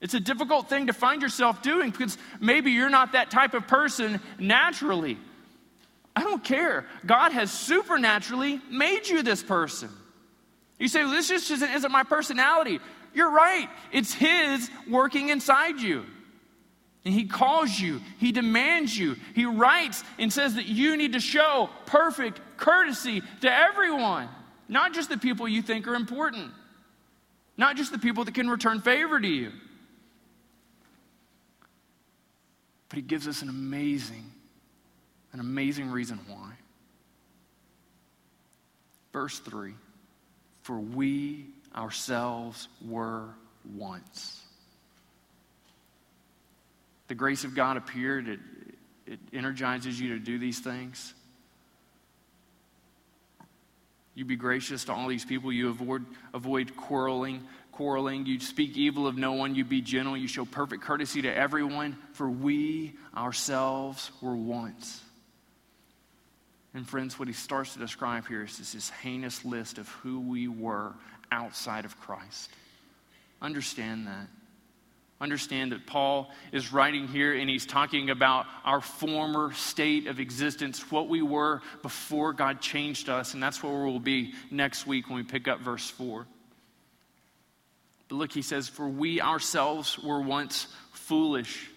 It's 0.01 0.13
a 0.13 0.19
difficult 0.19 0.69
thing 0.69 0.87
to 0.87 0.93
find 0.93 1.21
yourself 1.21 1.61
doing 1.61 1.91
because 1.91 2.17
maybe 2.39 2.71
you're 2.71 2.89
not 2.89 3.13
that 3.13 3.31
type 3.31 3.53
of 3.53 3.67
person 3.67 4.21
naturally. 4.39 5.17
I 6.15 6.23
don't 6.23 6.43
care. 6.43 6.85
God 7.05 7.31
has 7.31 7.51
supernaturally 7.51 8.61
made 8.69 9.07
you 9.07 9.23
this 9.23 9.43
person. 9.43 9.89
You 10.77 10.87
say, 10.87 11.03
well, 11.03 11.11
this 11.11 11.27
just 11.27 11.51
isn't, 11.51 11.69
isn't 11.69 11.91
my 11.91 12.03
personality. 12.03 12.79
You're 13.13 13.31
right. 13.31 13.69
It's 13.91 14.13
His 14.13 14.69
working 14.89 15.29
inside 15.29 15.79
you. 15.79 16.05
And 17.03 17.13
He 17.13 17.25
calls 17.25 17.77
you, 17.77 18.01
He 18.19 18.31
demands 18.31 18.97
you, 18.97 19.15
He 19.35 19.45
writes 19.45 20.03
and 20.17 20.31
says 20.31 20.55
that 20.55 20.65
you 20.65 20.95
need 20.95 21.13
to 21.13 21.19
show 21.19 21.69
perfect 21.85 22.39
courtesy 22.57 23.21
to 23.41 23.51
everyone, 23.51 24.29
not 24.67 24.93
just 24.93 25.09
the 25.09 25.17
people 25.17 25.47
you 25.47 25.61
think 25.61 25.87
are 25.87 25.95
important, 25.95 26.51
not 27.57 27.75
just 27.75 27.91
the 27.91 27.99
people 27.99 28.23
that 28.25 28.33
can 28.33 28.49
return 28.49 28.79
favor 28.81 29.19
to 29.19 29.27
you. 29.27 29.51
But 32.89 32.97
he 32.97 33.01
gives 33.03 33.27
us 33.27 33.41
an 33.41 33.49
amazing, 33.49 34.25
An 35.31 35.39
amazing 35.39 35.91
reason 35.91 36.19
why. 36.27 36.53
Verse 39.13 39.39
3 39.39 39.73
For 40.63 40.79
we 40.79 41.47
ourselves 41.75 42.67
were 42.85 43.29
once. 43.75 44.43
The 47.07 47.15
grace 47.15 47.43
of 47.43 47.55
God 47.55 47.77
appeared, 47.77 48.27
it, 48.27 48.39
it 49.07 49.19
energizes 49.33 49.99
you 49.99 50.09
to 50.09 50.19
do 50.19 50.37
these 50.37 50.59
things. 50.59 51.13
You 54.13 54.25
be 54.25 54.35
gracious 54.35 54.83
to 54.85 54.93
all 54.93 55.07
these 55.07 55.25
people. 55.25 55.51
You 55.51 55.69
avoid, 55.69 56.05
avoid 56.33 56.75
quarreling, 56.75 57.47
quarreling. 57.79 58.25
You 58.25 58.41
speak 58.41 58.75
evil 58.75 59.07
of 59.07 59.17
no 59.17 59.31
one. 59.31 59.55
You 59.55 59.63
be 59.63 59.79
gentle. 59.79 60.17
You 60.17 60.27
show 60.27 60.43
perfect 60.43 60.83
courtesy 60.83 61.21
to 61.21 61.33
everyone. 61.33 61.95
For 62.11 62.29
we 62.29 62.93
ourselves 63.15 64.11
were 64.21 64.35
once. 64.35 65.01
And 66.73 66.85
friends, 66.85 67.17
what 67.17 67.29
he 67.29 67.33
starts 67.33 67.73
to 67.73 67.79
describe 67.79 68.27
here 68.27 68.43
is 68.43 68.57
this 68.57 68.89
heinous 68.89 69.45
list 69.45 69.77
of 69.77 69.87
who 69.87 70.19
we 70.19 70.49
were 70.49 70.91
outside 71.31 71.85
of 71.85 71.97
Christ. 72.01 72.49
Understand 73.41 74.07
that. 74.07 74.27
Understand 75.21 75.71
that 75.71 75.87
Paul 75.87 76.31
is 76.51 76.73
writing 76.73 77.07
here 77.07 77.33
and 77.33 77.49
he's 77.49 77.65
talking 77.65 78.09
about 78.09 78.45
our 78.65 78.81
former 78.81 79.53
state 79.53 80.07
of 80.07 80.19
existence, 80.19 80.91
what 80.91 81.07
we 81.07 81.21
were 81.21 81.61
before 81.81 82.33
God 82.33 82.59
changed 82.59 83.07
us. 83.07 83.33
And 83.33 83.41
that's 83.41 83.63
where 83.63 83.85
we'll 83.85 83.99
be 83.99 84.33
next 84.51 84.85
week 84.85 85.07
when 85.07 85.15
we 85.15 85.23
pick 85.23 85.47
up 85.47 85.61
verse 85.61 85.89
4. 85.89 86.27
But 88.09 88.15
look, 88.15 88.31
he 88.31 88.41
says, 88.41 88.67
For 88.67 88.87
we 88.87 89.21
ourselves 89.21 89.97
were 89.97 90.19
once 90.19 90.67
foolish. 90.91 91.69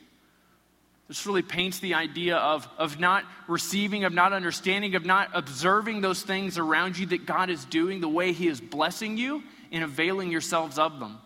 This 1.08 1.26
really 1.26 1.42
paints 1.42 1.78
the 1.78 1.94
idea 1.94 2.36
of, 2.36 2.66
of 2.78 2.98
not 2.98 3.24
receiving, 3.46 4.04
of 4.04 4.14
not 4.14 4.32
understanding, 4.32 4.94
of 4.94 5.04
not 5.04 5.28
observing 5.34 6.00
those 6.00 6.22
things 6.22 6.56
around 6.56 6.96
you 6.98 7.06
that 7.06 7.26
God 7.26 7.50
is 7.50 7.64
doing, 7.66 8.00
the 8.00 8.08
way 8.08 8.32
He 8.32 8.48
is 8.48 8.60
blessing 8.60 9.18
you, 9.18 9.42
and 9.70 9.84
availing 9.84 10.30
yourselves 10.30 10.78
of 10.78 10.98
them. 10.98 11.18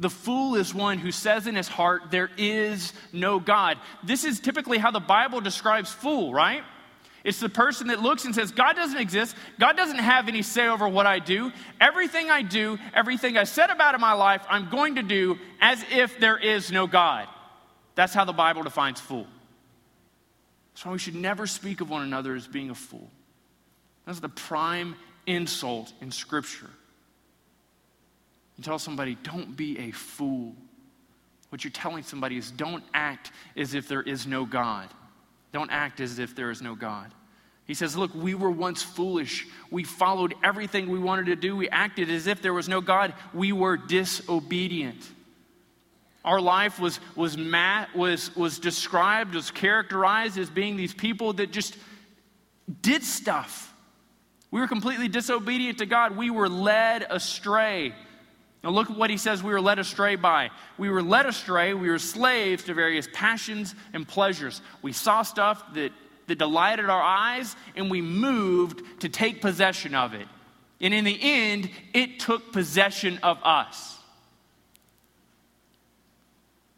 The 0.00 0.10
fool 0.10 0.54
is 0.54 0.74
one 0.74 0.98
who 0.98 1.10
says 1.10 1.46
in 1.46 1.56
his 1.56 1.68
heart, 1.68 2.10
There 2.10 2.30
is 2.36 2.92
no 3.12 3.40
God. 3.40 3.78
This 4.04 4.24
is 4.24 4.38
typically 4.38 4.78
how 4.78 4.90
the 4.90 5.00
Bible 5.00 5.40
describes 5.40 5.92
fool, 5.92 6.32
right? 6.32 6.62
It's 7.24 7.40
the 7.40 7.48
person 7.48 7.88
that 7.88 8.00
looks 8.00 8.24
and 8.24 8.34
says, 8.34 8.52
God 8.52 8.76
doesn't 8.76 8.98
exist. 8.98 9.34
God 9.58 9.76
doesn't 9.76 9.98
have 9.98 10.28
any 10.28 10.42
say 10.42 10.68
over 10.68 10.88
what 10.88 11.06
I 11.06 11.18
do. 11.18 11.52
Everything 11.80 12.30
I 12.30 12.42
do, 12.42 12.78
everything 12.94 13.36
I 13.36 13.44
said 13.44 13.70
about 13.70 13.94
in 13.94 14.00
my 14.00 14.12
life, 14.12 14.42
I'm 14.48 14.70
going 14.70 14.94
to 14.96 15.02
do 15.02 15.38
as 15.60 15.84
if 15.90 16.18
there 16.20 16.38
is 16.38 16.70
no 16.70 16.86
God. 16.86 17.26
That's 17.96 18.14
how 18.14 18.24
the 18.24 18.32
Bible 18.32 18.62
defines 18.62 19.00
fool. 19.00 19.26
That's 20.72 20.86
why 20.86 20.92
we 20.92 20.98
should 20.98 21.16
never 21.16 21.46
speak 21.46 21.80
of 21.80 21.90
one 21.90 22.02
another 22.02 22.36
as 22.36 22.46
being 22.46 22.70
a 22.70 22.74
fool. 22.74 23.10
That's 24.06 24.20
the 24.20 24.28
prime 24.28 24.94
insult 25.26 25.92
in 26.00 26.12
Scripture. 26.12 26.70
You 28.56 28.64
tell 28.64 28.78
somebody, 28.78 29.16
don't 29.22 29.56
be 29.56 29.78
a 29.78 29.90
fool. 29.90 30.54
What 31.48 31.64
you're 31.64 31.70
telling 31.70 32.04
somebody 32.04 32.36
is 32.36 32.50
don't 32.50 32.84
act 32.94 33.32
as 33.56 33.74
if 33.74 33.88
there 33.88 34.02
is 34.02 34.26
no 34.26 34.44
God. 34.44 34.88
Don't 35.52 35.70
act 35.70 36.00
as 36.00 36.18
if 36.18 36.34
there 36.34 36.50
is 36.50 36.60
no 36.60 36.74
God. 36.74 37.12
He 37.64 37.74
says, 37.74 37.96
Look, 37.96 38.14
we 38.14 38.34
were 38.34 38.50
once 38.50 38.82
foolish. 38.82 39.46
We 39.70 39.84
followed 39.84 40.34
everything 40.42 40.88
we 40.88 40.98
wanted 40.98 41.26
to 41.26 41.36
do. 41.36 41.56
We 41.56 41.68
acted 41.68 42.10
as 42.10 42.26
if 42.26 42.42
there 42.42 42.54
was 42.54 42.68
no 42.68 42.80
God. 42.80 43.14
We 43.34 43.52
were 43.52 43.76
disobedient. 43.76 45.06
Our 46.24 46.40
life 46.40 46.80
was, 46.80 46.98
was, 47.14 47.36
ma- 47.36 47.86
was, 47.94 48.34
was 48.36 48.58
described, 48.58 49.34
was 49.34 49.50
characterized 49.50 50.38
as 50.38 50.50
being 50.50 50.76
these 50.76 50.92
people 50.92 51.34
that 51.34 51.52
just 51.52 51.76
did 52.82 53.02
stuff. 53.02 53.72
We 54.50 54.60
were 54.60 54.68
completely 54.68 55.08
disobedient 55.08 55.78
to 55.78 55.86
God. 55.86 56.16
We 56.16 56.30
were 56.30 56.48
led 56.48 57.06
astray. 57.08 57.94
Now, 58.62 58.70
look 58.70 58.90
at 58.90 58.96
what 58.96 59.10
he 59.10 59.16
says 59.16 59.42
we 59.42 59.52
were 59.52 59.60
led 59.60 59.78
astray 59.78 60.16
by. 60.16 60.50
We 60.78 60.90
were 60.90 61.02
led 61.02 61.26
astray, 61.26 61.74
we 61.74 61.88
were 61.88 61.98
slaves 61.98 62.64
to 62.64 62.74
various 62.74 63.08
passions 63.12 63.74
and 63.92 64.06
pleasures. 64.06 64.60
We 64.82 64.92
saw 64.92 65.22
stuff 65.22 65.62
that, 65.74 65.92
that 66.26 66.38
delighted 66.38 66.90
our 66.90 67.02
eyes, 67.02 67.54
and 67.76 67.90
we 67.90 68.00
moved 68.00 68.82
to 69.00 69.08
take 69.08 69.40
possession 69.40 69.94
of 69.94 70.14
it. 70.14 70.26
And 70.80 70.92
in 70.92 71.04
the 71.04 71.18
end, 71.20 71.70
it 71.94 72.20
took 72.20 72.52
possession 72.52 73.18
of 73.22 73.38
us. 73.42 73.98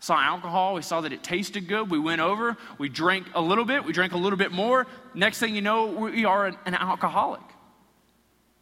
Saw 0.00 0.18
alcohol, 0.18 0.74
we 0.74 0.82
saw 0.82 1.02
that 1.02 1.12
it 1.12 1.22
tasted 1.22 1.68
good. 1.68 1.90
We 1.90 1.98
went 1.98 2.22
over, 2.22 2.56
we 2.78 2.88
drank 2.88 3.26
a 3.34 3.40
little 3.40 3.66
bit, 3.66 3.84
we 3.84 3.92
drank 3.92 4.12
a 4.12 4.18
little 4.18 4.38
bit 4.38 4.50
more. 4.50 4.86
Next 5.14 5.38
thing 5.38 5.54
you 5.54 5.60
know, 5.60 5.86
we 5.86 6.24
are 6.24 6.46
an, 6.46 6.56
an 6.64 6.74
alcoholic. 6.74 7.42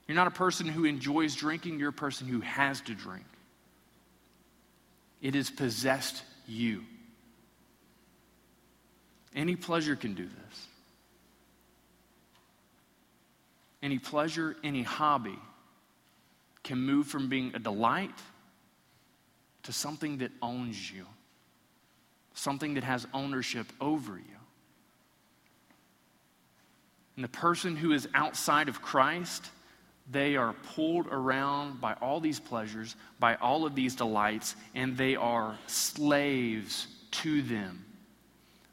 You're 0.08 0.14
not 0.14 0.26
a 0.26 0.30
person 0.30 0.66
who 0.66 0.86
enjoys 0.86 1.36
drinking, 1.36 1.78
you're 1.78 1.90
a 1.90 1.92
person 1.92 2.26
who 2.26 2.40
has 2.40 2.80
to 2.82 2.94
drink. 2.94 3.26
It 5.20 5.34
has 5.34 5.50
possessed 5.50 6.22
you. 6.46 6.82
Any 9.36 9.54
pleasure 9.54 9.94
can 9.94 10.14
do 10.14 10.24
this. 10.24 10.66
Any 13.82 13.98
pleasure, 13.98 14.56
any 14.64 14.82
hobby 14.82 15.38
can 16.64 16.78
move 16.78 17.06
from 17.06 17.28
being 17.28 17.52
a 17.54 17.58
delight 17.58 18.14
to 19.64 19.72
something 19.72 20.18
that 20.18 20.32
owns 20.40 20.90
you, 20.90 21.06
something 22.32 22.74
that 22.74 22.84
has 22.84 23.06
ownership 23.12 23.66
over 23.80 24.16
you. 24.16 24.24
And 27.16 27.24
the 27.24 27.28
person 27.28 27.76
who 27.76 27.92
is 27.92 28.08
outside 28.14 28.68
of 28.68 28.80
Christ 28.80 29.44
they 30.10 30.36
are 30.36 30.54
pulled 30.74 31.06
around 31.06 31.80
by 31.80 31.94
all 32.00 32.20
these 32.20 32.40
pleasures, 32.40 32.96
by 33.20 33.34
all 33.36 33.66
of 33.66 33.74
these 33.74 33.94
delights, 33.94 34.56
and 34.74 34.96
they 34.96 35.16
are 35.16 35.58
slaves 35.66 36.86
to 37.10 37.42
them. 37.42 37.84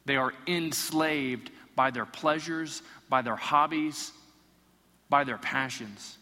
They 0.06 0.16
are 0.16 0.34
enslaved 0.48 1.52
by 1.76 1.92
their 1.92 2.06
pleasures, 2.06 2.82
by 3.10 3.22
their 3.22 3.36
hobbies, 3.36 4.12
by 5.10 5.24
their 5.24 5.38
passions. 5.38 6.18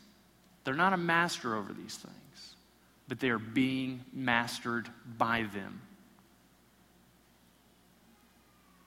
They're 0.64 0.74
not 0.74 0.93
a 0.93 0.97
master 0.97 1.55
over 1.55 1.74
these 1.74 1.95
things, 1.95 2.55
but 3.07 3.20
they 3.20 3.30
are 3.30 3.39
being 3.39 4.03
mastered 4.14 4.89
by 5.18 5.43
them. 5.53 5.82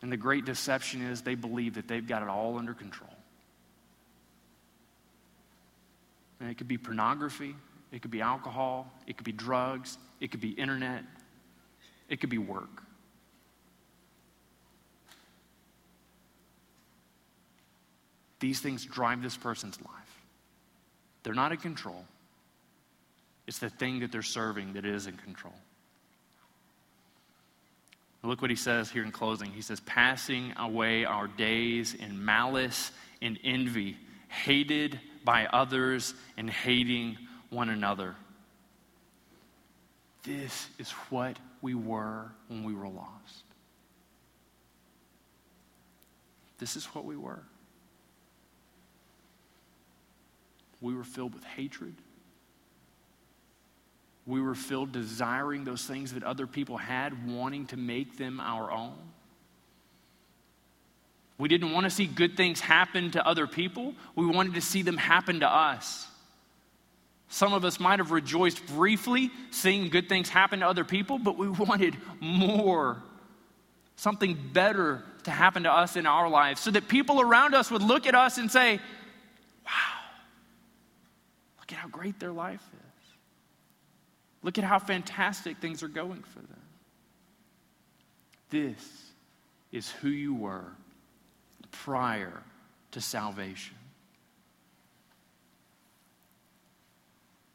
And 0.02 0.10
the 0.10 0.16
great 0.16 0.44
deception 0.44 1.02
is 1.02 1.22
they 1.22 1.34
believe 1.34 1.74
that 1.74 1.88
they've 1.88 2.06
got 2.06 2.22
it 2.22 2.28
all 2.28 2.58
under 2.58 2.74
control. 2.74 3.15
And 6.40 6.50
it 6.50 6.58
could 6.58 6.68
be 6.68 6.78
pornography, 6.78 7.54
it 7.92 8.02
could 8.02 8.10
be 8.10 8.20
alcohol, 8.20 8.92
it 9.06 9.16
could 9.16 9.24
be 9.24 9.32
drugs, 9.32 9.96
it 10.20 10.30
could 10.30 10.40
be 10.40 10.50
internet, 10.50 11.02
it 12.08 12.20
could 12.20 12.30
be 12.30 12.38
work. 12.38 12.82
These 18.38 18.60
things 18.60 18.84
drive 18.84 19.22
this 19.22 19.36
person's 19.36 19.80
life. 19.80 20.20
They're 21.22 21.34
not 21.34 21.52
in 21.52 21.58
control. 21.58 22.04
It's 23.46 23.58
the 23.58 23.70
thing 23.70 24.00
that 24.00 24.12
they're 24.12 24.22
serving 24.22 24.74
that 24.74 24.84
is 24.84 25.06
in 25.06 25.16
control. 25.16 25.54
Look 28.22 28.42
what 28.42 28.50
he 28.50 28.56
says 28.56 28.90
here 28.90 29.04
in 29.04 29.12
closing. 29.12 29.52
He 29.52 29.62
says, 29.62 29.80
passing 29.80 30.52
away 30.56 31.04
our 31.04 31.28
days 31.28 31.94
in 31.94 32.24
malice 32.24 32.90
and 33.22 33.38
envy, 33.44 33.96
hated 34.28 34.98
by 35.26 35.44
others 35.46 36.14
and 36.38 36.48
hating 36.48 37.18
one 37.50 37.68
another. 37.68 38.14
This 40.22 40.68
is 40.78 40.90
what 41.10 41.36
we 41.60 41.74
were 41.74 42.30
when 42.48 42.64
we 42.64 42.72
were 42.72 42.88
lost. 42.88 43.44
This 46.58 46.76
is 46.76 46.86
what 46.86 47.04
we 47.04 47.16
were. 47.16 47.42
We 50.80 50.94
were 50.94 51.04
filled 51.04 51.34
with 51.34 51.44
hatred. 51.44 51.94
We 54.26 54.40
were 54.40 54.54
filled 54.54 54.92
desiring 54.92 55.64
those 55.64 55.84
things 55.84 56.12
that 56.14 56.22
other 56.22 56.46
people 56.46 56.76
had, 56.76 57.28
wanting 57.28 57.66
to 57.66 57.76
make 57.76 58.16
them 58.16 58.40
our 58.40 58.70
own. 58.70 58.96
We 61.38 61.48
didn't 61.48 61.72
want 61.72 61.84
to 61.84 61.90
see 61.90 62.06
good 62.06 62.36
things 62.36 62.60
happen 62.60 63.10
to 63.12 63.26
other 63.26 63.46
people, 63.46 63.94
we 64.14 64.26
wanted 64.26 64.54
to 64.54 64.60
see 64.60 64.82
them 64.82 64.96
happen 64.96 65.40
to 65.40 65.48
us. 65.48 66.06
Some 67.28 67.52
of 67.52 67.64
us 67.64 67.80
might 67.80 67.98
have 67.98 68.12
rejoiced 68.12 68.64
briefly 68.66 69.30
seeing 69.50 69.88
good 69.88 70.08
things 70.08 70.28
happen 70.28 70.60
to 70.60 70.68
other 70.68 70.84
people, 70.84 71.18
but 71.18 71.36
we 71.36 71.48
wanted 71.66 71.96
more. 72.20 73.02
Something 73.96 74.38
better 74.52 75.02
to 75.24 75.30
happen 75.30 75.64
to 75.64 75.72
us 75.72 75.96
in 75.96 76.06
our 76.06 76.28
lives 76.28 76.60
so 76.60 76.70
that 76.70 76.86
people 76.86 77.20
around 77.20 77.54
us 77.54 77.70
would 77.70 77.82
look 77.82 78.06
at 78.06 78.14
us 78.14 78.38
and 78.38 78.50
say, 78.50 78.78
Wow, 79.64 79.72
look 81.58 81.72
at 81.72 81.78
how 81.78 81.88
great 81.88 82.20
their 82.20 82.32
life 82.32 82.62
is. 82.72 83.14
Look 84.42 84.58
at 84.58 84.64
how 84.64 84.78
fantastic 84.78 85.58
things 85.58 85.82
are 85.82 85.88
going 85.88 86.22
for 86.22 86.38
them. 86.38 86.60
This 88.50 89.10
is 89.72 89.90
who 89.90 90.08
you 90.08 90.34
were 90.34 90.70
prior 91.84 92.42
to 92.92 93.00
salvation. 93.00 93.76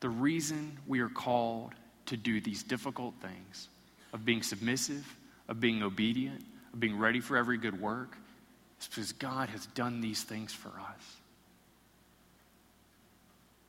The 0.02 0.10
reason 0.10 0.78
we 0.88 1.00
are 1.00 1.10
called 1.10 1.74
to 2.08 2.18
do 2.18 2.42
these 2.42 2.64
difficult 2.64 3.14
things 3.22 3.70
of 4.14 4.26
being 4.26 4.42
submissive, 4.42 5.06
of 5.48 5.60
being 5.60 5.84
obedient, 5.84 6.44
of 6.74 6.80
being 6.80 6.98
ready 6.98 7.20
for 7.20 7.38
every 7.38 7.58
good 7.58 7.80
work 7.80 8.18
is 8.80 8.88
because 8.88 9.14
God 9.14 9.50
has 9.50 9.66
done 9.68 10.02
these 10.02 10.24
things 10.24 10.54
for 10.54 10.70
us. 10.70 11.18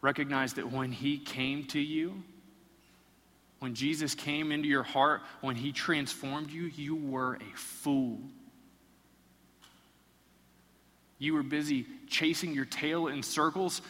Recognize 0.01 0.55
that 0.55 0.73
when 0.73 0.91
He 0.91 1.19
came 1.19 1.65
to 1.67 1.81
you, 1.81 2.23
when 3.61 3.75
Jesus 3.75 4.15
came 4.15 4.51
into 4.51 4.69
your 4.69 4.83
heart, 4.83 5.21
when 5.41 5.55
He 5.55 5.71
transformed 5.71 6.51
you, 6.51 6.63
you 6.65 6.97
were 6.97 7.37
a 7.37 7.57
fool. 7.57 8.19
You 11.23 11.35
were 11.35 11.45
busy 11.45 11.87
chasing 12.09 12.53
your 12.53 12.65
tail 12.65 13.07
in 13.07 13.23
circles, 13.23 13.81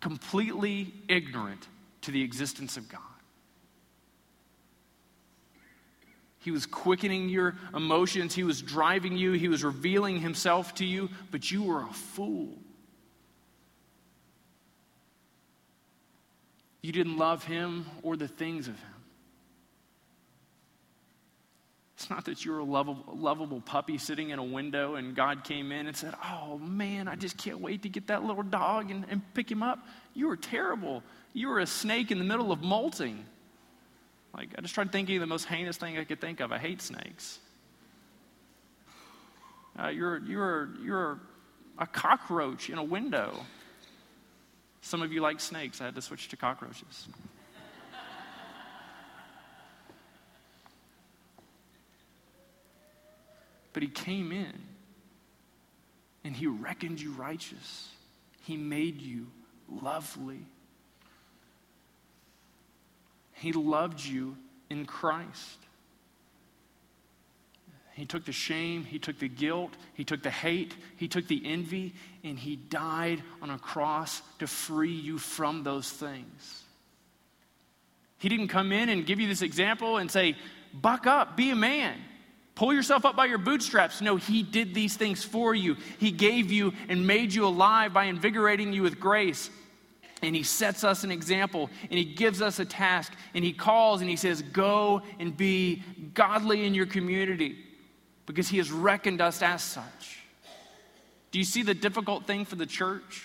completely 0.00 0.92
ignorant 1.06 1.68
to 2.00 2.10
the 2.10 2.20
existence 2.22 2.76
of 2.76 2.88
God. 2.88 3.00
He 6.40 6.50
was 6.50 6.66
quickening 6.66 7.28
your 7.28 7.54
emotions. 7.76 8.34
He 8.34 8.42
was 8.42 8.60
driving 8.60 9.16
you. 9.16 9.30
He 9.34 9.46
was 9.46 9.62
revealing 9.62 10.18
himself 10.18 10.74
to 10.76 10.84
you, 10.84 11.10
but 11.30 11.48
you 11.48 11.62
were 11.62 11.84
a 11.84 11.92
fool. 11.92 12.58
You 16.82 16.90
didn't 16.90 17.18
love 17.18 17.44
him 17.44 17.86
or 18.02 18.16
the 18.16 18.26
things 18.26 18.66
of 18.66 18.76
him. 18.76 18.89
It's 22.00 22.08
not 22.08 22.24
that 22.24 22.46
you're 22.46 22.60
a 22.60 22.64
lovable, 22.64 23.14
lovable 23.14 23.60
puppy 23.60 23.98
sitting 23.98 24.30
in 24.30 24.38
a 24.38 24.42
window 24.42 24.94
and 24.94 25.14
God 25.14 25.44
came 25.44 25.70
in 25.70 25.86
and 25.86 25.94
said, 25.94 26.14
Oh 26.24 26.56
man, 26.56 27.08
I 27.08 27.14
just 27.14 27.36
can't 27.36 27.60
wait 27.60 27.82
to 27.82 27.90
get 27.90 28.06
that 28.06 28.24
little 28.24 28.42
dog 28.42 28.90
and, 28.90 29.04
and 29.10 29.20
pick 29.34 29.50
him 29.50 29.62
up. 29.62 29.86
You 30.14 30.28
were 30.28 30.38
terrible. 30.38 31.02
You 31.34 31.48
were 31.48 31.58
a 31.58 31.66
snake 31.66 32.10
in 32.10 32.18
the 32.18 32.24
middle 32.24 32.52
of 32.52 32.62
molting. 32.62 33.26
Like, 34.34 34.48
I 34.56 34.62
just 34.62 34.72
tried 34.72 34.92
thinking 34.92 35.16
of 35.16 35.20
the 35.20 35.26
most 35.26 35.44
heinous 35.44 35.76
thing 35.76 35.98
I 35.98 36.04
could 36.04 36.22
think 36.22 36.40
of. 36.40 36.52
I 36.52 36.58
hate 36.58 36.80
snakes. 36.80 37.38
Uh, 39.78 39.88
you're, 39.88 40.20
you're, 40.20 40.70
you're 40.82 41.20
a 41.78 41.86
cockroach 41.86 42.70
in 42.70 42.78
a 42.78 42.82
window. 42.84 43.44
Some 44.80 45.02
of 45.02 45.12
you 45.12 45.20
like 45.20 45.38
snakes. 45.38 45.82
I 45.82 45.84
had 45.84 45.96
to 45.96 46.02
switch 46.02 46.28
to 46.28 46.38
cockroaches. 46.38 47.08
But 53.72 53.82
he 53.82 53.88
came 53.88 54.32
in 54.32 54.52
and 56.24 56.34
he 56.34 56.46
reckoned 56.46 57.00
you 57.00 57.12
righteous. 57.12 57.88
He 58.44 58.56
made 58.56 59.00
you 59.00 59.26
lovely. 59.68 60.40
He 63.32 63.52
loved 63.52 64.04
you 64.04 64.36
in 64.68 64.86
Christ. 64.86 65.58
He 67.92 68.06
took 68.06 68.24
the 68.24 68.32
shame, 68.32 68.84
he 68.84 68.98
took 68.98 69.18
the 69.18 69.28
guilt, 69.28 69.72
he 69.94 70.04
took 70.04 70.22
the 70.22 70.30
hate, 70.30 70.74
he 70.96 71.06
took 71.06 71.26
the 71.26 71.42
envy, 71.44 71.94
and 72.24 72.38
he 72.38 72.56
died 72.56 73.22
on 73.42 73.50
a 73.50 73.58
cross 73.58 74.22
to 74.38 74.46
free 74.46 74.92
you 74.92 75.18
from 75.18 75.64
those 75.64 75.90
things. 75.90 76.62
He 78.18 78.28
didn't 78.28 78.48
come 78.48 78.72
in 78.72 78.88
and 78.88 79.04
give 79.04 79.20
you 79.20 79.28
this 79.28 79.42
example 79.42 79.98
and 79.98 80.10
say, 80.10 80.36
buck 80.72 81.06
up, 81.06 81.36
be 81.36 81.50
a 81.50 81.56
man, 81.56 81.98
pull 82.60 82.74
yourself 82.74 83.06
up 83.06 83.16
by 83.16 83.24
your 83.24 83.38
bootstraps. 83.38 84.02
No, 84.02 84.16
he 84.16 84.42
did 84.42 84.74
these 84.74 84.94
things 84.94 85.24
for 85.24 85.54
you. 85.54 85.78
He 85.98 86.10
gave 86.10 86.52
you 86.52 86.74
and 86.90 87.06
made 87.06 87.32
you 87.32 87.46
alive 87.46 87.94
by 87.94 88.04
invigorating 88.04 88.74
you 88.74 88.82
with 88.82 89.00
grace. 89.00 89.48
And 90.20 90.36
he 90.36 90.42
sets 90.42 90.84
us 90.84 91.02
an 91.02 91.10
example 91.10 91.70
and 91.84 91.98
he 91.98 92.04
gives 92.04 92.42
us 92.42 92.58
a 92.58 92.66
task 92.66 93.14
and 93.32 93.42
he 93.42 93.54
calls 93.54 94.02
and 94.02 94.10
he 94.10 94.16
says, 94.16 94.42
Go 94.42 95.00
and 95.18 95.34
be 95.34 95.82
godly 96.12 96.66
in 96.66 96.74
your 96.74 96.84
community 96.84 97.56
because 98.26 98.50
he 98.50 98.58
has 98.58 98.70
reckoned 98.70 99.22
us 99.22 99.40
as 99.40 99.62
such. 99.62 100.18
Do 101.30 101.38
you 101.38 101.46
see 101.46 101.62
the 101.62 101.72
difficult 101.72 102.26
thing 102.26 102.44
for 102.44 102.56
the 102.56 102.66
church? 102.66 103.24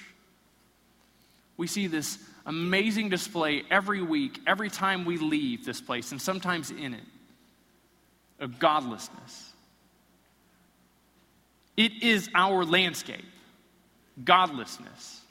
We 1.57 1.67
see 1.67 1.87
this 1.87 2.19
amazing 2.45 3.09
display 3.09 3.63
every 3.69 4.01
week, 4.01 4.39
every 4.47 4.69
time 4.69 5.03
we 5.03 5.17
leave 5.17 5.65
this 5.65 5.81
place, 5.81 6.13
and 6.13 6.21
sometimes 6.21 6.71
in 6.71 6.93
it, 6.93 7.03
of 8.39 8.59
godlessness. 8.59 9.53
It 11.77 12.03
is 12.03 12.29
our 12.33 12.63
landscape, 12.63 13.25
godlessness. 14.23 15.21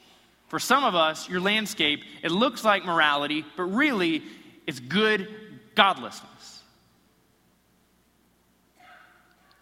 For 0.49 0.59
some 0.59 0.85
of 0.85 0.95
us, 0.95 1.29
your 1.29 1.41
landscape, 1.41 2.03
it 2.23 2.31
looks 2.31 2.65
like 2.65 2.85
morality, 2.85 3.45
but 3.57 3.65
really 3.65 4.23
it's 4.67 4.81
good 4.81 5.29
godlessness. 5.75 6.63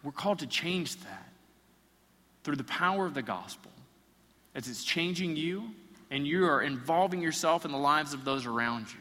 We're 0.03 0.11
called 0.11 0.39
to 0.39 0.47
change 0.47 0.97
that 0.97 1.29
through 2.43 2.57
the 2.57 2.65
power 2.65 3.05
of 3.05 3.13
the 3.13 3.21
gospel 3.21 3.71
as 4.53 4.67
it's 4.67 4.83
changing 4.83 5.37
you 5.37 5.71
and 6.11 6.27
you 6.27 6.45
are 6.45 6.61
involving 6.61 7.21
yourself 7.21 7.65
in 7.65 7.71
the 7.71 7.77
lives 7.77 8.13
of 8.13 8.25
those 8.25 8.45
around 8.45 8.87
you. 8.91 8.99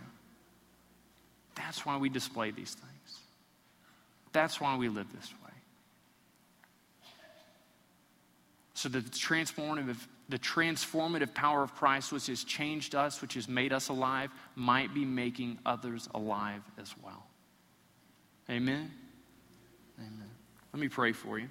That's 1.57 1.85
why 1.85 1.97
we 1.99 2.09
display 2.09 2.53
these 2.53 2.75
things. 2.75 2.92
That's 4.33 4.61
why 4.61 4.77
we 4.77 4.89
live 4.89 5.07
this 5.13 5.33
way. 5.45 5.51
So 8.75 8.89
the 8.89 9.01
transformative, 9.01 9.97
the 10.29 10.39
transformative 10.39 11.35
power 11.35 11.63
of 11.63 11.75
Christ, 11.75 12.13
which 12.13 12.27
has 12.27 12.43
changed 12.43 12.95
us, 12.95 13.23
which 13.23 13.35
has 13.35 13.49
made 13.49 13.73
us 13.73 13.89
alive, 13.89 14.31
might 14.57 14.93
be 14.93 15.05
making 15.05 15.59
others 15.65 16.09
alive 16.15 16.63
as 16.81 16.93
well. 17.03 17.27
Amen. 18.51 18.91
Amen. 19.99 20.31
Let 20.73 20.81
me 20.81 20.89
pray 20.89 21.13
for 21.13 21.39
you. 21.39 21.49